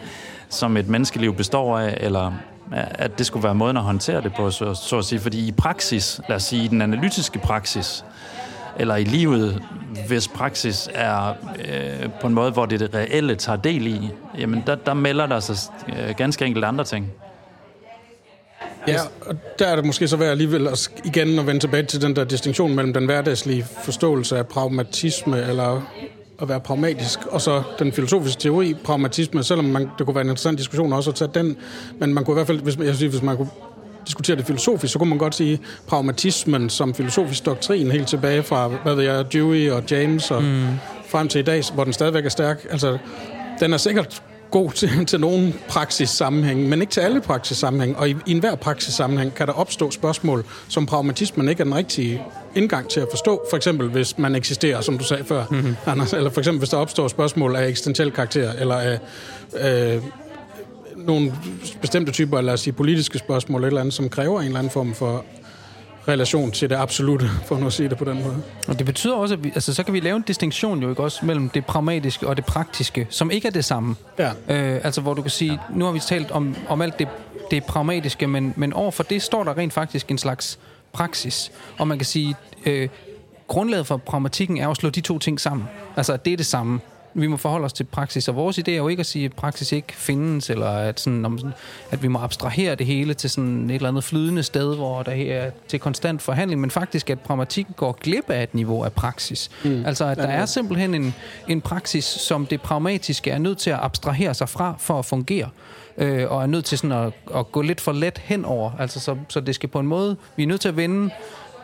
som 0.49 0.77
et 0.77 0.87
menneskeliv 0.87 1.35
består 1.35 1.79
af, 1.79 1.97
eller 1.99 2.33
at 2.73 3.17
det 3.17 3.25
skulle 3.25 3.43
være 3.43 3.55
måden 3.55 3.77
at 3.77 3.83
håndtere 3.83 4.21
det 4.21 4.33
på, 4.33 4.51
så, 4.51 4.73
så 4.73 4.97
at 4.97 5.05
sige. 5.05 5.19
Fordi 5.19 5.47
i 5.47 5.51
praksis, 5.51 6.21
lad 6.29 6.35
os 6.35 6.43
sige 6.43 6.63
i 6.63 6.67
den 6.67 6.81
analytiske 6.81 7.39
praksis, 7.39 8.05
eller 8.79 8.95
i 8.95 9.03
livet, 9.03 9.63
hvis 10.07 10.27
praksis 10.27 10.89
er 10.93 11.33
øh, 11.69 12.09
på 12.21 12.27
en 12.27 12.33
måde, 12.33 12.51
hvor 12.51 12.65
det, 12.65 12.79
det 12.79 12.93
reelle 12.93 13.35
tager 13.35 13.57
del 13.57 13.87
i, 13.87 14.09
jamen 14.37 14.63
der, 14.67 14.75
der 14.75 14.93
melder 14.93 15.25
der 15.25 15.39
sig 15.39 15.73
øh, 15.89 16.15
ganske 16.17 16.45
enkelt 16.45 16.65
andre 16.65 16.83
ting. 16.83 17.11
Ja, 18.87 18.99
og 19.21 19.35
der 19.59 19.67
er 19.67 19.75
det 19.75 19.85
måske 19.85 20.07
så 20.07 20.17
værd 20.17 20.31
alligevel 20.31 20.67
at 20.67 20.91
igen 21.05 21.39
at 21.39 21.47
vende 21.47 21.59
tilbage 21.59 21.83
til 21.83 22.01
den 22.01 22.15
der 22.15 22.23
distinktion 22.23 22.75
mellem 22.75 22.93
den 22.93 23.05
hverdagslige 23.05 23.65
forståelse 23.83 24.37
af 24.37 24.47
pragmatisme, 24.47 25.41
eller 25.41 25.81
at 26.41 26.49
være 26.49 26.59
pragmatisk, 26.59 27.19
og 27.25 27.41
så 27.41 27.63
den 27.79 27.91
filosofiske 27.91 28.41
teori, 28.41 28.73
pragmatisme, 28.83 29.43
selvom 29.43 29.65
man, 29.65 29.89
det 29.97 30.05
kunne 30.05 30.15
være 30.15 30.21
en 30.21 30.27
interessant 30.27 30.57
diskussion 30.57 30.93
også 30.93 31.09
at 31.09 31.15
tage 31.15 31.31
den, 31.33 31.57
men 31.99 32.13
man 32.13 32.25
kunne 32.25 32.33
i 32.33 32.37
hvert 32.37 32.47
fald, 32.47 32.59
hvis, 32.59 32.77
jeg 32.77 32.95
sige, 32.95 33.09
hvis 33.09 33.21
man 33.21 33.37
kunne 33.37 33.49
diskutere 34.07 34.35
det 34.35 34.45
filosofisk, 34.45 34.93
så 34.93 34.99
kunne 34.99 35.09
man 35.09 35.17
godt 35.17 35.35
sige 35.35 35.59
pragmatismen 35.87 36.69
som 36.69 36.93
filosofisk 36.93 37.45
doktrin 37.45 37.91
helt 37.91 38.07
tilbage 38.07 38.43
fra, 38.43 38.67
hvad 38.67 38.95
ved 38.95 39.03
jeg, 39.03 39.33
Dewey 39.33 39.71
og 39.71 39.83
James 39.91 40.31
og 40.31 40.43
mm. 40.43 40.65
frem 41.07 41.27
til 41.27 41.39
i 41.39 41.43
dag, 41.43 41.63
hvor 41.73 41.83
den 41.83 41.93
stadigvæk 41.93 42.25
er 42.25 42.29
stærk. 42.29 42.65
Altså, 42.69 42.97
den 43.59 43.73
er 43.73 43.77
sikkert 43.77 44.23
god 44.53 44.71
til, 44.71 44.89
til 45.11 45.19
nogle 45.19 45.53
praksissammenhæng, 45.67 46.69
men 46.69 46.81
ikke 46.81 46.91
til 46.91 47.01
alle 47.01 47.21
praksissammenhæng. 47.21 47.97
Og 47.97 48.09
i, 48.09 48.15
i 48.25 48.31
enhver 48.31 48.55
praksissammenhæng 48.55 49.35
kan 49.35 49.47
der 49.47 49.53
opstå 49.53 49.91
spørgsmål, 49.91 50.45
som 50.67 50.85
pragmatismen 50.85 51.49
ikke 51.49 51.61
er 51.61 51.63
den 51.63 51.75
rigtige 51.75 52.21
indgang 52.55 52.89
til 52.89 52.99
at 52.99 53.07
forstå, 53.09 53.45
for 53.49 53.57
eksempel 53.57 53.89
hvis 53.89 54.17
man 54.17 54.35
eksisterer, 54.35 54.81
som 54.81 54.97
du 54.97 55.03
sagde 55.03 55.23
før, 55.23 55.45
mm-hmm. 55.51 55.75
Anders, 55.85 56.13
eller 56.13 56.29
for 56.29 56.41
eksempel 56.41 56.59
hvis 56.59 56.69
der 56.69 56.77
opstår 56.77 57.07
spørgsmål 57.07 57.55
af 57.55 57.67
eksistentiel 57.67 58.11
karakter, 58.11 58.53
eller 58.53 58.75
af 58.75 58.99
øh, 59.95 60.01
nogle 60.95 61.33
bestemte 61.81 62.11
typer, 62.11 62.41
lad 62.41 62.53
os 62.53 62.61
sige 62.61 62.73
politiske 62.73 63.19
spørgsmål, 63.19 63.59
eller, 63.59 63.67
eller 63.67 63.81
andet, 63.81 63.93
som 63.93 64.09
kræver 64.09 64.39
en 64.39 64.45
eller 64.45 64.59
anden 64.59 64.71
form 64.71 64.93
for 64.93 65.25
relation 66.07 66.51
til 66.51 66.69
det 66.69 66.75
absolute, 66.75 67.29
for 67.45 67.57
nu 67.57 67.65
at 67.65 67.73
sige 67.73 67.89
det 67.89 67.97
på 67.97 68.05
den 68.05 68.23
måde. 68.23 68.43
Og 68.67 68.77
det 68.77 68.85
betyder 68.85 69.15
også, 69.15 69.33
at 69.33 69.43
vi, 69.43 69.51
altså, 69.55 69.73
så 69.73 69.83
kan 69.83 69.93
vi 69.93 69.99
lave 69.99 70.15
en 70.15 70.21
distinktion 70.21 70.81
jo 70.81 70.89
ikke 70.89 71.03
også 71.03 71.25
mellem 71.25 71.49
det 71.49 71.65
pragmatiske 71.65 72.27
og 72.27 72.37
det 72.37 72.45
praktiske, 72.45 73.07
som 73.09 73.31
ikke 73.31 73.47
er 73.47 73.51
det 73.51 73.65
samme. 73.65 73.95
Ja. 74.19 74.29
Øh, 74.29 74.81
altså 74.83 75.01
hvor 75.01 75.13
du 75.13 75.21
kan 75.21 75.31
sige, 75.31 75.59
nu 75.69 75.85
har 75.85 75.91
vi 75.91 75.99
talt 75.99 76.31
om, 76.31 76.55
om 76.69 76.81
alt 76.81 76.99
det, 76.99 77.07
det 77.51 77.63
pragmatiske, 77.63 78.27
men, 78.27 78.53
men 78.57 78.73
overfor 78.73 79.03
det 79.03 79.21
står 79.21 79.43
der 79.43 79.57
rent 79.57 79.73
faktisk 79.73 80.11
en 80.11 80.17
slags 80.17 80.59
praksis. 80.93 81.51
Og 81.79 81.87
man 81.87 81.97
kan 81.97 82.05
sige, 82.05 82.35
øh, 82.65 82.89
grundlaget 83.47 83.87
for 83.87 83.97
pragmatikken 83.97 84.57
er 84.57 84.69
at 84.69 84.77
slå 84.77 84.89
de 84.89 85.01
to 85.01 85.19
ting 85.19 85.39
sammen. 85.39 85.67
Altså 85.95 86.13
at 86.13 86.25
det 86.25 86.33
er 86.33 86.37
det 86.37 86.45
samme 86.45 86.79
vi 87.13 87.27
må 87.27 87.37
forholde 87.37 87.65
os 87.65 87.73
til 87.73 87.83
praksis, 87.83 88.27
og 88.27 88.35
vores 88.35 88.59
idé 88.59 88.71
er 88.71 88.75
jo 88.75 88.87
ikke 88.87 88.99
at 88.99 89.05
sige, 89.05 89.25
at 89.25 89.33
praksis 89.33 89.71
ikke 89.71 89.93
findes, 89.93 90.49
eller 90.49 90.67
at, 90.67 90.99
sådan, 90.99 91.53
at 91.91 92.03
vi 92.03 92.07
må 92.07 92.19
abstrahere 92.19 92.75
det 92.75 92.85
hele 92.85 93.13
til 93.13 93.29
sådan 93.29 93.69
et 93.69 93.75
eller 93.75 93.89
andet 93.89 94.03
flydende 94.03 94.43
sted, 94.43 94.75
hvor 94.75 95.03
der 95.03 95.11
er 95.11 95.51
til 95.67 95.79
konstant 95.79 96.21
forhandling, 96.21 96.61
men 96.61 96.71
faktisk, 96.71 97.09
at 97.09 97.19
pragmatikken 97.19 97.73
går 97.77 97.97
glip 98.01 98.29
af 98.29 98.43
et 98.43 98.55
niveau 98.55 98.83
af 98.83 98.93
praksis. 98.93 99.51
Mm. 99.63 99.85
Altså, 99.85 100.05
at 100.05 100.17
der 100.17 100.23
er 100.23 100.45
simpelthen 100.45 100.93
en, 100.93 101.15
en 101.47 101.61
praksis, 101.61 102.05
som 102.05 102.45
det 102.45 102.61
pragmatiske 102.61 103.31
er 103.31 103.37
nødt 103.37 103.57
til 103.57 103.69
at 103.69 103.79
abstrahere 103.81 104.33
sig 104.33 104.49
fra 104.49 104.75
for 104.79 104.99
at 104.99 105.05
fungere 105.05 105.49
øh, 105.97 106.31
og 106.31 106.41
er 106.41 106.47
nødt 106.47 106.65
til 106.65 106.77
sådan 106.77 106.91
at, 106.91 107.13
at 107.35 107.51
gå 107.51 107.61
lidt 107.61 107.81
for 107.81 107.91
let 107.91 108.17
henover. 108.17 108.71
Altså, 108.79 108.99
så, 108.99 109.15
så 109.29 109.39
det 109.39 109.55
skal 109.55 109.69
på 109.69 109.79
en 109.79 109.87
måde, 109.87 110.17
vi 110.35 110.43
er 110.43 110.47
nødt 110.47 110.61
til 110.61 110.69
at 110.69 110.77
vende 110.77 111.09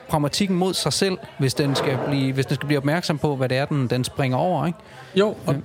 pragmatikken 0.10 0.58
mod 0.58 0.74
sig 0.74 0.94
selv, 0.94 1.18
hvis 1.40 1.54
den 1.54 1.76
skal 1.76 1.98
blive, 2.08 2.34
hvis 2.34 2.46
den 2.46 2.56
skal 2.56 2.68
blive 2.68 2.78
opmærksom 2.78 3.18
på, 3.18 3.36
hvad 3.36 3.50
det 3.50 3.58
er, 3.58 3.66
den, 3.66 3.88
den 3.88 4.04
springer 4.04 4.38
over, 4.38 4.66
ikke? 4.66 4.80
Jo, 5.16 5.36
og 5.46 5.56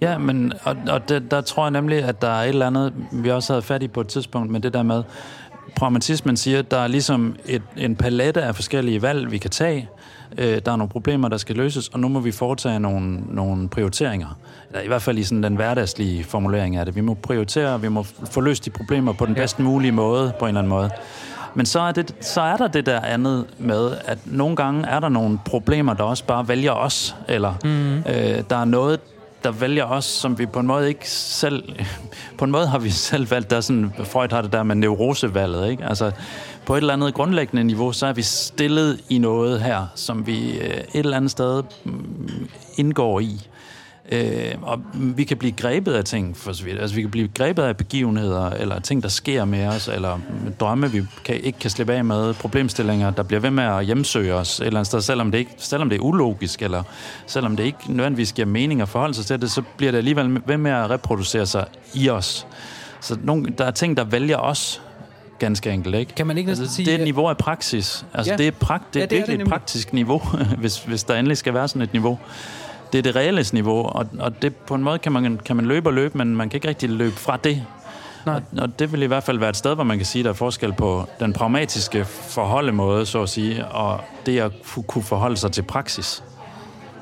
Ja, 0.00 0.18
men 0.18 0.52
og, 0.62 0.76
og 0.88 1.08
det, 1.08 1.30
der 1.30 1.40
tror 1.40 1.64
jeg 1.64 1.70
nemlig, 1.70 2.04
at 2.04 2.22
der 2.22 2.28
er 2.28 2.42
et 2.42 2.48
eller 2.48 2.66
andet, 2.66 2.92
vi 3.12 3.30
også 3.30 3.52
havde 3.52 3.62
fat 3.62 3.82
i 3.82 3.88
på 3.88 4.00
et 4.00 4.08
tidspunkt 4.08 4.50
med 4.50 4.60
det 4.60 4.74
der 4.74 4.82
med, 4.82 5.02
pragmatismen 5.76 6.36
siger, 6.36 6.58
at 6.58 6.70
der 6.70 6.78
er 6.78 6.86
ligesom 6.86 7.36
et, 7.46 7.62
en 7.76 7.96
palette 7.96 8.42
af 8.42 8.54
forskellige 8.54 9.02
valg, 9.02 9.30
vi 9.30 9.38
kan 9.38 9.50
tage. 9.50 9.88
Øh, 10.38 10.60
der 10.66 10.72
er 10.72 10.76
nogle 10.76 10.88
problemer, 10.88 11.28
der 11.28 11.36
skal 11.36 11.56
løses, 11.56 11.88
og 11.88 12.00
nu 12.00 12.08
må 12.08 12.20
vi 12.20 12.32
foretage 12.32 12.80
nogle, 12.80 13.20
nogle 13.28 13.68
prioriteringer. 13.68 14.38
Eller 14.70 14.82
i 14.82 14.86
hvert 14.86 15.02
fald 15.02 15.18
i 15.18 15.22
sådan 15.22 15.42
den 15.42 15.56
hverdagslige 15.56 16.24
formulering 16.24 16.76
af 16.76 16.86
det. 16.86 16.96
Vi 16.96 17.00
må 17.00 17.14
prioritere, 17.14 17.80
vi 17.80 17.88
må 17.88 18.02
få 18.02 18.40
løst 18.40 18.64
de 18.64 18.70
problemer 18.70 19.12
på 19.12 19.26
den 19.26 19.34
bedst 19.34 19.58
mulige 19.58 19.92
måde, 19.92 20.32
på 20.38 20.44
en 20.44 20.48
eller 20.48 20.60
anden 20.60 20.68
måde. 20.68 20.90
Men 21.54 21.66
så 21.66 21.80
er, 21.80 21.92
det, 21.92 22.14
så 22.20 22.40
er 22.40 22.56
der 22.56 22.68
det 22.68 22.86
der 22.86 23.00
andet 23.00 23.46
med, 23.58 23.90
at 24.04 24.18
nogle 24.24 24.56
gange 24.56 24.86
er 24.86 25.00
der 25.00 25.08
nogle 25.08 25.38
problemer, 25.44 25.94
der 25.94 26.04
også 26.04 26.24
bare 26.24 26.48
vælger 26.48 26.72
os, 26.72 27.16
eller 27.28 27.54
mm. 27.64 27.98
øh, 27.98 28.42
der 28.50 28.56
er 28.56 28.64
noget, 28.64 29.00
der 29.44 29.50
vælger 29.50 29.84
os, 29.84 30.04
som 30.04 30.38
vi 30.38 30.46
på 30.46 30.60
en 30.60 30.66
måde 30.66 30.88
ikke 30.88 31.10
selv... 31.10 31.62
På 32.38 32.44
en 32.44 32.50
måde 32.50 32.66
har 32.66 32.78
vi 32.78 32.90
selv 32.90 33.30
valgt, 33.30 33.50
der 33.50 33.56
er 33.56 33.60
sådan, 33.60 33.92
Freud 34.04 34.28
har 34.32 34.42
det 34.42 34.52
der 34.52 34.62
med 34.62 34.76
neurosevalget, 34.76 35.70
ikke? 35.70 35.84
Altså, 35.84 36.10
på 36.66 36.74
et 36.74 36.78
eller 36.78 36.92
andet 36.92 37.14
grundlæggende 37.14 37.64
niveau, 37.64 37.92
så 37.92 38.06
er 38.06 38.12
vi 38.12 38.22
stillet 38.22 39.00
i 39.08 39.18
noget 39.18 39.60
her, 39.60 39.86
som 39.94 40.26
vi 40.26 40.58
øh, 40.58 40.66
et 40.70 40.86
eller 40.94 41.16
andet 41.16 41.30
sted 41.30 41.62
mm, 41.84 42.48
indgår 42.76 43.20
i. 43.20 43.48
Øh, 44.12 44.54
og 44.62 44.80
vi 44.94 45.24
kan 45.24 45.36
blive 45.36 45.52
grebet 45.52 45.92
af 45.92 46.04
ting, 46.04 46.36
for 46.36 46.52
så 46.52 46.64
vidt. 46.64 46.80
Altså, 46.80 46.96
vi 46.96 47.02
kan 47.02 47.10
blive 47.10 47.28
grebet 47.28 47.62
af 47.62 47.76
begivenheder, 47.76 48.50
eller 48.50 48.80
ting, 48.80 49.02
der 49.02 49.08
sker 49.08 49.44
med 49.44 49.66
os, 49.66 49.88
eller 49.88 50.18
drømme, 50.60 50.92
vi 50.92 51.02
kan, 51.24 51.40
ikke 51.40 51.58
kan 51.58 51.70
slippe 51.70 51.92
af 51.92 52.04
med, 52.04 52.34
problemstillinger, 52.34 53.10
der 53.10 53.22
bliver 53.22 53.40
ved 53.40 53.50
med 53.50 53.64
at 53.64 53.84
hjemsøge 53.84 54.34
os 54.34 54.60
et 54.60 54.66
eller 54.66 54.78
andet 54.78 54.86
sted, 54.86 55.00
selvom 55.00 55.30
det, 55.30 55.38
ikke, 55.38 55.50
selvom 55.56 55.88
det 55.88 55.96
er 55.96 56.00
ulogisk, 56.00 56.62
eller 56.62 56.82
selvom 57.26 57.56
det 57.56 57.64
ikke 57.64 57.78
nødvendigvis 57.88 58.32
giver 58.32 58.46
mening 58.46 58.80
at 58.80 58.88
forholde 58.88 59.14
sig 59.14 59.26
til 59.26 59.40
det, 59.40 59.50
så 59.50 59.62
bliver 59.76 59.92
det 59.92 59.98
alligevel 59.98 60.42
ved 60.46 60.56
med 60.56 60.70
at 60.70 60.90
reproducere 60.90 61.46
sig 61.46 61.66
i 61.94 62.08
os. 62.08 62.46
Så 63.00 63.18
nogle, 63.22 63.52
der 63.58 63.64
er 63.64 63.70
ting, 63.70 63.96
der 63.96 64.04
vælger 64.04 64.36
os, 64.36 64.82
ganske 65.38 65.70
enkelt, 65.70 65.94
ikke? 65.94 66.14
Kan 66.14 66.26
man 66.26 66.38
ikke 66.38 66.48
altså, 66.48 66.74
sige... 66.74 66.86
Det 66.86 66.94
er 66.94 66.98
et 66.98 67.04
niveau 67.04 67.28
af 67.28 67.36
praksis. 67.36 68.06
Altså, 68.14 68.32
ja. 68.32 68.36
det 68.36 68.46
er, 68.46 68.50
prakt, 68.50 68.94
det 68.94 69.00
er 69.00 69.02
ja, 69.02 69.06
det 69.06 69.16
virkelig 69.16 69.34
er 69.34 69.38
det 69.38 69.44
et 69.44 69.50
praktisk 69.50 69.92
niveau, 69.92 70.18
hvis, 70.58 70.78
hvis 70.78 71.04
der 71.04 71.14
endelig 71.14 71.36
skal 71.36 71.54
være 71.54 71.68
sådan 71.68 71.82
et 71.82 71.92
niveau 71.92 72.18
det 72.92 72.98
er 72.98 73.02
det 73.02 73.16
reelle 73.16 73.44
niveau, 73.52 73.84
og, 73.84 74.06
og 74.18 74.42
det, 74.42 74.56
på 74.56 74.74
en 74.74 74.82
måde 74.82 74.98
kan 74.98 75.12
man, 75.12 75.40
kan 75.44 75.56
man 75.56 75.64
løbe 75.64 75.88
og 75.88 75.92
løbe, 75.92 76.18
men 76.18 76.36
man 76.36 76.48
kan 76.48 76.56
ikke 76.56 76.68
rigtig 76.68 76.90
løbe 76.90 77.16
fra 77.16 77.36
det. 77.36 77.62
Nej. 78.26 78.34
Og, 78.34 78.42
og 78.62 78.78
det 78.78 78.92
vil 78.92 79.02
i 79.02 79.06
hvert 79.06 79.22
fald 79.22 79.38
være 79.38 79.50
et 79.50 79.56
sted, 79.56 79.74
hvor 79.74 79.84
man 79.84 79.96
kan 79.96 80.06
sige, 80.06 80.20
at 80.20 80.24
der 80.24 80.30
er 80.30 80.34
forskel 80.34 80.72
på 80.72 81.08
den 81.20 81.32
pragmatiske 81.32 82.04
forholdemåde, 82.04 83.06
så 83.06 83.22
at 83.22 83.28
sige, 83.28 83.66
og 83.66 84.00
det 84.26 84.38
at 84.38 84.52
kunne 84.86 85.04
forholde 85.04 85.36
sig 85.36 85.52
til 85.52 85.62
praksis. 85.62 86.22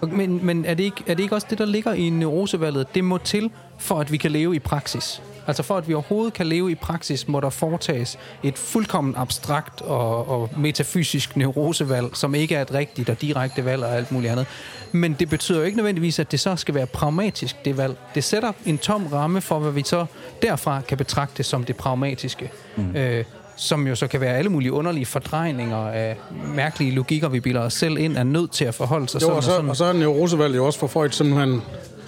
Men, 0.02 0.46
men 0.46 0.64
er, 0.64 0.74
det 0.74 0.84
ikke, 0.84 1.04
er 1.06 1.14
det 1.14 1.22
ikke 1.22 1.34
også 1.34 1.46
det, 1.50 1.58
der 1.58 1.64
ligger 1.64 1.92
i 1.92 2.10
neurosevalget? 2.10 2.94
Det 2.94 3.04
må 3.04 3.18
til, 3.18 3.50
for 3.78 4.00
at 4.00 4.12
vi 4.12 4.16
kan 4.16 4.30
leve 4.30 4.56
i 4.56 4.58
praksis. 4.58 5.22
Altså 5.46 5.62
for 5.62 5.76
at 5.76 5.88
vi 5.88 5.94
overhovedet 5.94 6.32
kan 6.32 6.46
leve 6.46 6.70
i 6.70 6.74
praksis, 6.74 7.28
må 7.28 7.40
der 7.40 7.50
foretages 7.50 8.18
et 8.42 8.58
fuldkommen 8.58 9.14
abstrakt 9.16 9.82
og, 9.82 10.28
og 10.28 10.50
metafysisk 10.56 11.36
neurosevalg, 11.36 12.16
som 12.16 12.34
ikke 12.34 12.54
er 12.54 12.62
et 12.62 12.74
rigtigt 12.74 13.10
og 13.10 13.20
direkte 13.20 13.64
valg 13.64 13.84
og 13.84 13.96
alt 13.96 14.12
muligt 14.12 14.32
andet. 14.32 14.46
Men 14.92 15.16
det 15.18 15.30
betyder 15.30 15.58
jo 15.58 15.64
ikke 15.64 15.76
nødvendigvis, 15.76 16.18
at 16.18 16.32
det 16.32 16.40
så 16.40 16.56
skal 16.56 16.74
være 16.74 16.86
pragmatisk, 16.86 17.64
det 17.64 17.76
valg. 17.76 17.96
Det 18.14 18.24
sætter 18.24 18.52
en 18.66 18.78
tom 18.78 19.06
ramme 19.06 19.40
for, 19.40 19.58
hvad 19.58 19.72
vi 19.72 19.82
så 19.82 20.06
derfra 20.42 20.80
kan 20.80 20.98
betragte 20.98 21.42
som 21.42 21.64
det 21.64 21.76
pragmatiske. 21.76 22.50
Mm. 22.76 22.96
Øh, 22.96 23.24
som 23.56 23.86
jo 23.86 23.94
så 23.94 24.06
kan 24.06 24.20
være 24.20 24.36
alle 24.36 24.50
mulige 24.50 24.72
underlige 24.72 25.06
fordrejninger 25.06 25.76
af 25.76 26.16
mærkelige 26.54 26.92
logikker, 26.92 27.28
vi 27.28 27.40
bilder 27.40 27.60
os 27.60 27.72
selv 27.72 27.98
ind, 27.98 28.16
er 28.16 28.22
nødt 28.22 28.50
til 28.50 28.64
at 28.64 28.74
forholde 28.74 29.08
sig 29.08 29.22
jo, 29.22 29.26
sådan 29.26 29.36
og 29.36 29.42
så, 29.42 29.50
og 29.50 29.54
sådan. 29.56 29.70
og 29.70 29.76
så 29.76 29.84
er 29.84 29.92
neurosevalg 29.92 30.56
jo 30.56 30.66
også 30.66 30.78
for 30.78 30.86
Freud 30.86 31.10
simpelthen 31.10 31.62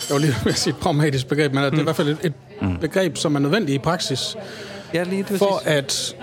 jeg 0.08 0.14
var 0.14 0.18
lige 0.18 0.34
ved 0.44 0.52
at 0.52 0.58
sige 0.58 0.74
et 0.74 0.80
pragmatisk 0.80 1.28
begreb, 1.28 1.52
men 1.52 1.64
mm. 1.64 1.70
det 1.70 1.76
er 1.76 1.80
i 1.80 1.84
hvert 1.84 1.96
fald 1.96 2.08
et, 2.08 2.18
et 2.22 2.32
mm. 2.60 2.78
begreb, 2.78 3.16
som 3.16 3.34
er 3.34 3.38
nødvendigt 3.38 3.74
i 3.74 3.78
praksis. 3.78 4.36
Ja, 4.94 5.02
lige 5.02 5.24
det 5.28 5.38
For 5.38 5.62
at, 5.64 6.16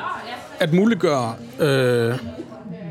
at 0.59 0.73
muliggøre 0.73 1.35
øh, 1.59 2.15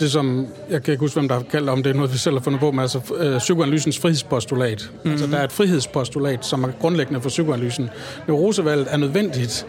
det, 0.00 0.12
som... 0.12 0.46
Jeg 0.70 0.82
kan 0.82 0.92
ikke 0.92 1.00
huske, 1.00 1.14
hvem 1.14 1.28
der 1.28 1.34
har 1.34 1.42
kaldt 1.42 1.68
om 1.68 1.82
det, 1.82 1.90
er 1.90 1.94
noget, 1.94 2.12
vi 2.12 2.18
selv 2.18 2.36
har 2.36 2.42
fundet 2.42 2.60
på, 2.60 2.70
men 2.70 2.80
altså 2.80 3.00
øh, 3.18 3.38
psykoanalysens 3.38 3.98
frihedspostulat. 3.98 4.90
Mm-hmm. 4.92 5.10
Altså, 5.10 5.26
der 5.26 5.36
er 5.36 5.44
et 5.44 5.52
frihedspostulat, 5.52 6.44
som 6.44 6.64
er 6.64 6.68
grundlæggende 6.80 7.20
for 7.20 7.28
psykoanalysen. 7.28 7.90
Neurosevalget 8.26 8.86
er 8.90 8.96
nødvendigt 8.96 9.66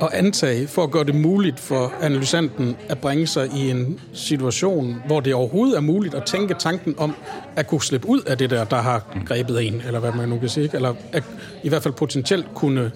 at 0.00 0.08
antage 0.12 0.66
for 0.66 0.82
at 0.82 0.90
gøre 0.90 1.04
det 1.04 1.14
muligt 1.14 1.60
for 1.60 1.92
analysanten 2.00 2.76
at 2.88 2.98
bringe 2.98 3.26
sig 3.26 3.50
i 3.56 3.70
en 3.70 4.00
situation, 4.12 4.96
hvor 5.06 5.20
det 5.20 5.34
overhovedet 5.34 5.76
er 5.76 5.80
muligt 5.80 6.14
at 6.14 6.24
tænke 6.24 6.54
tanken 6.58 6.94
om 6.98 7.14
at 7.56 7.66
kunne 7.66 7.82
slippe 7.82 8.08
ud 8.08 8.20
af 8.20 8.38
det 8.38 8.50
der, 8.50 8.64
der 8.64 8.82
har 8.82 9.16
grebet 9.26 9.66
en, 9.66 9.82
eller 9.86 10.00
hvad 10.00 10.12
man 10.12 10.28
nu 10.28 10.38
kan 10.38 10.48
sige, 10.48 10.70
eller 10.72 10.94
at 11.12 11.24
i 11.62 11.68
hvert 11.68 11.82
fald 11.82 11.94
potentielt 11.94 12.46
kunne 12.54 12.90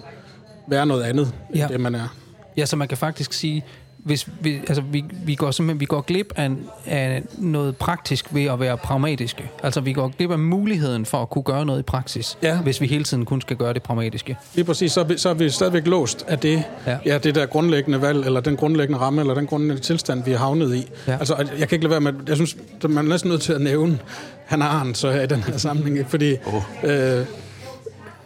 være 0.69 0.87
noget 0.87 1.03
andet, 1.03 1.33
ja. 1.55 1.63
end 1.63 1.73
det 1.73 1.81
man 1.81 1.95
er. 1.95 2.17
Ja, 2.57 2.67
så 2.67 2.77
man 2.77 2.89
kan 2.89 2.99
faktisk 2.99 3.33
sige, 3.33 3.65
hvis 4.05 4.29
vi, 4.41 4.57
altså 4.57 4.83
vi, 4.83 5.05
vi 5.25 5.35
går 5.35 5.51
simpelthen 5.51 5.81
vi 5.81 5.85
går 5.85 6.01
glip 6.01 6.33
af, 6.37 6.51
af 6.87 7.23
noget 7.39 7.77
praktisk 7.77 8.35
ved 8.35 8.45
at 8.45 8.61
være 8.61 8.77
pragmatiske. 8.77 9.51
Altså 9.63 9.81
vi 9.81 9.93
går 9.93 10.13
glip 10.19 10.31
af 10.31 10.39
muligheden 10.39 11.07
for 11.07 11.23
at 11.23 11.31
kunne 11.31 11.43
gøre 11.43 11.67
noget 11.67 11.79
i 11.79 11.83
praksis, 11.83 12.39
ja. 12.43 12.57
hvis 12.57 12.81
vi 12.81 12.87
hele 12.87 13.05
tiden 13.05 13.25
kun 13.25 13.41
skal 13.41 13.57
gøre 13.57 13.73
det 13.73 13.83
pragmatiske. 13.83 14.37
Lige 14.55 14.65
præcis, 14.65 14.93
så 14.93 15.01
er 15.01 15.05
vi, 15.05 15.19
så 15.19 15.29
er 15.29 15.35
vi 15.35 15.51
stadigvæk 15.51 15.87
låst 15.87 16.25
af 16.29 16.39
det, 16.39 16.65
ja. 16.87 16.99
Ja, 17.07 17.19
det 17.19 17.35
der 17.35 17.47
grundlæggende 17.47 18.03
valg, 18.03 18.27
eller 18.27 18.41
den 18.41 18.57
grundlæggende 18.57 19.01
ramme, 19.01 19.21
eller 19.21 19.35
den 19.35 19.47
grundlæggende 19.47 19.83
tilstand, 19.83 20.25
vi 20.25 20.33
er 20.33 20.39
havnet 20.39 20.75
i. 20.75 20.91
Ja. 21.07 21.13
Altså 21.13 21.37
jeg 21.59 21.69
kan 21.69 21.77
ikke 21.77 21.89
lade 21.89 21.91
være 21.91 22.01
med, 22.01 22.13
jeg 22.29 22.37
synes, 22.37 22.57
man 22.89 23.05
er 23.05 23.09
næsten 23.09 23.31
nødt 23.31 23.43
til 23.43 23.53
at 23.53 23.61
nævne 23.61 23.99
han 24.47 24.63
Arendt 24.63 24.99
så 24.99 25.11
her 25.11 25.23
i 25.23 25.27
den 25.27 25.43
her 25.43 25.57
sammenhæng, 25.57 26.11
fordi 26.11 26.37
oh. 26.47 26.91
øh, 26.91 27.27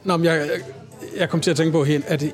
Nå, 0.04 0.16
men 0.16 0.26
jeg, 0.26 0.48
jeg 1.18 1.28
kom 1.28 1.40
til 1.40 1.50
at 1.50 1.56
tænke 1.56 1.72
på, 1.72 1.86
at 2.06 2.24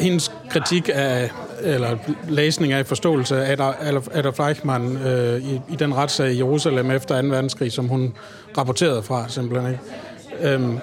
hendes 0.00 0.32
kritik 0.50 0.90
af, 0.94 1.30
eller 1.62 1.96
læsning 2.28 2.72
af 2.72 2.86
forståelse 2.86 3.36
af 3.44 3.74
Adolf 4.12 4.40
Eichmann 4.40 4.96
øh, 4.96 5.42
i, 5.42 5.60
i 5.68 5.76
den 5.76 5.94
retssag 5.94 6.32
i 6.32 6.36
Jerusalem 6.36 6.90
efter 6.90 7.22
2. 7.22 7.28
verdenskrig, 7.28 7.72
som 7.72 7.88
hun 7.88 8.14
rapporterede 8.58 9.02
fra 9.02 9.28
simpelthen. 9.28 9.72
Ikke? 9.72 10.54
Øhm, 10.54 10.78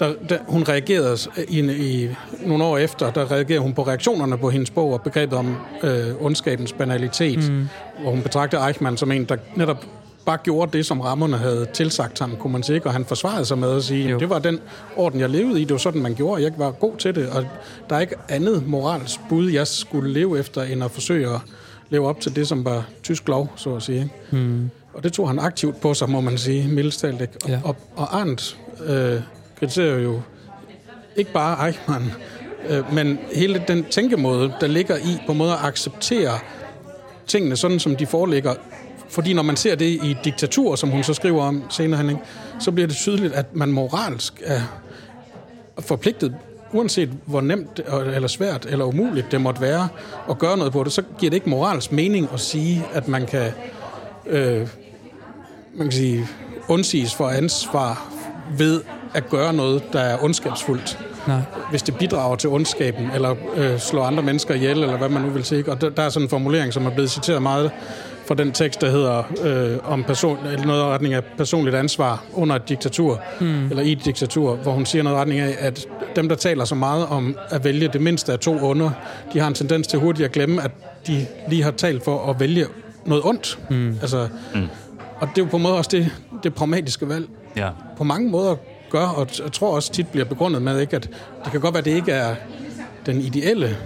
der, 0.00 0.14
der, 0.28 0.38
hun 0.48 0.62
reagerede 0.68 1.18
i, 1.48 1.60
i 1.60 2.08
nogle 2.46 2.64
år 2.64 2.78
efter, 2.78 3.10
der 3.10 3.30
reagerede 3.32 3.62
hun 3.62 3.74
på 3.74 3.82
reaktionerne 3.82 4.38
på 4.38 4.50
hendes 4.50 4.70
bog 4.70 4.92
og 4.92 5.02
begrebet 5.02 5.38
om 5.38 5.56
øh, 5.82 6.06
ondskabens 6.20 6.72
banalitet, 6.72 7.50
mm. 7.50 7.68
hvor 8.02 8.10
hun 8.10 8.22
betragtede 8.22 8.66
Eichmann 8.66 8.96
som 8.96 9.12
en, 9.12 9.24
der 9.24 9.36
netop 9.54 9.86
bare 10.30 10.38
gjorde 10.42 10.78
det, 10.78 10.86
som 10.86 11.00
rammerne 11.00 11.36
havde 11.36 11.66
tilsagt 11.74 12.18
ham, 12.18 12.36
kunne 12.36 12.52
man 12.52 12.62
sige, 12.62 12.80
og 12.84 12.92
han 12.92 13.04
forsvarede 13.04 13.44
sig 13.44 13.58
med 13.58 13.76
at 13.76 13.84
sige, 13.84 14.14
at 14.14 14.20
det 14.20 14.30
var 14.30 14.38
den 14.38 14.60
orden, 14.96 15.20
jeg 15.20 15.30
levede 15.30 15.60
i, 15.60 15.64
det 15.64 15.72
var 15.72 15.78
sådan, 15.78 16.02
man 16.02 16.14
gjorde, 16.14 16.42
jeg 16.42 16.52
var 16.56 16.70
god 16.70 16.96
til 16.96 17.14
det, 17.14 17.28
og 17.30 17.46
der 17.88 17.96
er 17.96 18.00
ikke 18.00 18.14
andet 18.28 18.66
moralsk 18.66 19.20
bud, 19.28 19.50
jeg 19.50 19.66
skulle 19.66 20.12
leve 20.12 20.38
efter, 20.38 20.62
end 20.62 20.84
at 20.84 20.90
forsøge 20.90 21.28
at 21.34 21.40
leve 21.90 22.08
op 22.08 22.20
til 22.20 22.36
det, 22.36 22.48
som 22.48 22.64
var 22.64 22.88
tysk 23.02 23.28
lov, 23.28 23.52
så 23.56 23.74
at 23.74 23.82
sige. 23.82 24.12
Hmm. 24.30 24.70
Og 24.94 25.04
det 25.04 25.12
tog 25.12 25.28
han 25.28 25.38
aktivt 25.38 25.80
på 25.80 25.94
sig, 25.94 26.10
må 26.10 26.20
man 26.20 26.38
sige, 26.38 26.68
mildestalt. 26.68 27.20
Og, 27.20 27.50
ja. 27.50 27.60
og, 27.64 27.76
og 27.96 28.20
Arndt 28.20 28.58
øh, 28.86 29.20
kritiserer 29.58 29.98
jo 29.98 30.20
ikke 31.16 31.32
bare 31.32 31.66
Eichmann, 31.66 32.12
øh, 32.68 32.94
men 32.94 33.18
hele 33.34 33.64
den 33.68 33.84
tænkemåde, 33.84 34.52
der 34.60 34.66
ligger 34.66 34.96
i 34.96 35.18
på 35.26 35.32
måde 35.32 35.52
at 35.52 35.58
acceptere 35.62 36.38
tingene 37.26 37.56
sådan, 37.56 37.78
som 37.78 37.96
de 37.96 38.06
foreligger, 38.06 38.54
fordi 39.10 39.32
når 39.32 39.42
man 39.42 39.56
ser 39.56 39.74
det 39.74 39.86
i 39.86 40.16
diktatur, 40.24 40.76
som 40.76 40.88
hun 40.88 41.02
så 41.02 41.14
skriver 41.14 41.42
om 41.44 41.62
senere 41.70 42.00
hen, 42.00 42.10
ikke, 42.10 42.22
så 42.60 42.70
bliver 42.70 42.86
det 42.86 42.96
tydeligt, 42.96 43.34
at 43.34 43.56
man 43.56 43.72
moralsk 43.72 44.42
er 44.44 44.60
forpligtet, 45.78 46.34
uanset 46.72 47.10
hvor 47.26 47.40
nemt 47.40 47.80
eller 48.14 48.28
svært 48.28 48.66
eller 48.66 48.84
umuligt 48.84 49.32
det 49.32 49.40
måtte 49.40 49.60
være 49.60 49.88
at 50.30 50.38
gøre 50.38 50.56
noget 50.56 50.72
på 50.72 50.84
det, 50.84 50.92
så 50.92 51.02
giver 51.18 51.30
det 51.30 51.36
ikke 51.36 51.50
moralsk 51.50 51.92
mening 51.92 52.28
at 52.32 52.40
sige, 52.40 52.84
at 52.92 53.08
man 53.08 53.26
kan, 53.26 53.52
øh, 54.26 54.68
man 55.74 55.86
kan 55.86 55.92
sige, 55.92 56.26
undsiges 56.68 57.14
for 57.14 57.28
ansvar 57.28 58.12
ved 58.58 58.80
at 59.14 59.28
gøre 59.28 59.52
noget, 59.52 59.82
der 59.92 60.00
er 60.00 60.24
ondskabsfuldt. 60.24 60.98
Nej. 61.26 61.40
Hvis 61.70 61.82
det 61.82 61.98
bidrager 61.98 62.36
til 62.36 62.50
ondskaben, 62.50 63.10
eller 63.14 63.34
øh, 63.56 63.78
slår 63.78 64.04
andre 64.04 64.22
mennesker 64.22 64.54
ihjel, 64.54 64.82
eller 64.82 64.96
hvad 64.96 65.08
man 65.08 65.22
nu 65.22 65.30
vil 65.30 65.44
sige. 65.44 65.64
Og 65.68 65.80
der, 65.80 65.90
der 65.90 66.02
er 66.02 66.08
sådan 66.08 66.26
en 66.26 66.30
formulering, 66.30 66.72
som 66.72 66.86
er 66.86 66.90
blevet 66.90 67.10
citeret 67.10 67.42
meget 67.42 67.70
fra 68.30 68.34
den 68.34 68.52
tekst, 68.52 68.80
der 68.80 68.90
hedder 68.90 69.22
øh, 69.44 69.92
om 69.92 70.04
person, 70.04 70.38
eller 70.46 70.66
noget 70.66 70.84
retning 70.84 71.14
af 71.14 71.24
personligt 71.24 71.76
ansvar 71.76 72.24
under 72.32 72.56
et 72.56 72.68
diktatur, 72.68 73.20
mm. 73.40 73.70
eller 73.70 73.82
i 73.82 73.92
et 73.92 74.04
diktatur, 74.04 74.56
hvor 74.56 74.72
hun 74.72 74.86
siger 74.86 75.02
noget 75.02 75.18
retning 75.18 75.40
af, 75.40 75.56
at 75.58 75.86
dem, 76.16 76.28
der 76.28 76.36
taler 76.36 76.64
så 76.64 76.74
meget 76.74 77.06
om 77.06 77.36
at 77.50 77.64
vælge 77.64 77.88
det 77.88 78.00
mindste 78.00 78.32
af 78.32 78.38
to 78.38 78.58
under, 78.58 78.90
de 79.32 79.38
har 79.38 79.48
en 79.48 79.54
tendens 79.54 79.86
til 79.86 79.98
hurtigt 79.98 80.24
at 80.26 80.32
glemme, 80.32 80.62
at 80.62 80.70
de 81.06 81.26
lige 81.48 81.62
har 81.62 81.70
talt 81.70 82.04
for 82.04 82.30
at 82.30 82.40
vælge 82.40 82.66
noget 83.06 83.24
ondt. 83.24 83.58
Mm. 83.70 83.98
Altså, 84.00 84.28
mm. 84.54 84.68
Og 85.16 85.28
det 85.28 85.40
er 85.40 85.44
jo 85.44 85.50
på 85.50 85.56
en 85.56 85.62
måde 85.62 85.76
også 85.76 85.90
det, 85.92 86.10
det 86.42 86.54
pragmatiske 86.54 87.08
valg. 87.08 87.28
Ja. 87.56 87.68
På 87.96 88.04
mange 88.04 88.30
måder 88.30 88.56
gør, 88.90 89.06
og 89.06 89.28
jeg 89.44 89.52
tror 89.52 89.74
også 89.74 89.92
tit 89.92 90.08
bliver 90.08 90.24
begrundet 90.24 90.62
med, 90.62 90.80
ikke, 90.80 90.96
at 90.96 91.10
det 91.44 91.52
kan 91.52 91.60
godt 91.60 91.74
være, 91.74 91.78
at 91.78 91.84
det 91.84 91.94
ikke 91.94 92.12
er 92.12 92.34
den 93.06 93.20
ideelle 93.20 93.76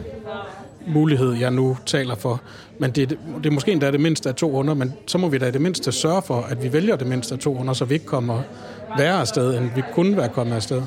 mulighed, 0.87 1.33
jeg 1.33 1.51
nu 1.51 1.77
taler 1.87 2.15
for, 2.15 2.41
men 2.79 2.91
det, 2.91 3.19
det 3.37 3.47
er 3.47 3.51
måske 3.51 3.73
endda 3.73 3.91
det 3.91 4.01
mindste 4.01 4.29
af 4.29 4.35
to 4.35 4.53
under, 4.53 4.75
men 4.75 4.93
så 5.07 5.19
må 5.19 5.29
vi 5.29 5.39
da 5.39 5.47
i 5.47 5.51
det 5.51 5.61
mindste 5.61 5.93
sørge 5.93 6.23
for, 6.23 6.41
at 6.41 6.63
vi 6.63 6.73
vælger 6.73 6.97
det 6.97 7.07
mindste 7.07 7.35
af 7.35 7.39
to 7.39 7.59
under, 7.59 7.73
så 7.73 7.85
vi 7.85 7.95
ikke 7.95 8.07
kommer 8.07 8.43
værre 8.99 9.21
afsted, 9.21 9.59
end 9.59 9.71
vi 9.75 9.83
kunne 9.93 10.17
være 10.17 10.29
kommet 10.29 10.57
afsted. 10.57 10.83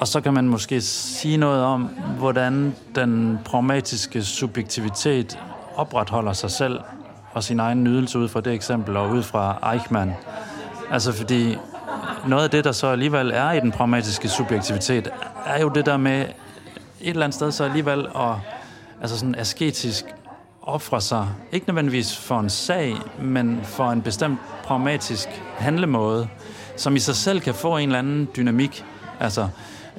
Og 0.00 0.08
så 0.08 0.20
kan 0.20 0.34
man 0.34 0.48
måske 0.48 0.80
sige 0.80 1.36
noget 1.36 1.62
om, 1.64 1.82
hvordan 2.18 2.74
den 2.94 3.38
pragmatiske 3.44 4.22
subjektivitet 4.22 5.38
opretholder 5.76 6.32
sig 6.32 6.50
selv 6.50 6.80
og 7.32 7.44
sin 7.44 7.60
egen 7.60 7.84
nydelse 7.84 8.18
ud 8.18 8.28
fra 8.28 8.40
det 8.40 8.52
eksempel 8.52 8.96
og 8.96 9.10
ud 9.10 9.22
fra 9.22 9.72
Eichmann. 9.72 10.12
Altså 10.90 11.12
fordi 11.12 11.56
noget 12.28 12.44
af 12.44 12.50
det, 12.50 12.64
der 12.64 12.72
så 12.72 12.86
alligevel 12.86 13.30
er 13.34 13.52
i 13.52 13.60
den 13.60 13.72
pragmatiske 13.72 14.28
subjektivitet, 14.28 15.10
er 15.46 15.60
jo 15.60 15.68
det 15.68 15.86
der 15.86 15.96
med 15.96 16.20
et 16.20 17.10
eller 17.10 17.24
andet 17.24 17.34
sted 17.34 17.52
så 17.52 17.64
alligevel 17.64 18.06
at 18.16 18.34
altså 19.00 19.18
sådan 19.18 19.34
asketisk 19.34 20.04
ofre 20.62 21.00
sig, 21.00 21.28
ikke 21.52 21.66
nødvendigvis 21.68 22.16
for 22.16 22.40
en 22.40 22.50
sag, 22.50 22.94
men 23.22 23.60
for 23.62 23.90
en 23.90 24.02
bestemt 24.02 24.38
pragmatisk 24.64 25.28
handlemåde, 25.58 26.28
som 26.76 26.96
i 26.96 26.98
sig 26.98 27.16
selv 27.16 27.40
kan 27.40 27.54
få 27.54 27.76
en 27.76 27.88
eller 27.88 27.98
anden 27.98 28.28
dynamik. 28.36 28.84
Altså, 29.20 29.48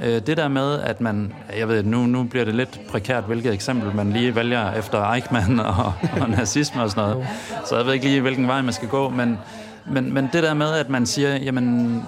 øh, 0.01 0.21
det 0.27 0.37
der 0.37 0.47
med, 0.47 0.79
at 0.79 1.01
man, 1.01 1.33
jeg 1.57 1.67
ved, 1.67 1.83
nu, 1.83 2.05
nu 2.05 2.23
bliver 2.23 2.45
det 2.45 2.55
lidt 2.55 2.79
prekært, 2.89 3.23
hvilket 3.23 3.53
eksempel 3.53 3.95
man 3.95 4.13
lige 4.13 4.35
vælger 4.35 4.73
efter 4.73 5.11
Eichmann 5.11 5.59
og, 5.79 5.93
og 6.21 6.29
nazisme 6.29 6.83
og 6.83 6.89
sådan 6.89 7.09
noget, 7.09 7.27
så 7.65 7.77
jeg 7.77 7.85
ved 7.85 7.93
ikke 7.93 8.05
lige, 8.05 8.21
hvilken 8.21 8.47
vej 8.47 8.61
man 8.61 8.73
skal 8.73 8.87
gå, 8.87 9.09
men, 9.09 9.37
men, 9.91 10.13
men 10.13 10.29
det 10.33 10.43
der 10.43 10.53
med, 10.53 10.73
at 10.73 10.89
man 10.89 11.05
siger, 11.05 11.35
jamen, 11.35 12.03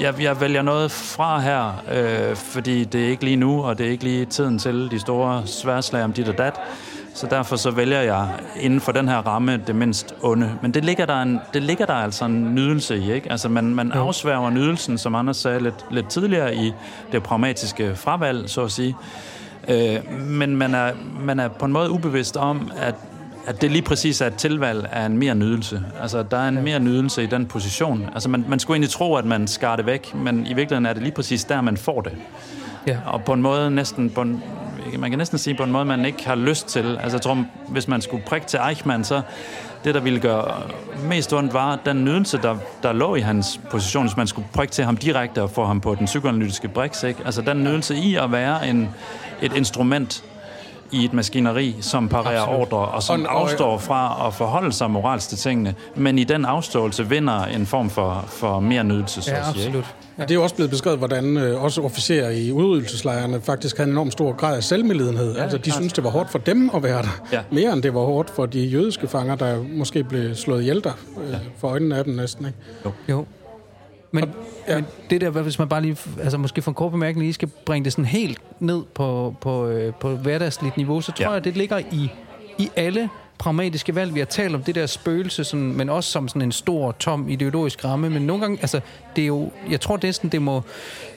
jeg, 0.00 0.22
jeg 0.22 0.40
vælger 0.40 0.62
noget 0.62 0.90
fra 0.90 1.40
her, 1.40 1.82
øh, 1.92 2.36
fordi 2.36 2.84
det 2.84 3.04
er 3.04 3.08
ikke 3.08 3.24
lige 3.24 3.36
nu, 3.36 3.62
og 3.62 3.78
det 3.78 3.86
er 3.86 3.90
ikke 3.90 4.04
lige 4.04 4.24
tiden 4.24 4.58
til 4.58 4.90
de 4.90 4.98
store 4.98 5.46
sværslag 5.46 6.04
om 6.04 6.12
dit 6.12 6.28
og 6.28 6.38
dat, 6.38 6.54
så 7.14 7.26
derfor 7.26 7.56
så 7.56 7.70
vælger 7.70 8.00
jeg 8.00 8.28
inden 8.60 8.80
for 8.80 8.92
den 8.92 9.08
her 9.08 9.16
ramme 9.16 9.62
det 9.66 9.74
mindst 9.74 10.14
onde. 10.22 10.52
Men 10.62 10.74
det 10.74 10.84
ligger 10.84 11.06
der, 11.06 11.22
en, 11.22 11.40
det 11.54 11.62
ligger 11.62 11.86
der 11.86 11.94
altså 11.94 12.24
en 12.24 12.54
nydelse 12.54 12.98
i, 12.98 13.12
ikke? 13.12 13.30
Altså 13.30 13.48
man, 13.48 13.74
man 13.74 13.92
afsværger 13.92 14.50
nydelsen, 14.50 14.98
som 14.98 15.14
Anders 15.14 15.36
sagde 15.36 15.60
lidt, 15.60 15.86
lidt 15.90 16.08
tidligere, 16.08 16.56
i 16.56 16.72
det 17.12 17.22
pragmatiske 17.22 17.96
fravalg, 17.96 18.50
så 18.50 18.64
at 18.64 18.72
sige. 18.72 18.96
Øh, 19.68 20.12
men 20.12 20.56
man 20.56 20.74
er, 20.74 20.92
man 21.20 21.40
er 21.40 21.48
på 21.48 21.64
en 21.64 21.72
måde 21.72 21.90
ubevidst 21.90 22.36
om, 22.36 22.70
at 22.76 22.94
at 23.46 23.60
det 23.60 23.70
lige 23.70 23.82
præcis 23.82 24.20
er 24.20 24.26
et 24.26 24.34
tilvalg 24.34 24.88
af 24.92 25.06
en 25.06 25.18
mere 25.18 25.34
nydelse. 25.34 25.82
Altså, 26.00 26.22
der 26.22 26.36
er 26.36 26.48
en 26.48 26.64
mere 26.64 26.80
nydelse 26.80 27.22
i 27.22 27.26
den 27.26 27.46
position. 27.46 28.08
Altså, 28.14 28.28
man, 28.28 28.44
man 28.48 28.58
skulle 28.58 28.74
egentlig 28.74 28.90
tro, 28.90 29.14
at 29.16 29.24
man 29.24 29.46
skar 29.46 29.76
det 29.76 29.86
væk, 29.86 30.14
men 30.14 30.46
i 30.46 30.54
virkeligheden 30.54 30.86
er 30.86 30.92
det 30.92 31.02
lige 31.02 31.12
præcis 31.12 31.44
der, 31.44 31.60
man 31.60 31.76
får 31.76 32.00
det. 32.00 32.12
Ja. 32.86 32.96
Og 33.06 33.24
på 33.24 33.32
en 33.32 33.42
måde 33.42 33.70
næsten, 33.70 34.10
på 34.10 34.20
en, 34.20 34.42
man 34.98 35.10
kan 35.10 35.18
næsten 35.18 35.38
sige 35.38 35.56
på 35.56 35.62
en 35.62 35.72
måde, 35.72 35.84
man 35.84 36.04
ikke 36.04 36.26
har 36.26 36.34
lyst 36.34 36.68
til. 36.68 36.98
Altså, 37.02 37.16
jeg 37.16 37.22
tror, 37.22 37.44
hvis 37.68 37.88
man 37.88 38.00
skulle 38.00 38.22
prikke 38.26 38.46
til 38.46 38.60
Eichmann, 38.68 39.04
så 39.04 39.22
det, 39.84 39.94
der 39.94 40.00
ville 40.00 40.20
gøre 40.20 40.62
mest 41.08 41.32
ondt, 41.32 41.54
var 41.54 41.78
den 41.86 42.04
nydelse, 42.04 42.38
der, 42.42 42.56
der 42.82 42.92
lå 42.92 43.14
i 43.14 43.20
hans 43.20 43.60
position, 43.70 44.06
hvis 44.06 44.16
man 44.16 44.26
skulle 44.26 44.48
prikke 44.54 44.72
til 44.72 44.84
ham 44.84 44.96
direkte 44.96 45.42
og 45.42 45.50
få 45.50 45.64
ham 45.64 45.80
på 45.80 45.94
den 45.94 46.06
psykoanalytiske 46.06 46.68
briks. 46.68 47.02
Ikke? 47.02 47.20
Altså 47.24 47.42
den 47.42 47.64
nydelse 47.64 47.96
i 47.96 48.14
at 48.16 48.32
være 48.32 48.68
en, 48.68 48.88
et 49.42 49.52
instrument 49.56 50.24
i 50.92 51.04
et 51.04 51.12
maskineri, 51.12 51.76
som 51.80 52.08
parerer 52.08 52.40
Absolut. 52.40 52.60
ordre, 52.60 52.78
og 52.78 53.02
som 53.02 53.26
og, 53.28 53.40
afstår 53.40 53.78
fra 53.78 54.26
at 54.26 54.34
forholde 54.34 54.72
sig 54.72 54.90
moralsk 54.90 55.28
til 55.28 55.38
tingene, 55.38 55.74
men 55.96 56.18
i 56.18 56.24
den 56.24 56.44
afståelse 56.44 57.08
vinder 57.08 57.44
en 57.44 57.66
form 57.66 57.90
for, 57.90 58.24
for 58.28 58.60
mere 58.60 58.84
nydelse, 58.84 59.22
så 59.22 59.30
ja, 59.30 59.48
absolut. 59.48 59.84
Ja. 60.18 60.22
Det 60.22 60.30
er 60.30 60.34
jo 60.34 60.42
også 60.42 60.54
blevet 60.54 60.70
beskrevet, 60.70 60.98
hvordan 60.98 61.36
øh, 61.36 61.62
også 61.62 61.82
officerer 61.82 62.30
i 62.30 62.52
udryddelseslejrene 62.52 63.40
faktisk 63.40 63.76
havde 63.76 63.88
en 63.88 63.94
enorm 63.94 64.10
stor 64.10 64.32
grad 64.32 64.56
af 64.56 64.64
selvmedlidenhed. 64.64 65.36
Ja, 65.36 65.42
altså, 65.42 65.58
de 65.58 65.72
synes 65.72 65.92
det 65.92 66.04
var 66.04 66.10
hårdt 66.10 66.30
for 66.30 66.38
dem 66.38 66.70
at 66.74 66.82
være 66.82 67.02
der, 67.02 67.22
ja. 67.32 67.40
mere 67.50 67.72
end 67.72 67.82
det 67.82 67.94
var 67.94 68.00
hårdt 68.00 68.30
for 68.30 68.46
de 68.46 68.60
jødiske 68.60 69.08
fanger, 69.08 69.34
der 69.34 69.62
måske 69.62 70.04
blev 70.04 70.34
slået 70.34 70.60
ihjel 70.60 70.84
der 70.84 70.92
øh, 71.24 71.32
ja. 71.32 71.38
for 71.58 71.68
øjnene 71.68 71.96
af 71.96 72.04
dem 72.04 72.14
næsten. 72.14 72.46
Ikke? 72.46 72.58
Jo. 72.84 72.92
jo. 73.08 73.24
Men, 74.10 74.24
og, 74.24 74.30
ja. 74.68 74.74
men 74.74 74.86
det 75.10 75.20
der, 75.20 75.30
hvis 75.30 75.58
man 75.58 75.68
bare 75.68 75.82
lige, 75.82 75.96
altså 76.22 76.38
måske 76.38 76.62
for 76.62 76.70
en 76.70 76.74
kort 76.74 76.92
bemærkning 76.92 77.22
lige 77.22 77.32
skal 77.32 77.48
bringe 77.64 77.84
det 77.84 77.92
sådan 77.92 78.04
helt 78.04 78.38
ned 78.60 78.82
på, 78.94 79.34
på, 79.40 79.66
øh, 79.66 79.94
på 79.94 80.10
hverdagsligt 80.10 80.76
niveau, 80.76 81.00
så 81.00 81.12
tror 81.12 81.24
ja. 81.24 81.32
jeg, 81.32 81.44
det 81.44 81.56
ligger 81.56 81.78
i, 81.78 82.10
i 82.58 82.70
alle 82.76 83.08
pragmatiske 83.38 83.94
valg. 83.94 84.14
Vi 84.14 84.18
har 84.18 84.26
talt 84.26 84.54
om 84.54 84.62
det 84.62 84.74
der 84.74 84.86
spøgelse, 84.86 85.44
sådan, 85.44 85.72
men 85.72 85.88
også 85.88 86.10
som 86.10 86.28
sådan 86.28 86.42
en 86.42 86.52
stor, 86.52 86.92
tom 86.92 87.28
ideologisk 87.28 87.84
ramme. 87.84 88.10
Men 88.10 88.22
nogle 88.22 88.42
gange, 88.42 88.58
altså, 88.60 88.80
det 89.16 89.22
er 89.22 89.26
jo, 89.26 89.50
jeg 89.70 89.80
tror 89.80 89.98
næsten, 90.02 90.28
det 90.28 90.42
må, 90.42 90.62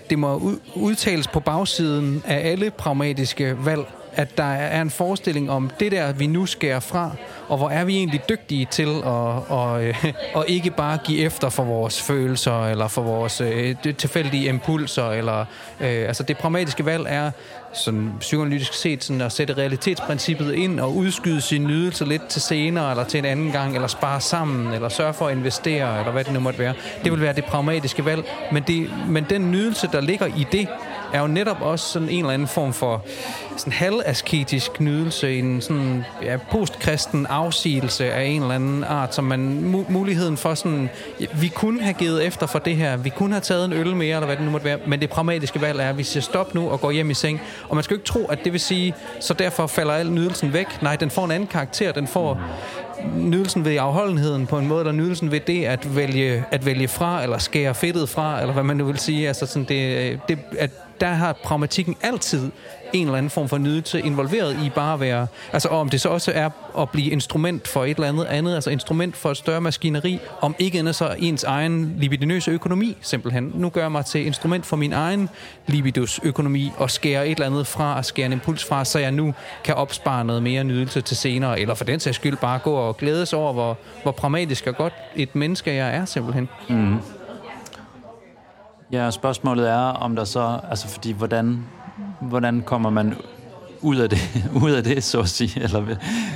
det 0.10 0.20
må 0.20 0.58
udtales 0.76 1.28
på 1.28 1.40
bagsiden 1.40 2.24
af 2.26 2.50
alle 2.52 2.72
pragmatiske 2.72 3.66
valg, 3.66 3.86
at 4.20 4.38
der 4.38 4.43
er 4.43 4.82
en 4.82 4.89
forestilling 4.89 5.51
om 5.51 5.72
det 5.80 5.91
der, 5.91 6.11
vi 6.11 6.28
nu 6.28 6.45
skærer 6.45 6.80
fra, 6.80 7.11
og 7.47 7.57
hvor 7.57 7.70
er 7.70 7.84
vi 7.86 7.95
egentlig 7.97 8.22
dygtige 8.30 8.67
til 8.72 8.88
at, 8.88 9.03
og, 9.49 9.84
øh, 9.84 10.05
og 10.34 10.45
ikke 10.47 10.72
bare 10.72 10.97
give 11.05 11.20
efter 11.20 11.49
for 11.49 11.63
vores 11.63 12.01
følelser, 12.01 12.67
eller 12.67 12.88
for 12.88 13.01
vores 13.01 13.41
øh, 13.41 13.76
tilfældige 13.97 14.49
impulser, 14.49 15.09
eller 15.09 15.39
øh, 15.80 16.07
altså 16.07 16.24
det 16.24 16.38
pragmatiske 16.38 16.86
valg 16.86 17.05
er 17.07 17.32
sådan 17.74 18.11
psykoanalytisk 18.20 18.74
set 18.74 19.03
sådan 19.03 19.22
at 19.22 19.32
sætte 19.32 19.53
realitetsprincippet 19.53 20.53
ind 20.53 20.80
og 20.80 20.95
udskyde 20.95 21.41
sin 21.41 21.63
nydelse 21.63 22.05
lidt 22.05 22.28
til 22.28 22.41
senere, 22.41 22.91
eller 22.91 23.03
til 23.03 23.17
en 23.17 23.26
anden 23.26 23.51
gang, 23.51 23.76
eller 23.76 23.88
spare 23.88 24.22
sammen, 24.22 24.74
eller 24.74 24.89
sørge 24.89 25.13
for 25.13 25.28
at 25.28 25.38
investere, 25.38 25.99
eller 25.99 26.11
hvad 26.11 26.24
det 26.24 26.34
nu 26.34 26.39
måtte 26.39 26.59
være. 26.59 26.74
Det 27.03 27.11
vil 27.11 27.22
være 27.22 27.34
det 27.34 27.45
pragmatiske 27.45 28.05
valg, 28.05 28.24
men, 28.51 28.63
det, 28.67 28.89
men 29.07 29.26
den 29.30 29.51
nydelse, 29.51 29.89
der 29.91 30.01
ligger 30.01 30.26
i 30.26 30.45
det, 30.51 30.67
er 31.14 31.22
jo 31.22 31.28
netop 31.28 31.62
også 31.62 31.86
sådan 31.86 32.10
en 32.10 32.20
eller 32.20 32.34
anden 32.34 32.47
form 32.47 32.74
for 32.74 33.01
sådan 33.57 33.74
halvasketisk 33.74 34.80
nydelse, 34.80 35.39
en 35.39 35.62
sådan 35.62 36.05
ja, 36.24 36.38
postkristen 36.51 37.26
afsigelse 37.26 38.14
af 38.14 38.24
en 38.24 38.41
eller 38.41 38.55
anden 38.55 38.84
art, 38.84 39.16
som 39.16 39.24
man 39.24 39.74
mu- 39.74 39.91
muligheden 39.91 40.38
for 40.38 40.53
sådan, 40.53 40.89
vi 41.36 41.47
kunne 41.47 41.82
have 41.82 41.93
givet 41.93 42.26
efter 42.26 42.47
for 42.47 42.60
det 42.60 42.76
her, 42.76 42.97
vi 42.97 43.10
kunne 43.10 43.34
have 43.34 43.41
taget 43.41 43.66
en 43.66 43.74
øl 43.74 43.95
mere, 43.95 44.16
eller 44.16 44.26
hvad 44.26 44.36
det 44.36 44.45
nu 44.45 44.51
måtte 44.51 44.66
være, 44.66 44.78
men 44.88 45.01
det 45.01 45.10
pragmatiske 45.10 45.62
valg 45.62 45.80
er, 45.80 45.89
at 45.89 45.97
vi 45.97 46.03
siger 46.03 46.22
stop 46.22 46.55
nu 46.55 46.70
og 46.70 46.82
går 46.82 46.91
hjem 46.91 47.10
i 47.10 47.14
seng, 47.14 47.41
og 47.70 47.76
man 47.76 47.84
skal 47.84 47.95
jo 47.95 47.97
ikke 47.97 48.07
tro, 48.07 48.26
at 48.26 48.39
det 48.43 48.51
vil 48.53 48.62
sige, 48.62 48.93
så 49.20 49.34
derfor 49.34 49.68
falder 49.68 49.93
al 49.93 50.12
nydelsen 50.12 50.53
væk. 50.53 50.82
Nej, 50.82 50.95
den 50.95 51.10
får 51.10 51.26
en 51.26 51.32
anden 51.32 51.47
karakter, 51.47 51.91
den 51.91 52.07
får 52.07 52.41
nydelsen 53.16 53.66
ved 53.66 53.76
afholdenheden 53.76 54.47
på 54.47 54.57
en 54.57 54.68
måde, 54.68 54.80
eller 54.80 54.91
nydelsen 54.91 55.32
ved 55.32 55.39
det 55.39 55.66
at 55.66 55.95
vælge, 55.95 56.43
at 56.51 56.66
vælge 56.66 56.88
fra, 56.88 57.24
eller 57.24 57.38
skære 57.38 57.76
fedtet 57.76 58.10
fra, 58.10 58.41
eller 58.41 58.53
hvad 58.53 58.64
man 58.64 58.78
nu 58.78 58.86
vil 58.86 58.99
sige. 58.99 59.28
Altså 59.28 59.45
sådan 59.45 59.64
det, 59.64 60.20
det, 60.28 60.39
at 60.57 60.72
der 61.02 61.08
har 61.08 61.34
pragmatikken 61.43 61.95
altid 62.02 62.52
en 62.93 63.06
eller 63.06 63.18
anden 63.18 63.30
form 63.30 63.50
for 63.50 63.58
nydelse 63.58 64.02
involveret 64.02 64.58
i 64.64 64.70
bare 64.70 64.93
at 64.93 65.00
være... 65.00 65.28
Altså 65.54 65.68
om 65.68 65.89
det 65.89 66.02
så 66.02 66.10
også 66.10 66.32
er 66.36 66.50
at 66.80 66.89
blive 66.89 67.12
instrument 67.12 67.68
for 67.68 67.86
et 67.86 67.89
eller 67.89 68.08
andet 68.08 68.26
andet, 68.26 68.56
altså 68.56 68.70
instrument 68.70 69.16
for 69.16 69.32
et 69.32 69.38
større 69.38 69.62
maskineri, 69.62 70.20
om 70.41 70.56
ikke 70.60 70.80
andet 70.80 70.95
så 70.95 71.16
ens 71.20 71.43
egen 71.43 71.95
libidinøse 71.97 72.52
økonomi, 72.52 72.97
simpelthen. 73.02 73.52
Nu 73.56 73.70
gør 73.70 73.82
jeg 73.82 73.91
mig 73.91 74.06
til 74.06 74.26
instrument 74.26 74.66
for 74.66 74.76
min 74.76 74.93
egen 74.93 75.30
libidus 75.68 76.20
økonomi 76.24 76.72
og 76.78 76.91
skærer 76.91 77.24
et 77.24 77.32
eller 77.32 77.45
andet 77.45 77.68
fra, 77.68 77.97
og 77.97 78.06
skære 78.06 78.26
en 78.26 78.32
impuls 78.32 78.66
fra, 78.66 78.86
så 78.86 79.00
jeg 79.00 79.12
nu 79.12 79.34
kan 79.64 79.76
opspare 79.76 80.26
noget 80.26 80.43
mere 80.43 80.64
nydelse 80.64 81.02
til 81.02 81.18
senere, 81.18 81.60
eller 81.60 81.74
for 81.74 81.84
den 81.84 82.00
sags 82.00 82.16
skyld 82.16 82.38
bare 82.38 82.60
gå 82.60 82.74
og 82.74 82.97
glædes 82.97 83.34
over, 83.34 83.54
hvor, 83.54 83.78
hvor 84.04 84.12
pragmatisk 84.12 84.68
og 84.68 84.76
godt 84.76 84.93
et 85.16 85.36
menneske 85.36 85.74
jeg 85.74 85.95
er, 85.95 86.06
simpelthen. 86.06 86.50
Mm. 86.70 86.97
Ja, 88.92 89.12
spørgsmålet 89.12 89.70
er, 89.70 89.78
om 89.78 90.16
der 90.16 90.24
så, 90.24 90.60
altså 90.70 90.88
fordi 90.88 91.12
hvordan, 91.12 91.66
hvordan 92.22 92.62
kommer 92.66 92.90
man 92.90 93.16
ud 93.82 93.98
af 93.98 94.10
det, 94.10 94.20
ud 94.64 94.72
af 94.72 94.84
det 94.84 95.04
så 95.04 95.20
at 95.20 95.30
sige, 95.30 95.64
eller 95.64 95.96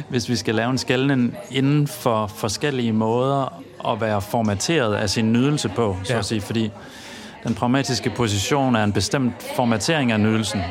hvis 0.09 0.29
vi 0.29 0.35
skal 0.35 0.55
lave 0.55 0.69
en 0.69 0.77
skældning 0.77 1.37
inden 1.51 1.87
for 1.87 2.27
forskellige 2.27 2.93
måder 2.93 3.61
at 3.87 4.01
være 4.01 4.21
formateret 4.21 4.95
af 4.95 5.09
sin 5.09 5.33
nydelse 5.33 5.69
på, 5.69 5.97
så 6.03 6.13
ja. 6.13 6.19
at 6.19 6.25
sige, 6.25 6.41
fordi 6.41 6.71
den 7.43 7.55
pragmatiske 7.55 8.09
position 8.09 8.75
er 8.75 8.83
en 8.83 8.93
bestemt 8.93 9.33
formatering 9.55 10.11
af 10.11 10.19
nydelsen. 10.19 10.61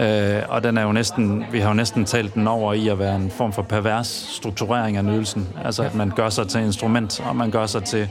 Øh, 0.00 0.42
og 0.48 0.62
den 0.62 0.78
er 0.78 0.82
jo 0.82 0.92
næsten, 0.92 1.44
vi 1.52 1.60
har 1.60 1.68
jo 1.68 1.74
næsten 1.74 2.04
talt 2.04 2.34
den 2.34 2.48
over 2.48 2.72
i 2.72 2.88
at 2.88 2.98
være 2.98 3.16
en 3.16 3.30
form 3.30 3.52
for 3.52 3.62
pervers 3.62 4.06
strukturering 4.30 4.96
af 4.96 5.04
nydelsen. 5.04 5.48
Altså 5.64 5.82
at 5.82 5.94
man 5.94 6.10
gør 6.10 6.28
sig 6.28 6.48
til 6.48 6.60
instrument, 6.60 7.20
og 7.20 7.36
man 7.36 7.50
gør 7.50 7.66
sig 7.66 7.84
til 7.84 8.08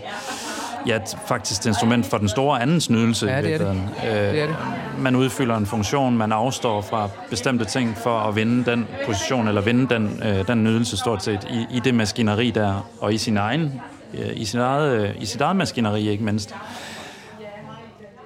ja, 0.88 1.00
faktisk 1.28 1.62
et 1.62 1.66
instrument 1.66 2.06
for 2.06 2.18
den 2.18 2.30
store 2.30 2.62
andens 2.62 2.90
nydelse. 2.90 3.28
Ja, 3.28 3.42
det 3.42 3.54
er 3.54 3.58
det. 3.58 3.68
Øh, 3.68 4.12
det 4.12 4.42
er 4.42 4.48
det. 4.48 4.56
Man 4.98 5.16
udfylder 5.16 5.58
en 5.58 5.66
funktion, 5.66 6.18
man 6.18 6.32
afstår 6.32 6.82
fra 6.82 7.10
bestemte 7.30 7.66
ting 7.66 7.98
for 7.98 8.20
at 8.20 8.36
vinde 8.36 8.72
den 8.72 8.88
position, 9.06 9.48
eller 9.48 9.62
vinde 9.62 9.94
den, 9.94 10.24
øh, 10.26 10.48
den 10.48 10.64
nydelse 10.64 10.98
stort 10.98 11.24
set 11.24 11.48
i, 11.50 11.76
i 11.76 11.80
det 11.80 11.96
maskineri 11.96 12.52
der, 12.52 12.90
og 13.00 13.14
i 13.14 13.18
sin 13.18 13.38
egen, 13.38 13.82
øh, 14.14 14.30
i, 14.34 14.46
sin 14.46 14.60
eget, 14.60 15.02
øh, 15.02 15.10
i 15.20 15.26
sit 15.26 15.42
eget 15.42 15.56
maskineri 15.56 16.10
ikke 16.10 16.24
mindst. 16.24 16.56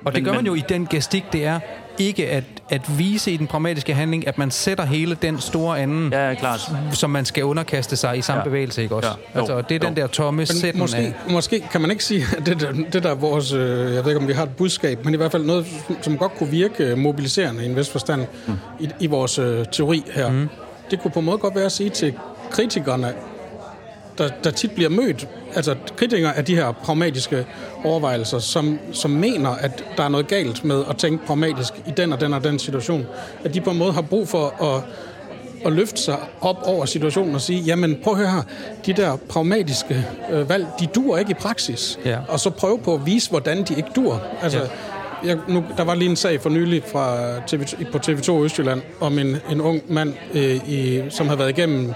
Og 0.06 0.16
det 0.16 0.24
gør 0.24 0.34
man 0.34 0.46
jo 0.46 0.54
i 0.54 0.64
den 0.70 0.88
gestik, 0.88 1.24
det 1.34 1.46
er 1.46 1.60
ikke 1.98 2.30
at, 2.30 2.44
at 2.70 2.82
vise 2.98 3.32
i 3.32 3.38
den 3.38 3.48
pragmatiske 3.48 3.94
handling, 3.94 4.28
at 4.28 4.38
man 4.38 4.52
sætter 4.52 4.86
hele 4.86 5.18
den 5.22 5.40
store 5.40 5.80
anden, 5.80 6.14
ja, 6.14 6.34
klart. 6.34 6.72
som 6.92 7.10
man 7.10 7.26
skal 7.26 7.44
underkaste 7.44 7.96
sig 7.96 8.18
i 8.18 8.22
samme 8.22 8.40
ja. 8.40 8.44
bevægelse, 8.44 8.84
ikke 8.84 8.96
også? 8.96 9.10
Ja. 9.10 9.40
Altså, 9.40 9.62
det 9.62 9.72
er 9.72 9.80
jo. 9.84 9.88
den 9.88 9.96
der 9.96 10.08
tomme 10.08 10.46
sætten 10.46 10.82
måske, 10.82 10.98
af. 10.98 11.14
Måske 11.30 11.60
kan 11.72 11.82
man 11.82 11.92
ikke 11.92 12.04
sige, 12.04 12.26
at 12.38 12.46
det, 12.46 12.62
der, 12.62 12.72
det 12.94 13.04
der 13.04 13.10
er 13.10 13.16
vores, 13.16 13.54
øh, 13.54 13.94
jeg 13.94 14.06
ved 14.06 14.12
ikke 14.12 14.22
om 14.22 14.28
vi 14.28 14.34
har 14.34 14.44
et 14.44 14.56
budskab, 14.56 15.06
men 15.06 15.14
i 15.14 15.18
hvert 15.18 15.32
fald 15.32 15.46
noget, 15.46 15.66
som 16.02 16.18
godt 16.18 16.36
kunne 16.36 16.50
virke 16.50 16.96
mobiliserende 16.96 17.64
i 17.64 17.66
en 17.66 17.76
vis 17.76 17.90
forstand 17.90 18.26
mm. 18.48 18.54
i, 18.80 18.90
i 19.00 19.08
vores 19.08 19.40
øh, 19.40 19.66
teori 19.72 20.04
her. 20.14 20.32
Mm. 20.32 20.50
Det 20.92 21.00
kunne 21.00 21.12
på 21.12 21.20
en 21.20 21.26
måde 21.26 21.38
godt 21.38 21.56
være 21.56 21.66
at 21.66 21.72
sige 21.72 21.90
til 21.90 22.14
kritikerne, 22.52 23.14
der, 24.18 24.30
der 24.44 24.52
tit 24.52 24.72
bliver 24.72 24.90
mødt, 24.90 25.28
altså 25.56 25.76
kritikere 25.98 26.38
af 26.38 26.46
de 26.46 26.56
her 26.56 26.72
pragmatiske 26.72 27.46
overvejelser, 27.84 28.40
som, 28.40 28.80
som 28.92 29.12
mener, 29.12 29.50
at 29.50 29.84
der 29.98 30.04
er 30.04 30.10
noget 30.10 30.28
galt 30.28 30.66
med 30.66 30.84
at 30.90 30.98
tænke 30.98 31.26
pragmatisk 31.26 31.74
i 31.88 31.92
den 31.98 32.14
og 32.14 32.22
den 32.22 32.34
og 32.34 32.44
den 32.44 32.60
situation, 32.60 33.06
at 33.44 33.54
de 33.54 33.62
på 33.62 33.70
en 33.70 33.78
måde 33.78 33.92
har 33.92 34.02
brug 34.02 34.28
for 34.28 34.64
at, 34.64 34.84
at 35.66 35.74
løfte 35.74 36.02
sig 36.02 36.18
op 36.42 36.58
over 36.64 36.86
situationen 36.86 37.36
og 37.36 37.42
sige, 37.42 37.60
jamen 37.60 37.98
prøv 38.04 38.14
at 38.14 38.20
høre 38.20 38.30
her, 38.30 38.42
de 38.86 38.94
der 38.94 39.16
pragmatiske 39.30 40.06
øh, 40.32 40.50
valg, 40.50 40.68
de 40.80 40.86
dur 40.86 41.18
ikke 41.18 41.32
i 41.32 41.34
praksis. 41.34 42.00
Ja. 42.06 42.18
Og 42.28 42.40
så 42.40 42.50
prøve 42.50 42.80
på 42.80 42.94
at 42.94 43.06
vise, 43.06 43.30
hvordan 43.30 43.64
de 43.64 43.76
ikke 43.78 43.90
dur. 43.96 44.22
Altså, 44.42 44.60
ja. 44.60 44.66
Jeg, 45.24 45.38
nu, 45.48 45.64
der 45.78 45.84
var 45.84 45.96
lige 45.96 46.10
en 46.10 46.16
sag 46.16 46.42
for 46.42 46.50
nylig 46.50 46.84
fra 46.92 47.18
TV, 47.48 47.66
på 47.92 47.98
TV2 47.98 48.32
Østjylland 48.44 48.82
om 49.00 49.20
en, 49.20 49.38
en 49.52 49.62
ung 49.62 49.82
mand, 49.88 50.14
øh, 50.34 50.70
i, 50.70 51.04
som 51.10 51.28
havde 51.28 51.40
været 51.40 51.50
igennem 51.50 51.94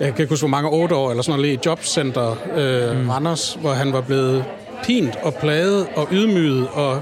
jeg 0.00 0.14
kan 0.14 0.22
ikke 0.22 0.32
huske, 0.32 0.42
hvor 0.42 0.48
mange, 0.48 0.70
otte 0.70 0.94
år 0.94 1.10
eller 1.10 1.22
sådan 1.22 1.40
noget, 1.40 1.54
i 1.54 1.58
jobcenter 1.66 2.36
øh, 2.56 3.00
mm. 3.00 3.10
Randers, 3.10 3.58
hvor 3.60 3.72
han 3.72 3.92
var 3.92 4.00
blevet 4.00 4.44
pint 4.84 5.16
og 5.22 5.34
plaget 5.34 5.86
og 5.96 6.08
ydmyget 6.12 6.68
og 6.68 7.00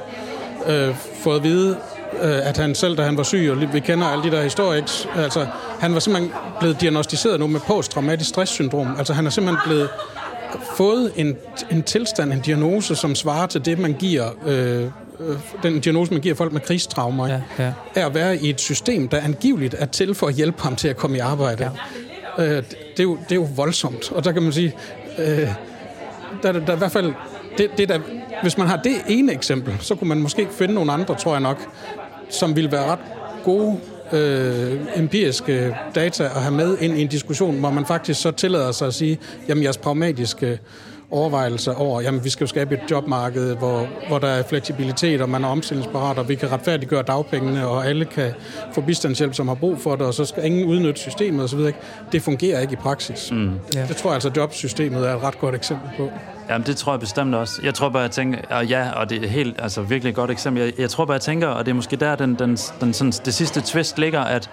øh, 0.69 0.95
fået 1.23 1.37
at 1.37 1.43
vide, 1.43 1.77
øh, 2.23 2.49
at 2.49 2.57
han 2.57 2.75
selv, 2.75 2.97
da 2.97 3.03
han 3.03 3.17
var 3.17 3.23
syg, 3.23 3.49
og 3.51 3.75
vi 3.75 3.81
kender 3.81 4.07
alle 4.07 4.25
de 4.25 4.37
der 4.37 4.43
historier, 4.43 5.09
altså 5.17 5.47
han 5.81 5.95
var 5.95 6.01
simpelthen 6.01 6.33
blevet 6.61 6.81
diagnostiseret 6.81 7.41
nu 7.41 7.47
med 7.47 7.61
posttraumatisk 7.61 8.31
stresssyndrom. 8.31 8.89
Altså 8.99 9.13
han 9.13 9.27
er 9.27 9.31
simpelthen 9.31 9.61
blevet 9.67 9.89
fået 10.77 11.13
en, 11.17 11.37
en 11.71 11.83
tilstand, 11.83 12.33
en 12.33 12.41
diagnose, 12.41 12.97
som 12.97 13.15
svarer 13.15 13.47
til 13.47 13.65
det, 13.65 13.79
man 13.79 13.93
giver, 13.93 14.31
øh, 14.47 14.83
øh 14.83 14.91
den 15.63 15.81
diagnose, 15.81 16.13
man 16.13 16.23
giver 16.23 16.35
folk 16.35 16.53
med 16.53 16.61
krigstraumer, 16.61 17.27
ja, 17.27 17.41
ja. 17.59 17.73
er 17.95 18.07
at 18.07 18.15
være 18.15 18.37
i 18.37 18.51
et 18.51 18.61
system, 18.61 19.09
der 19.09 19.21
angiveligt 19.21 19.75
er 19.79 19.87
til 19.87 20.15
for 20.15 20.27
at 20.27 20.35
hjælpe 20.35 20.63
ham 20.63 20.77
til 20.77 20.89
at 20.89 20.97
komme 20.97 21.17
i 21.17 21.21
arbejde. 21.21 21.65
Ja. 21.65 21.71
Øh, 22.39 22.47
det, 22.47 22.65
er 22.99 23.03
jo, 23.03 23.17
det 23.17 23.33
er 23.33 23.37
jo 23.37 23.49
voldsomt. 23.57 24.13
Og 24.13 24.25
der 24.25 24.33
kan 24.33 24.43
man 24.43 24.53
sige, 24.53 24.75
øh, 25.19 25.49
der, 26.43 26.53
der, 26.53 26.67
der 26.67 26.75
i 26.75 26.79
hvert 26.79 26.93
fald, 26.93 27.13
det, 27.59 27.71
det 27.79 27.89
der, 27.89 27.99
hvis 28.43 28.59
man 28.59 28.67
har 28.67 28.77
det 28.77 28.97
ene 29.09 29.33
eksempel, 29.33 29.77
så 29.81 29.95
kunne 29.95 30.09
man 30.09 30.19
måske 30.19 30.49
finde 30.51 30.75
nogle 30.75 30.93
andre, 30.93 31.15
tror 31.15 31.33
jeg 31.33 31.41
nok, 31.41 31.69
som 32.31 32.57
ville 32.57 32.73
være 32.73 32.87
ret 32.87 32.99
gode 33.45 33.81
øh, 34.13 34.81
empiriske 34.97 35.77
data 35.95 36.25
at 36.25 36.31
have 36.31 36.55
med 36.55 36.79
ind 36.81 36.99
i 36.99 37.03
en 37.03 37.09
diskussion, 37.09 37.59
hvor 37.59 37.71
man 37.71 37.87
faktisk 37.87 38.21
så 38.21 38.31
tillader 38.31 38.73
sig 38.73 38.89
at 38.89 38.95
sige, 38.95 39.19
jamen 39.49 39.65
jeres 39.65 39.79
pragmatiske 39.79 40.59
overvejelser 41.11 41.75
over, 41.75 42.01
jamen 42.01 42.25
vi 42.25 42.31
skal 42.31 42.45
jo 42.45 42.49
skabe 42.49 42.75
et 42.75 42.91
jobmarked, 42.91 43.57
hvor, 43.57 43.89
hvor 44.09 44.19
der 44.19 44.29
er 44.29 44.43
fleksibilitet, 44.43 45.21
og 45.21 45.29
man 45.29 45.45
er 45.45 45.49
omstillingsparat, 45.49 46.19
og 46.19 46.29
vi 46.29 46.35
kan 46.35 46.53
retfærdiggøre 46.53 47.03
dagpengene, 47.03 47.67
og 47.67 47.87
alle 47.87 48.05
kan 48.05 48.33
få 48.75 48.81
bistandshjælp, 48.81 49.35
som 49.35 49.49
har 49.49 49.55
brug 49.55 49.79
for 49.79 49.97
det, 49.97 50.07
og 50.07 50.15
så 50.15 50.25
skal 50.25 50.45
ingen 50.45 50.69
udnytte 50.69 51.01
systemet 51.01 51.45
osv. 51.45 51.61
Det 52.13 52.23
fungerer 52.23 52.61
ikke 52.61 52.73
i 52.73 52.77
praksis. 52.77 53.33
Mm. 53.33 53.51
Ja. 53.75 53.87
Det 53.87 53.97
tror 53.97 54.11
jeg 54.11 54.15
altså, 54.15 54.29
at 54.29 54.37
jobsystemet 54.37 55.09
er 55.09 55.17
et 55.17 55.23
ret 55.23 55.39
godt 55.39 55.55
eksempel 55.55 55.91
på. 55.97 56.11
Jamen, 56.49 56.67
det 56.67 56.77
tror 56.77 56.93
jeg 56.93 57.01
bestemt 57.01 57.35
også. 57.35 57.61
Jeg 57.63 57.75
tror 57.75 57.89
bare, 57.89 58.03
jeg 58.03 58.11
tænker, 58.11 58.39
og 58.51 58.67
ja, 58.67 58.91
og 58.91 59.11
det 59.11 59.25
er 59.25 59.29
helt, 59.29 59.61
altså 59.61 59.83
virkelig 59.83 60.11
et 60.11 60.17
godt 60.17 60.31
eksempel. 60.31 60.63
Jeg, 60.63 60.73
jeg 60.79 60.91
tror 60.91 61.05
bare, 61.05 61.15
jeg 61.15 61.21
tænker, 61.21 61.47
og 61.47 61.65
det 61.67 61.71
er 61.71 61.75
måske 61.75 61.97
der, 61.97 62.17
den, 62.17 62.35
den, 62.35 62.57
den 62.81 62.93
sådan, 62.93 63.13
det 63.25 63.35
sidste 63.35 63.61
twist 63.61 63.99
ligger, 63.99 64.21
at 64.21 64.51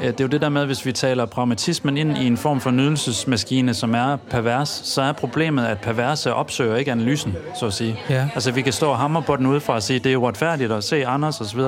det 0.00 0.20
er 0.20 0.24
jo 0.24 0.28
det 0.28 0.40
der 0.40 0.48
med, 0.48 0.66
hvis 0.66 0.86
vi 0.86 0.92
taler 0.92 1.26
pragmatismen 1.26 1.96
ind 1.96 2.18
i 2.18 2.26
en 2.26 2.36
form 2.36 2.60
for 2.60 2.70
nydelsesmaskine, 2.70 3.74
som 3.74 3.94
er 3.94 4.16
pervers, 4.30 4.68
så 4.68 5.02
er 5.02 5.12
problemet, 5.12 5.66
at 5.66 5.78
perverse 5.78 6.34
opsøger 6.34 6.76
ikke 6.76 6.92
analysen, 6.92 7.36
så 7.54 7.66
at 7.66 7.72
sige. 7.72 8.00
Ja. 8.10 8.28
Altså, 8.34 8.52
vi 8.52 8.62
kan 8.62 8.72
stå 8.72 8.90
og 8.90 8.98
hamre 8.98 9.22
på 9.22 9.36
den 9.36 9.46
udefra 9.46 9.74
og 9.74 9.82
sige, 9.82 9.98
det 9.98 10.06
er 10.06 10.12
jo 10.12 10.28
retfærdigt 10.28 10.72
at 10.72 10.84
se 10.84 11.06
Anders 11.06 11.40
osv., 11.40 11.60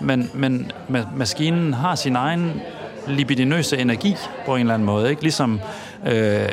men, 0.00 0.30
men 0.34 0.72
maskinen 1.16 1.74
har 1.74 1.94
sin 1.94 2.16
egen 2.16 2.60
libidinøse 3.06 3.78
energi 3.78 4.16
på 4.46 4.54
en 4.54 4.60
eller 4.60 4.74
anden 4.74 4.86
måde. 4.86 5.10
Ikke? 5.10 5.22
Ligesom 5.22 5.60
øh, 6.06 6.48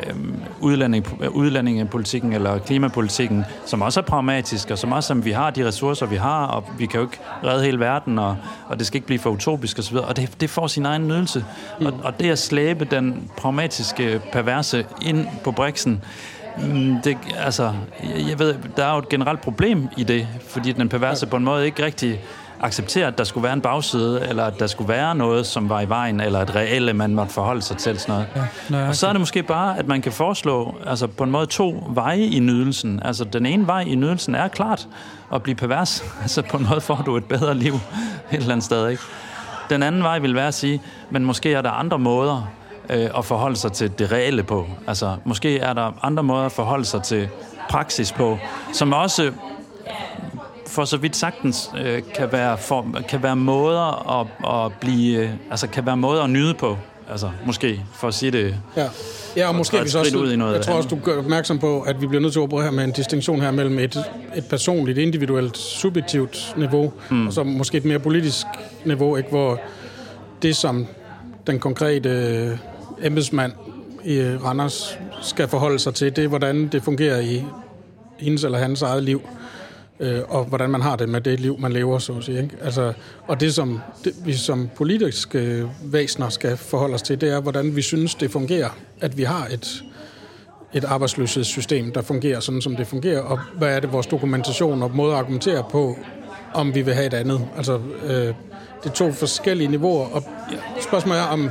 udlænding, 0.60 1.06
udlændingepolitikken 1.30 2.32
eller 2.32 2.58
klimapolitikken, 2.58 3.44
som 3.66 3.82
også 3.82 4.00
er 4.00 4.04
pragmatisk, 4.04 4.70
og 4.70 4.78
som 4.78 4.92
også, 4.92 5.06
som 5.06 5.24
vi 5.24 5.30
har 5.30 5.50
de 5.50 5.66
ressourcer, 5.66 6.06
vi 6.06 6.16
har, 6.16 6.46
og 6.46 6.64
vi 6.78 6.86
kan 6.86 7.00
jo 7.00 7.06
ikke 7.06 7.18
redde 7.44 7.64
hele 7.64 7.80
verden, 7.80 8.18
og, 8.18 8.36
og 8.68 8.78
det 8.78 8.86
skal 8.86 8.96
ikke 8.96 9.06
blive 9.06 9.18
for 9.18 9.30
utopisk 9.30 9.78
osv., 9.78 9.96
og 9.96 10.16
det, 10.16 10.40
det 10.40 10.50
får 10.50 10.66
sin 10.66 10.86
egen 10.86 11.08
nydelse. 11.08 11.44
Mm. 11.80 11.86
Og, 11.86 11.92
og 12.02 12.20
det 12.20 12.30
at 12.30 12.38
slæbe 12.38 12.84
den 12.84 13.30
pragmatiske 13.36 14.20
perverse 14.32 14.86
ind 15.02 15.26
på 15.44 15.52
briksen, 15.52 16.04
mm, 16.58 17.02
det, 17.04 17.18
altså, 17.38 17.72
jeg 18.28 18.38
ved, 18.38 18.54
der 18.76 18.84
er 18.84 18.92
jo 18.92 18.98
et 18.98 19.08
generelt 19.08 19.40
problem 19.40 19.88
i 19.96 20.04
det, 20.04 20.28
fordi 20.48 20.72
den 20.72 20.88
perverse 20.88 21.26
på 21.26 21.36
en 21.36 21.44
måde 21.44 21.66
ikke 21.66 21.84
rigtig 21.84 22.20
acceptere, 22.60 23.06
at 23.06 23.18
der 23.18 23.24
skulle 23.24 23.44
være 23.44 23.52
en 23.52 23.60
bagside, 23.60 24.26
eller 24.28 24.44
at 24.44 24.60
der 24.60 24.66
skulle 24.66 24.88
være 24.88 25.14
noget, 25.14 25.46
som 25.46 25.68
var 25.68 25.80
i 25.80 25.88
vejen, 25.88 26.20
eller 26.20 26.40
et 26.40 26.54
reelle, 26.54 26.92
man 26.92 27.14
måtte 27.14 27.32
forholde 27.32 27.62
sig 27.62 27.76
til. 27.76 27.98
Sådan 27.98 28.24
noget. 28.34 28.50
Ja, 28.82 28.88
og 28.88 28.96
så 28.96 29.06
er 29.06 29.12
det 29.12 29.20
måske 29.20 29.42
bare, 29.42 29.78
at 29.78 29.86
man 29.86 30.02
kan 30.02 30.12
foreslå 30.12 30.74
altså 30.86 31.06
på 31.06 31.24
en 31.24 31.30
måde 31.30 31.46
to 31.46 31.84
veje 31.88 32.20
i 32.20 32.38
nydelsen. 32.38 33.00
Altså 33.04 33.24
den 33.24 33.46
ene 33.46 33.66
vej 33.66 33.80
i 33.80 33.94
nydelsen 33.94 34.34
er 34.34 34.48
klart 34.48 34.88
at 35.34 35.42
blive 35.42 35.56
pervers. 35.56 36.04
Altså 36.22 36.42
på 36.42 36.56
en 36.56 36.66
måde 36.70 36.80
får 36.80 37.02
du 37.06 37.16
et 37.16 37.24
bedre 37.24 37.54
liv 37.54 37.74
et 37.74 37.80
eller 38.32 38.52
andet 38.52 38.64
sted. 38.64 38.88
Ikke? 38.88 39.02
Den 39.70 39.82
anden 39.82 40.02
vej 40.02 40.18
vil 40.18 40.34
være 40.34 40.48
at 40.48 40.54
sige, 40.54 40.82
men 41.10 41.24
måske 41.24 41.52
er 41.52 41.62
der 41.62 41.70
andre 41.70 41.98
måder 41.98 42.50
øh, 42.90 43.10
at 43.18 43.24
forholde 43.24 43.56
sig 43.56 43.72
til 43.72 43.98
det 43.98 44.12
reelle 44.12 44.42
på. 44.42 44.66
Altså 44.86 45.16
måske 45.24 45.58
er 45.58 45.72
der 45.72 45.92
andre 46.02 46.22
måder 46.22 46.46
at 46.46 46.52
forholde 46.52 46.84
sig 46.84 47.02
til 47.02 47.28
praksis 47.68 48.12
på, 48.12 48.38
som 48.72 48.92
også 48.92 49.32
for 50.66 50.84
så 50.84 50.96
vidt 50.96 51.16
sagtens 51.16 51.70
øh, 51.78 52.02
kan, 52.14 52.32
være 52.32 52.58
for, 52.58 52.86
kan 53.08 53.22
være 53.22 53.36
måder 53.36 54.20
at, 54.20 54.26
at 54.64 54.72
blive, 54.80 55.18
øh, 55.18 55.30
altså 55.50 55.66
kan 55.66 55.86
være 55.86 55.96
måder 55.96 56.22
at 56.22 56.30
nyde 56.30 56.54
på. 56.54 56.76
Altså, 57.10 57.30
måske, 57.46 57.80
for 57.94 58.08
at 58.08 58.14
sige 58.14 58.32
det. 58.32 58.54
Ja, 58.76 58.86
ja 59.36 59.48
og 59.48 59.54
måske 59.54 59.82
vi 59.82 59.88
så 59.88 59.98
også, 59.98 60.18
ud 60.18 60.32
i 60.32 60.36
noget 60.36 60.54
jeg 60.54 60.62
tror 60.62 60.74
også, 60.74 60.88
du 60.88 60.98
gør 61.04 61.18
opmærksom 61.18 61.58
på, 61.58 61.80
at 61.80 62.00
vi 62.00 62.06
bliver 62.06 62.20
nødt 62.20 62.32
til 62.32 62.40
at 62.40 62.42
operere 62.42 62.64
her 62.64 62.70
med 62.70 62.84
en 62.84 62.90
distinktion 62.92 63.40
her 63.40 63.50
mellem 63.50 63.78
et, 63.78 64.04
et 64.36 64.44
personligt, 64.50 64.98
individuelt, 64.98 65.58
subjektivt 65.58 66.54
niveau, 66.56 66.92
mm. 67.10 67.26
og 67.26 67.32
så 67.32 67.44
måske 67.44 67.78
et 67.78 67.84
mere 67.84 67.98
politisk 67.98 68.46
niveau, 68.84 69.16
ikke, 69.16 69.30
hvor 69.30 69.60
det, 70.42 70.56
som 70.56 70.86
den 71.46 71.58
konkrete 71.58 72.08
øh, 72.08 72.58
embedsmand 73.02 73.52
i 74.04 74.22
Randers 74.22 74.98
skal 75.22 75.48
forholde 75.48 75.78
sig 75.78 75.94
til, 75.94 76.16
det 76.16 76.24
er, 76.24 76.28
hvordan 76.28 76.68
det 76.68 76.82
fungerer 76.82 77.20
i 77.20 77.44
hendes 78.18 78.44
eller 78.44 78.58
hans 78.58 78.82
eget 78.82 79.02
liv 79.02 79.22
øh, 80.00 80.20
og 80.28 80.44
hvordan 80.44 80.70
man 80.70 80.80
har 80.80 80.96
det 80.96 81.08
med 81.08 81.20
det 81.20 81.40
liv, 81.40 81.56
man 81.60 81.72
lever, 81.72 81.98
så 81.98 82.12
at 82.12 82.24
sige. 82.24 82.42
Ikke? 82.42 82.56
Altså, 82.62 82.92
og 83.26 83.40
det, 83.40 83.54
som 83.54 83.80
det, 84.04 84.12
vi 84.24 84.34
som 84.34 84.70
politiske 84.76 85.68
væsener 85.82 86.28
skal 86.28 86.56
forholde 86.56 86.94
os 86.94 87.02
til, 87.02 87.20
det 87.20 87.32
er, 87.32 87.40
hvordan 87.40 87.76
vi 87.76 87.82
synes, 87.82 88.14
det 88.14 88.30
fungerer, 88.30 88.70
at 89.00 89.16
vi 89.16 89.22
har 89.22 89.46
et, 89.46 89.84
et 90.74 90.84
arbejdsløshedssystem, 90.84 91.92
der 91.92 92.02
fungerer 92.02 92.40
sådan, 92.40 92.62
som 92.62 92.76
det 92.76 92.86
fungerer, 92.86 93.20
og 93.20 93.38
hvad 93.58 93.76
er 93.76 93.80
det, 93.80 93.92
vores 93.92 94.06
dokumentation 94.06 94.82
og 94.82 94.90
måde 94.94 95.12
at 95.12 95.18
argumentere 95.18 95.64
på, 95.70 95.96
om 96.54 96.74
vi 96.74 96.82
vil 96.82 96.94
have 96.94 97.06
et 97.06 97.14
andet. 97.14 97.48
Altså, 97.56 97.80
øh, 98.04 98.34
det 98.82 98.90
er 98.90 98.94
to 98.94 99.12
forskellige 99.12 99.68
niveauer, 99.68 100.06
og 100.06 100.22
spørgsmålet 100.88 101.20
er, 101.20 101.24
om 101.26 101.50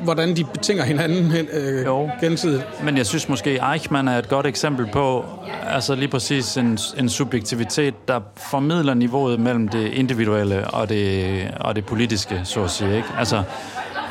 hvordan 0.00 0.36
de 0.36 0.44
betinger 0.44 0.84
hinanden 0.84 1.32
øh, 1.52 1.84
jo. 1.84 2.10
gensidigt. 2.20 2.84
Men 2.84 2.96
jeg 2.96 3.06
synes 3.06 3.28
måske, 3.28 3.60
Eichmann 3.72 4.08
er 4.08 4.18
et 4.18 4.28
godt 4.28 4.46
eksempel 4.46 4.88
på 4.92 5.24
altså 5.66 5.94
lige 5.94 6.08
præcis 6.08 6.56
en, 6.56 6.78
en 6.98 7.08
subjektivitet, 7.08 8.08
der 8.08 8.20
formidler 8.36 8.94
niveauet 8.94 9.40
mellem 9.40 9.68
det 9.68 9.92
individuelle 9.92 10.66
og 10.66 10.88
det, 10.88 11.50
og 11.60 11.76
det 11.76 11.86
politiske, 11.86 12.40
så 12.44 12.64
at 12.64 12.70
sige. 12.70 12.96
Ikke? 12.96 13.08
Altså, 13.18 13.42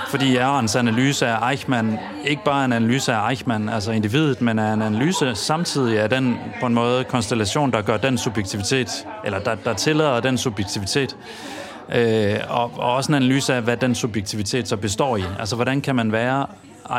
fordi 0.10 0.38
Arons 0.38 0.76
analyse 0.76 1.28
af 1.28 1.50
Eichmann 1.52 2.00
ikke 2.26 2.44
bare 2.44 2.66
en 2.66 2.74
analyse 2.74 3.14
af 3.14 3.30
Eichmann, 3.30 3.70
altså 3.70 3.92
individet, 3.92 4.42
men 4.42 4.60
er 4.60 4.74
en 4.74 4.82
analyse 4.82 5.36
samtidig 5.36 6.00
af 6.00 6.10
den 6.10 6.38
på 6.60 6.66
en 6.66 6.74
måde 6.74 7.04
konstellation, 7.04 7.72
der 7.72 7.82
gør 7.82 7.98
den 7.98 8.18
subjektivitet, 8.18 9.08
eller 9.26 9.40
der, 9.40 9.56
der 9.56 9.74
tillader 9.74 10.20
den 10.20 10.38
subjektivitet, 10.38 11.16
øh, 11.96 12.36
og, 12.50 12.72
og 12.78 12.96
også 12.96 13.12
en 13.12 13.16
analyse 13.16 13.54
af, 13.54 13.62
hvad 13.62 13.78
den 13.78 13.96
subjektivitet 13.96 14.68
så 14.68 14.78
består 14.78 15.18
i. 15.18 15.24
Altså, 15.40 15.56
hvordan 15.56 15.82
kan 15.82 15.96
man 15.96 16.12
være 16.12 16.46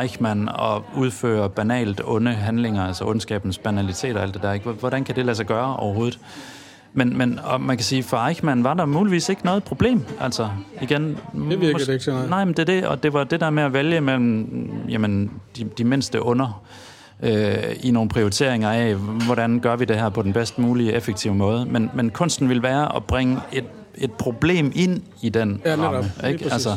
Eichmann 0.02 0.48
og 0.48 0.84
udføre 0.96 1.50
banalt 1.50 2.00
onde 2.04 2.32
handlinger, 2.32 2.86
altså 2.86 3.04
ondskabens 3.04 3.58
banalitet 3.58 4.16
og 4.16 4.22
alt 4.22 4.34
det 4.34 4.42
der. 4.42 4.52
Ikke? 4.52 4.70
Hvordan 4.70 5.04
kan 5.04 5.16
det 5.16 5.26
lade 5.26 5.36
sig 5.36 5.46
gøre 5.46 5.76
overhovedet? 5.76 6.18
Men, 6.94 7.18
men 7.18 7.40
og 7.44 7.60
man 7.60 7.76
kan 7.76 7.84
sige, 7.84 8.02
for 8.02 8.16
Eichmann 8.16 8.64
var 8.64 8.74
der 8.74 8.86
muligvis 8.86 9.28
ikke 9.28 9.44
noget 9.44 9.64
problem. 9.64 10.04
Altså, 10.20 10.48
igen... 10.80 11.18
Det 11.50 11.60
virker 11.60 11.78
det 11.78 11.88
ikke 11.88 12.04
så 12.04 12.12
nej. 12.12 12.26
Nej, 12.26 12.44
men 12.44 12.54
det 12.54 12.58
er 12.58 12.64
det, 12.64 12.86
og 12.86 13.02
det 13.02 13.12
var 13.12 13.24
det 13.24 13.40
der 13.40 13.50
med 13.50 13.62
at 13.62 13.72
vælge 13.72 14.00
mellem 14.00 14.70
jamen, 14.88 15.30
de, 15.56 15.64
de 15.78 15.84
mindste 15.84 16.22
under 16.22 16.62
øh, 17.22 17.54
i 17.82 17.90
nogle 17.90 18.08
prioriteringer 18.08 18.70
af, 18.70 18.94
hvordan 18.94 19.60
gør 19.60 19.76
vi 19.76 19.84
det 19.84 19.96
her 19.96 20.08
på 20.08 20.22
den 20.22 20.32
bedst 20.32 20.58
mulige, 20.58 20.92
effektive 20.92 21.34
måde. 21.34 21.66
Men, 21.66 21.90
men 21.94 22.10
kunsten 22.10 22.48
vil 22.48 22.62
være 22.62 22.96
at 22.96 23.04
bringe 23.04 23.40
et 23.52 23.64
et 23.94 24.12
problem 24.12 24.72
ind 24.74 25.02
i 25.22 25.28
den 25.28 25.62
ja, 25.64 25.74
ramme. 25.74 26.12
Ikke? 26.28 26.48
Altså, 26.52 26.76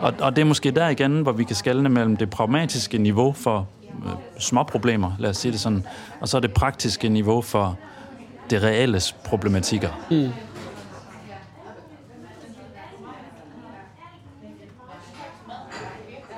og, 0.00 0.14
og 0.20 0.36
det 0.36 0.42
er 0.42 0.46
måske 0.46 0.70
der 0.70 0.88
igen, 0.88 1.20
hvor 1.20 1.32
vi 1.32 1.44
kan 1.44 1.56
skelne 1.56 1.88
mellem 1.88 2.16
det 2.16 2.30
pragmatiske 2.30 2.98
niveau 2.98 3.32
for 3.32 3.68
øh, 4.04 4.12
små 4.38 4.62
problemer, 4.62 5.12
lad 5.18 5.30
os 5.30 5.36
sige 5.36 5.52
det 5.52 5.60
sådan, 5.60 5.84
og 6.20 6.28
så 6.28 6.40
det 6.40 6.52
praktiske 6.52 7.08
niveau 7.08 7.42
for 7.42 7.78
det 8.50 8.62
reelle 8.62 9.00
problematikker. 9.24 9.88
Mm. 10.10 10.28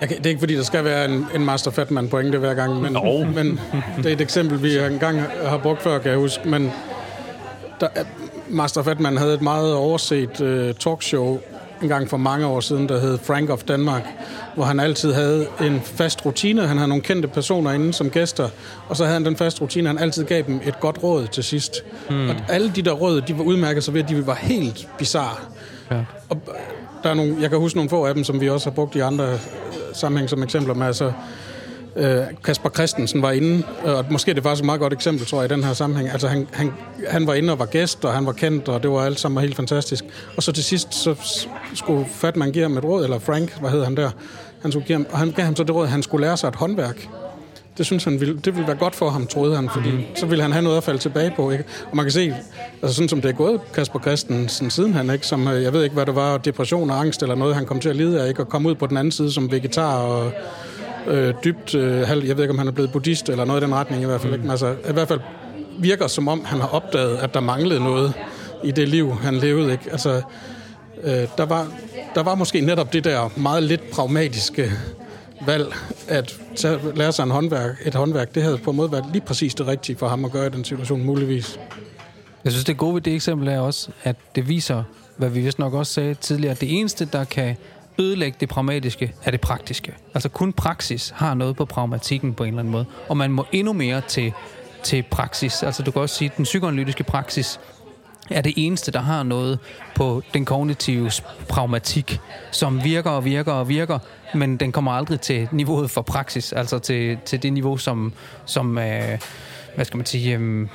Jeg 0.01 0.09
kan, 0.09 0.19
det 0.19 0.27
er 0.27 0.31
ikke 0.31 0.41
fordi, 0.41 0.57
der 0.57 0.63
skal 0.63 0.85
være 0.85 1.05
en, 1.05 1.27
en 1.35 1.45
Master 1.45 1.71
Fatman 1.71 2.09
pointe 2.09 2.39
hver 2.39 2.55
gang, 2.55 2.81
men, 2.81 2.93
no. 2.93 3.25
men 3.25 3.61
det 3.97 4.07
er 4.07 4.13
et 4.13 4.21
eksempel, 4.21 4.63
vi 4.63 4.79
engang 4.79 5.21
har 5.47 5.59
brugt 5.59 5.83
før, 5.83 5.99
kan 5.99 6.11
jeg 6.11 6.19
huske. 6.19 6.49
Men 6.49 6.73
der, 7.81 7.89
Master 8.51 8.83
Fatman 8.83 9.17
havde 9.17 9.35
et 9.35 9.43
meget 9.43 9.75
overset 9.75 10.41
uh, 10.41 10.75
talkshow 10.75 11.39
en 11.83 11.89
gang 11.89 12.11
for 12.11 12.17
mange 12.17 12.47
år 12.47 12.61
siden, 12.61 12.89
der 12.89 13.01
hed 13.01 13.19
Frank 13.23 13.51
of 13.51 13.63
Denmark, 13.63 14.03
hvor 14.55 14.65
han 14.65 14.81
altid 14.81 15.13
havde 15.13 15.47
en 15.61 15.81
fast 15.85 16.27
rutine. 16.27 16.67
Han 16.67 16.77
havde 16.77 16.89
nogle 16.89 17.03
kendte 17.03 17.29
personer 17.29 17.73
inde 17.73 17.93
som 17.93 18.11
gæster, 18.11 18.49
og 18.89 18.97
så 18.97 19.05
havde 19.05 19.15
han 19.15 19.25
den 19.25 19.37
fast 19.37 19.61
rutine, 19.61 19.87
han 19.89 19.99
altid 19.99 20.25
gav 20.25 20.43
dem 20.47 20.61
et 20.67 20.81
godt 20.81 21.03
råd 21.03 21.27
til 21.27 21.45
sidst. 21.45 21.85
Hmm. 22.09 22.29
Og 22.29 22.35
alle 22.49 22.73
de 22.77 22.83
der 22.83 22.93
råd, 22.93 23.21
de 23.21 23.39
var 23.39 23.45
udmærket 23.45 23.85
sig 23.85 23.95
ved, 23.95 24.03
at 24.03 24.09
de 24.09 24.27
var 24.27 24.35
helt 24.35 24.89
bizarre. 24.99 25.37
Ja. 25.91 26.05
Og 26.29 26.37
der 27.03 27.11
er 27.11 27.15
nogle, 27.15 27.37
jeg 27.41 27.51
kan 27.51 27.59
huske 27.59 27.77
nogle 27.77 27.91
få 27.91 28.07
af 28.07 28.15
dem, 28.15 28.25
som 28.25 28.41
vi 28.41 28.49
også 28.49 28.71
har 28.71 28.75
brugt 28.75 28.97
i 28.97 29.01
andre 29.01 29.33
øh, 29.33 29.39
sammenhæng 29.93 30.31
som 30.31 30.43
eksempler 30.43 30.75
med, 30.75 30.87
altså 30.87 31.13
øh, 31.99 32.25
Kasper 32.45 32.71
Christensen 32.71 33.23
var 33.23 33.31
inde, 33.31 33.63
og 33.85 34.05
måske 34.11 34.35
det 34.35 34.45
var 34.45 34.51
faktisk 34.51 34.63
et 34.63 34.67
meget 34.67 34.81
godt 34.81 34.93
eksempel, 34.93 35.27
tror 35.27 35.43
jeg, 35.43 35.51
i 35.51 35.55
den 35.55 35.65
her 35.65 35.73
sammenhæng. 35.73 36.11
Altså 36.11 36.29
han, 36.29 36.49
han, 36.53 36.73
han 37.09 37.27
var 37.27 37.35
inde 37.35 37.53
og 37.53 37.59
var 37.59 37.67
gæst, 37.67 38.05
og 38.05 38.13
han 38.13 38.27
var 38.27 38.33
kendt, 38.33 38.69
og 38.69 38.83
det 38.83 38.91
var 38.91 38.99
alt 38.99 39.21
sammen 39.21 39.43
helt 39.43 39.57
fantastisk. 39.57 40.05
Og 40.37 40.43
så 40.43 40.53
til 40.53 40.65
sidst, 40.65 40.95
så 40.95 41.15
skulle 41.75 42.07
Fatman 42.11 42.53
give 42.53 42.63
ham 42.63 42.77
et 42.77 42.85
råd, 42.85 43.05
eller 43.05 43.19
Frank, 43.19 43.61
hvad 43.61 43.71
hed 43.71 43.85
han 43.85 43.97
der, 43.97 44.11
han 44.63 44.73
skulle 44.73 44.87
give 44.87 44.99
ham, 44.99 45.07
og 45.11 45.19
han 45.19 45.31
gav 45.31 45.45
ham 45.45 45.57
så 45.57 45.65
det 45.65 45.75
råd, 45.75 45.85
at 45.85 45.91
han 45.91 46.03
skulle 46.03 46.27
lære 46.27 46.37
sig 46.37 46.49
et 46.49 46.57
håndværk. 46.57 47.09
Det 47.79 47.87
synes 47.87 48.05
han 48.05 48.21
ville, 48.21 48.37
det 48.45 48.55
ville 48.55 48.67
være 48.67 48.77
godt 48.77 48.95
for 48.95 49.11
ham, 49.11 49.27
troede 49.27 49.57
han, 49.57 49.69
fordi 49.69 49.91
mm. 49.91 50.03
så 50.15 50.27
ville 50.27 50.43
han 50.43 50.53
have 50.53 50.63
noget 50.63 50.77
at 50.77 50.85
falde 50.85 50.99
tilbage 50.99 51.33
på. 51.37 51.51
Ikke? 51.51 51.65
Og 51.91 51.97
man 51.97 52.05
kan 52.05 52.13
se, 52.13 52.35
altså 52.83 52.95
sådan 52.95 53.09
som 53.09 53.21
det 53.21 53.29
er 53.29 53.33
gået 53.33 53.61
Kasper 53.75 54.01
Christensen 54.01 54.71
siden 54.71 54.95
han, 54.95 55.11
ikke? 55.11 55.27
Som, 55.27 55.49
øh, 55.49 55.63
jeg 55.63 55.73
ved 55.73 55.83
ikke, 55.83 55.95
hvad 55.95 56.07
det 56.07 56.15
var, 56.15 56.39
depression 56.39 56.91
og 56.91 57.01
angst 57.01 57.23
eller 57.23 57.35
noget, 57.35 57.55
han 57.55 57.67
kom 57.67 57.81
til 57.81 57.89
at 57.89 57.97
lide 57.97 58.23
af, 58.23 58.29
ikke? 58.29 58.43
og 58.43 58.49
kom 58.49 58.67
ud 58.67 58.75
på 58.75 58.87
den 58.87 58.97
anden 58.97 59.13
side 59.13 59.33
som 59.33 59.53
vegetar 59.53 59.97
og 59.97 60.33
øh, 61.09 61.35
dybt, 61.45 61.75
øh, 61.75 62.01
jeg 62.09 62.37
ved 62.37 62.45
ikke, 62.45 62.51
om 62.51 62.59
han 62.59 62.69
er 62.69 62.73
blevet 62.73 62.93
buddhist 62.93 63.29
eller 63.29 63.45
noget 63.45 63.61
i 63.61 63.65
den 63.65 63.75
retning 63.75 64.03
i 64.03 64.07
hvert 64.07 64.21
fald. 64.21 64.33
Mm. 64.33 64.43
Ikke? 64.43 64.51
Altså, 64.51 64.77
i 64.89 64.93
hvert 64.93 65.09
fald 65.09 65.21
virker 65.79 66.07
som 66.07 66.29
om, 66.29 66.45
han 66.45 66.61
har 66.61 66.69
opdaget, 66.69 67.17
at 67.17 67.35
der 67.35 67.41
manglede 67.41 67.81
noget 67.81 68.13
i 68.65 68.71
det 68.71 68.89
liv, 68.89 69.15
han 69.23 69.35
levede. 69.35 69.73
Ikke? 69.73 69.85
Altså, 69.91 70.23
øh, 71.03 71.13
der, 71.39 71.45
var, 71.45 71.67
der 72.15 72.23
var 72.23 72.35
måske 72.35 72.61
netop 72.61 72.93
det 72.93 73.05
der 73.05 73.31
meget 73.37 73.63
lidt 73.63 73.91
pragmatiske 73.91 74.71
valg 75.47 75.75
at 76.09 76.37
tage, 76.57 76.79
lære 76.95 77.13
sig 77.13 77.25
en 77.25 77.31
håndværk, 77.31 77.77
et 77.85 77.95
håndværk. 77.95 78.35
Det 78.35 78.43
havde 78.43 78.59
på 78.59 78.71
en 78.71 78.77
måde 78.77 78.93
været 78.93 79.05
lige 79.13 79.23
præcis 79.23 79.55
det 79.55 79.67
rigtige 79.67 79.97
for 79.97 80.09
ham 80.09 80.25
at 80.25 80.33
gøre 80.33 80.47
i 80.47 80.51
den 80.51 80.65
situation, 80.65 81.05
muligvis. 81.05 81.59
Jeg 82.45 82.53
synes, 82.53 82.65
det 82.65 82.77
gode 82.77 82.95
ved 82.95 83.01
det 83.01 83.15
eksempel 83.15 83.49
er 83.49 83.61
også, 83.61 83.89
at 84.05 84.17
det 84.35 84.49
viser, 84.49 84.83
hvad 85.17 85.29
vi 85.29 85.41
vist 85.41 85.59
nok 85.59 85.75
også 85.75 85.93
sagde 85.93 86.15
tidligere, 86.15 86.53
at 86.53 86.61
det 86.61 86.79
eneste, 86.79 87.09
der 87.13 87.25
kan 87.25 87.57
ødelægge 87.99 88.37
det 88.41 88.49
pragmatiske 88.49 89.15
er 89.25 89.31
det 89.31 89.41
praktiske. 89.41 89.95
Altså 90.15 90.29
kun 90.29 90.53
praksis 90.53 91.13
har 91.17 91.35
noget 91.35 91.57
på 91.57 91.65
pragmatikken 91.65 92.35
på 92.35 92.45
en 92.45 92.49
eller 92.49 92.61
anden 92.61 92.73
måde. 92.73 92.85
Og 93.09 93.17
man 93.17 93.33
må 93.33 93.47
endnu 93.53 93.73
mere 93.73 94.01
til, 94.01 94.33
til 94.83 95.05
praksis. 95.11 95.63
Altså 95.63 95.83
du 95.83 95.91
kan 95.91 96.03
også 96.03 96.15
sige, 96.15 96.31
at 96.31 96.37
den 96.37 96.45
psykoanalytiske 96.45 97.05
praksis 97.05 97.61
er 98.31 98.41
det 98.41 98.53
eneste, 98.57 98.93
der 98.93 99.01
har 99.01 99.23
noget 99.23 99.59
på 99.95 100.23
den 100.35 100.45
kognitive 100.45 101.11
pragmatik, 101.49 102.21
som 102.51 102.85
virker 102.85 103.11
og 103.11 103.25
virker 103.25 103.53
og 103.53 103.69
virker, 103.69 103.99
men 104.35 104.57
den 104.57 104.73
kommer 104.73 104.93
aldrig 104.93 105.21
til 105.21 105.49
niveauet 105.53 105.91
for 105.91 106.03
praksis, 106.03 106.53
altså 106.53 106.79
til, 106.79 107.19
til 107.25 107.43
det 107.43 107.53
niveau, 107.53 107.77
som, 107.77 108.13
som 108.45 108.79
øh, 108.79 109.19
hvad 109.75 109.85
skal 109.85 109.97
man 109.97 110.07
sige, 110.07 110.39
øh, 110.39 110.69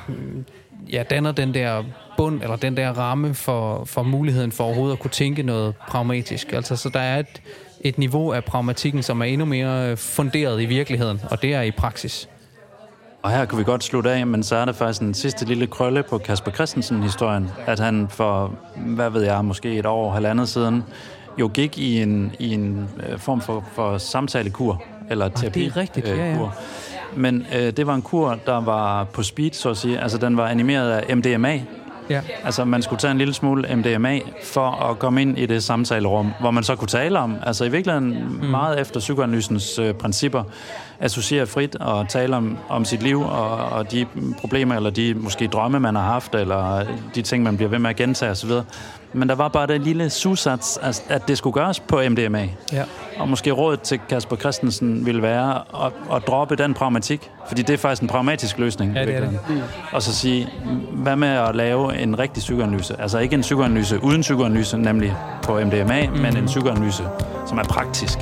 ja, 0.92 1.04
danner 1.04 1.32
den 1.32 1.54
der 1.54 1.84
bund, 2.18 2.42
eller 2.42 2.56
den 2.56 2.78
der 2.78 2.90
ramme 2.90 3.34
for, 3.34 3.86
for 3.86 4.04
muligheden 4.04 4.52
for 4.52 4.64
overhovedet 4.64 4.94
at 4.94 5.00
kunne 5.00 5.12
tænke 5.12 5.44
noget 5.44 5.76
pragmatisk. 5.88 6.54
Altså, 6.54 6.76
så 6.76 6.90
der 6.90 7.00
er 7.00 7.20
et, 7.20 7.42
et 7.82 7.98
niveau 7.98 8.32
af 8.32 8.44
pragmatikken, 8.44 9.04
som 9.04 9.22
er 9.22 9.26
endnu 9.26 9.46
mere 9.46 9.98
funderet 9.98 10.62
i 10.62 10.66
virkeligheden, 10.66 11.22
og 11.32 11.42
det 11.42 11.54
er 11.54 11.62
i 11.62 11.72
praksis. 11.72 12.30
Og 13.22 13.32
her 13.32 13.46
kan 13.46 13.60
vi 13.60 13.64
godt 13.64 13.84
slutte 13.84 14.12
af, 14.12 14.28
men 14.28 14.44
så 14.44 14.56
er 14.56 14.66
der 14.66 14.74
faktisk 14.74 15.02
en 15.02 15.14
sidste 15.14 15.46
lille 15.46 15.68
krølle 15.68 16.04
på 16.04 16.18
Kasper 16.18 16.52
Christensen-historien, 16.52 17.50
at 17.66 17.80
han 17.80 18.08
for, 18.10 18.56
hvad 18.76 19.10
ved 19.10 19.24
jeg, 19.24 19.46
måske 19.46 19.78
et 19.78 19.86
år, 19.86 20.12
halvandet 20.12 20.50
siden, 20.50 20.84
jo 21.40 21.52
gik 21.54 21.78
i 21.78 22.02
en, 22.02 22.36
i 22.40 22.54
en 22.54 22.90
øh, 23.10 23.20
form 23.20 23.42
for, 23.42 23.66
for 23.74 23.98
samtalekur, 23.98 24.84
eller 25.10 25.30
terapi. 25.30 25.60
Ah, 25.60 25.66
det 25.66 25.78
er 25.78 25.82
rigtigt, 25.82 26.08
ja, 26.08 26.30
ja. 26.30 26.38
Kur. 26.38 26.56
Men 27.16 27.46
øh, 27.56 27.74
det 27.78 27.88
var 27.88 27.96
en 27.96 28.02
kur, 28.02 28.38
der 28.46 28.62
var 28.62 29.04
på 29.04 29.24
speed, 29.24 29.52
så 29.52 29.70
at 29.70 29.78
sige. 29.78 30.00
Altså, 30.00 30.18
den 30.18 30.38
var 30.38 30.48
animeret 30.48 30.92
af 30.92 31.18
MDMA, 31.18 31.60
Ja. 32.10 32.22
Altså, 32.44 32.66
man 32.66 32.82
skulle 32.82 33.00
tage 33.00 33.12
en 33.12 33.18
lille 33.18 33.34
smule 33.34 33.76
MDMA 33.76 34.20
for 34.44 34.90
at 34.90 35.00
komme 35.00 35.22
ind 35.22 35.38
i 35.38 35.46
det 35.46 35.64
samtalerum, 35.64 36.32
hvor 36.40 36.52
man 36.52 36.64
så 36.64 36.76
kunne 36.76 36.88
tale 36.88 37.20
om, 37.20 37.36
altså 37.46 37.66
i 37.66 37.72
virkeligheden 37.72 38.38
mm. 38.42 38.46
meget 38.46 38.80
efter 38.82 39.00
psykoanalysens 39.00 39.80
øh, 39.80 39.94
principper, 39.94 40.44
associere 41.00 41.48
frit 41.48 41.76
og 41.76 42.10
tale 42.10 42.36
om, 42.36 42.58
om 42.70 42.86
sit 42.86 43.04
liv 43.04 43.22
og, 43.22 43.58
og 43.58 43.92
de 43.92 44.06
problemer, 44.40 44.76
eller 44.76 44.90
de 44.90 45.14
måske 45.14 45.48
drømme, 45.48 45.80
man 45.80 45.96
har 45.96 46.04
haft, 46.04 46.36
eller 46.36 46.84
de 47.16 47.22
ting, 47.22 47.44
man 47.44 47.58
bliver 47.58 47.70
ved 47.70 47.80
med 47.80 47.90
at 47.90 47.96
gentage 47.96 48.32
osv. 48.32 48.52
Men 49.14 49.30
der 49.30 49.36
var 49.36 49.48
bare 49.48 49.68
det 49.68 49.82
lille 49.82 50.10
susats, 50.10 50.80
at 51.10 51.28
det 51.28 51.38
skulle 51.38 51.54
gøres 51.54 51.80
på 51.80 52.02
MDMA. 52.10 52.50
Ja. 52.74 52.84
Og 53.18 53.30
måske 53.30 53.52
rådet 53.52 53.82
til 53.82 54.00
Kasper 54.10 54.36
Christensen 54.36 55.06
ville 55.06 55.22
være 55.22 55.56
at, 55.86 55.92
at 56.16 56.28
droppe 56.28 56.56
den 56.56 56.74
pragmatik, 56.74 57.30
fordi 57.48 57.62
det 57.62 57.74
er 57.74 57.78
faktisk 57.78 58.02
en 58.02 58.08
pragmatisk 58.08 58.58
løsning. 58.58 58.96
Ja, 58.96 59.06
det 59.06 59.16
er 59.16 59.20
det. 59.20 59.40
Og 59.92 60.02
så 60.02 60.16
sige, 60.16 60.50
hvad 60.92 61.16
med 61.16 61.28
at 61.28 61.56
lave 61.56 61.98
en 61.98 62.20
rigtig 62.20 62.42
psykoanalyse? 62.42 62.96
Altså 63.02 63.20
ikke 63.20 63.36
en 63.36 63.42
psykoanalyse 63.42 64.04
uden 64.04 64.22
psykoanalyse, 64.22 64.78
nemlig 64.78 65.16
på 65.44 65.60
MDMA, 65.60 66.08
mm. 66.08 66.18
men 66.18 66.38
en 66.38 66.46
psykoanalyse, 66.46 67.04
som 67.48 67.58
er 67.58 67.64
praktisk. 67.64 68.20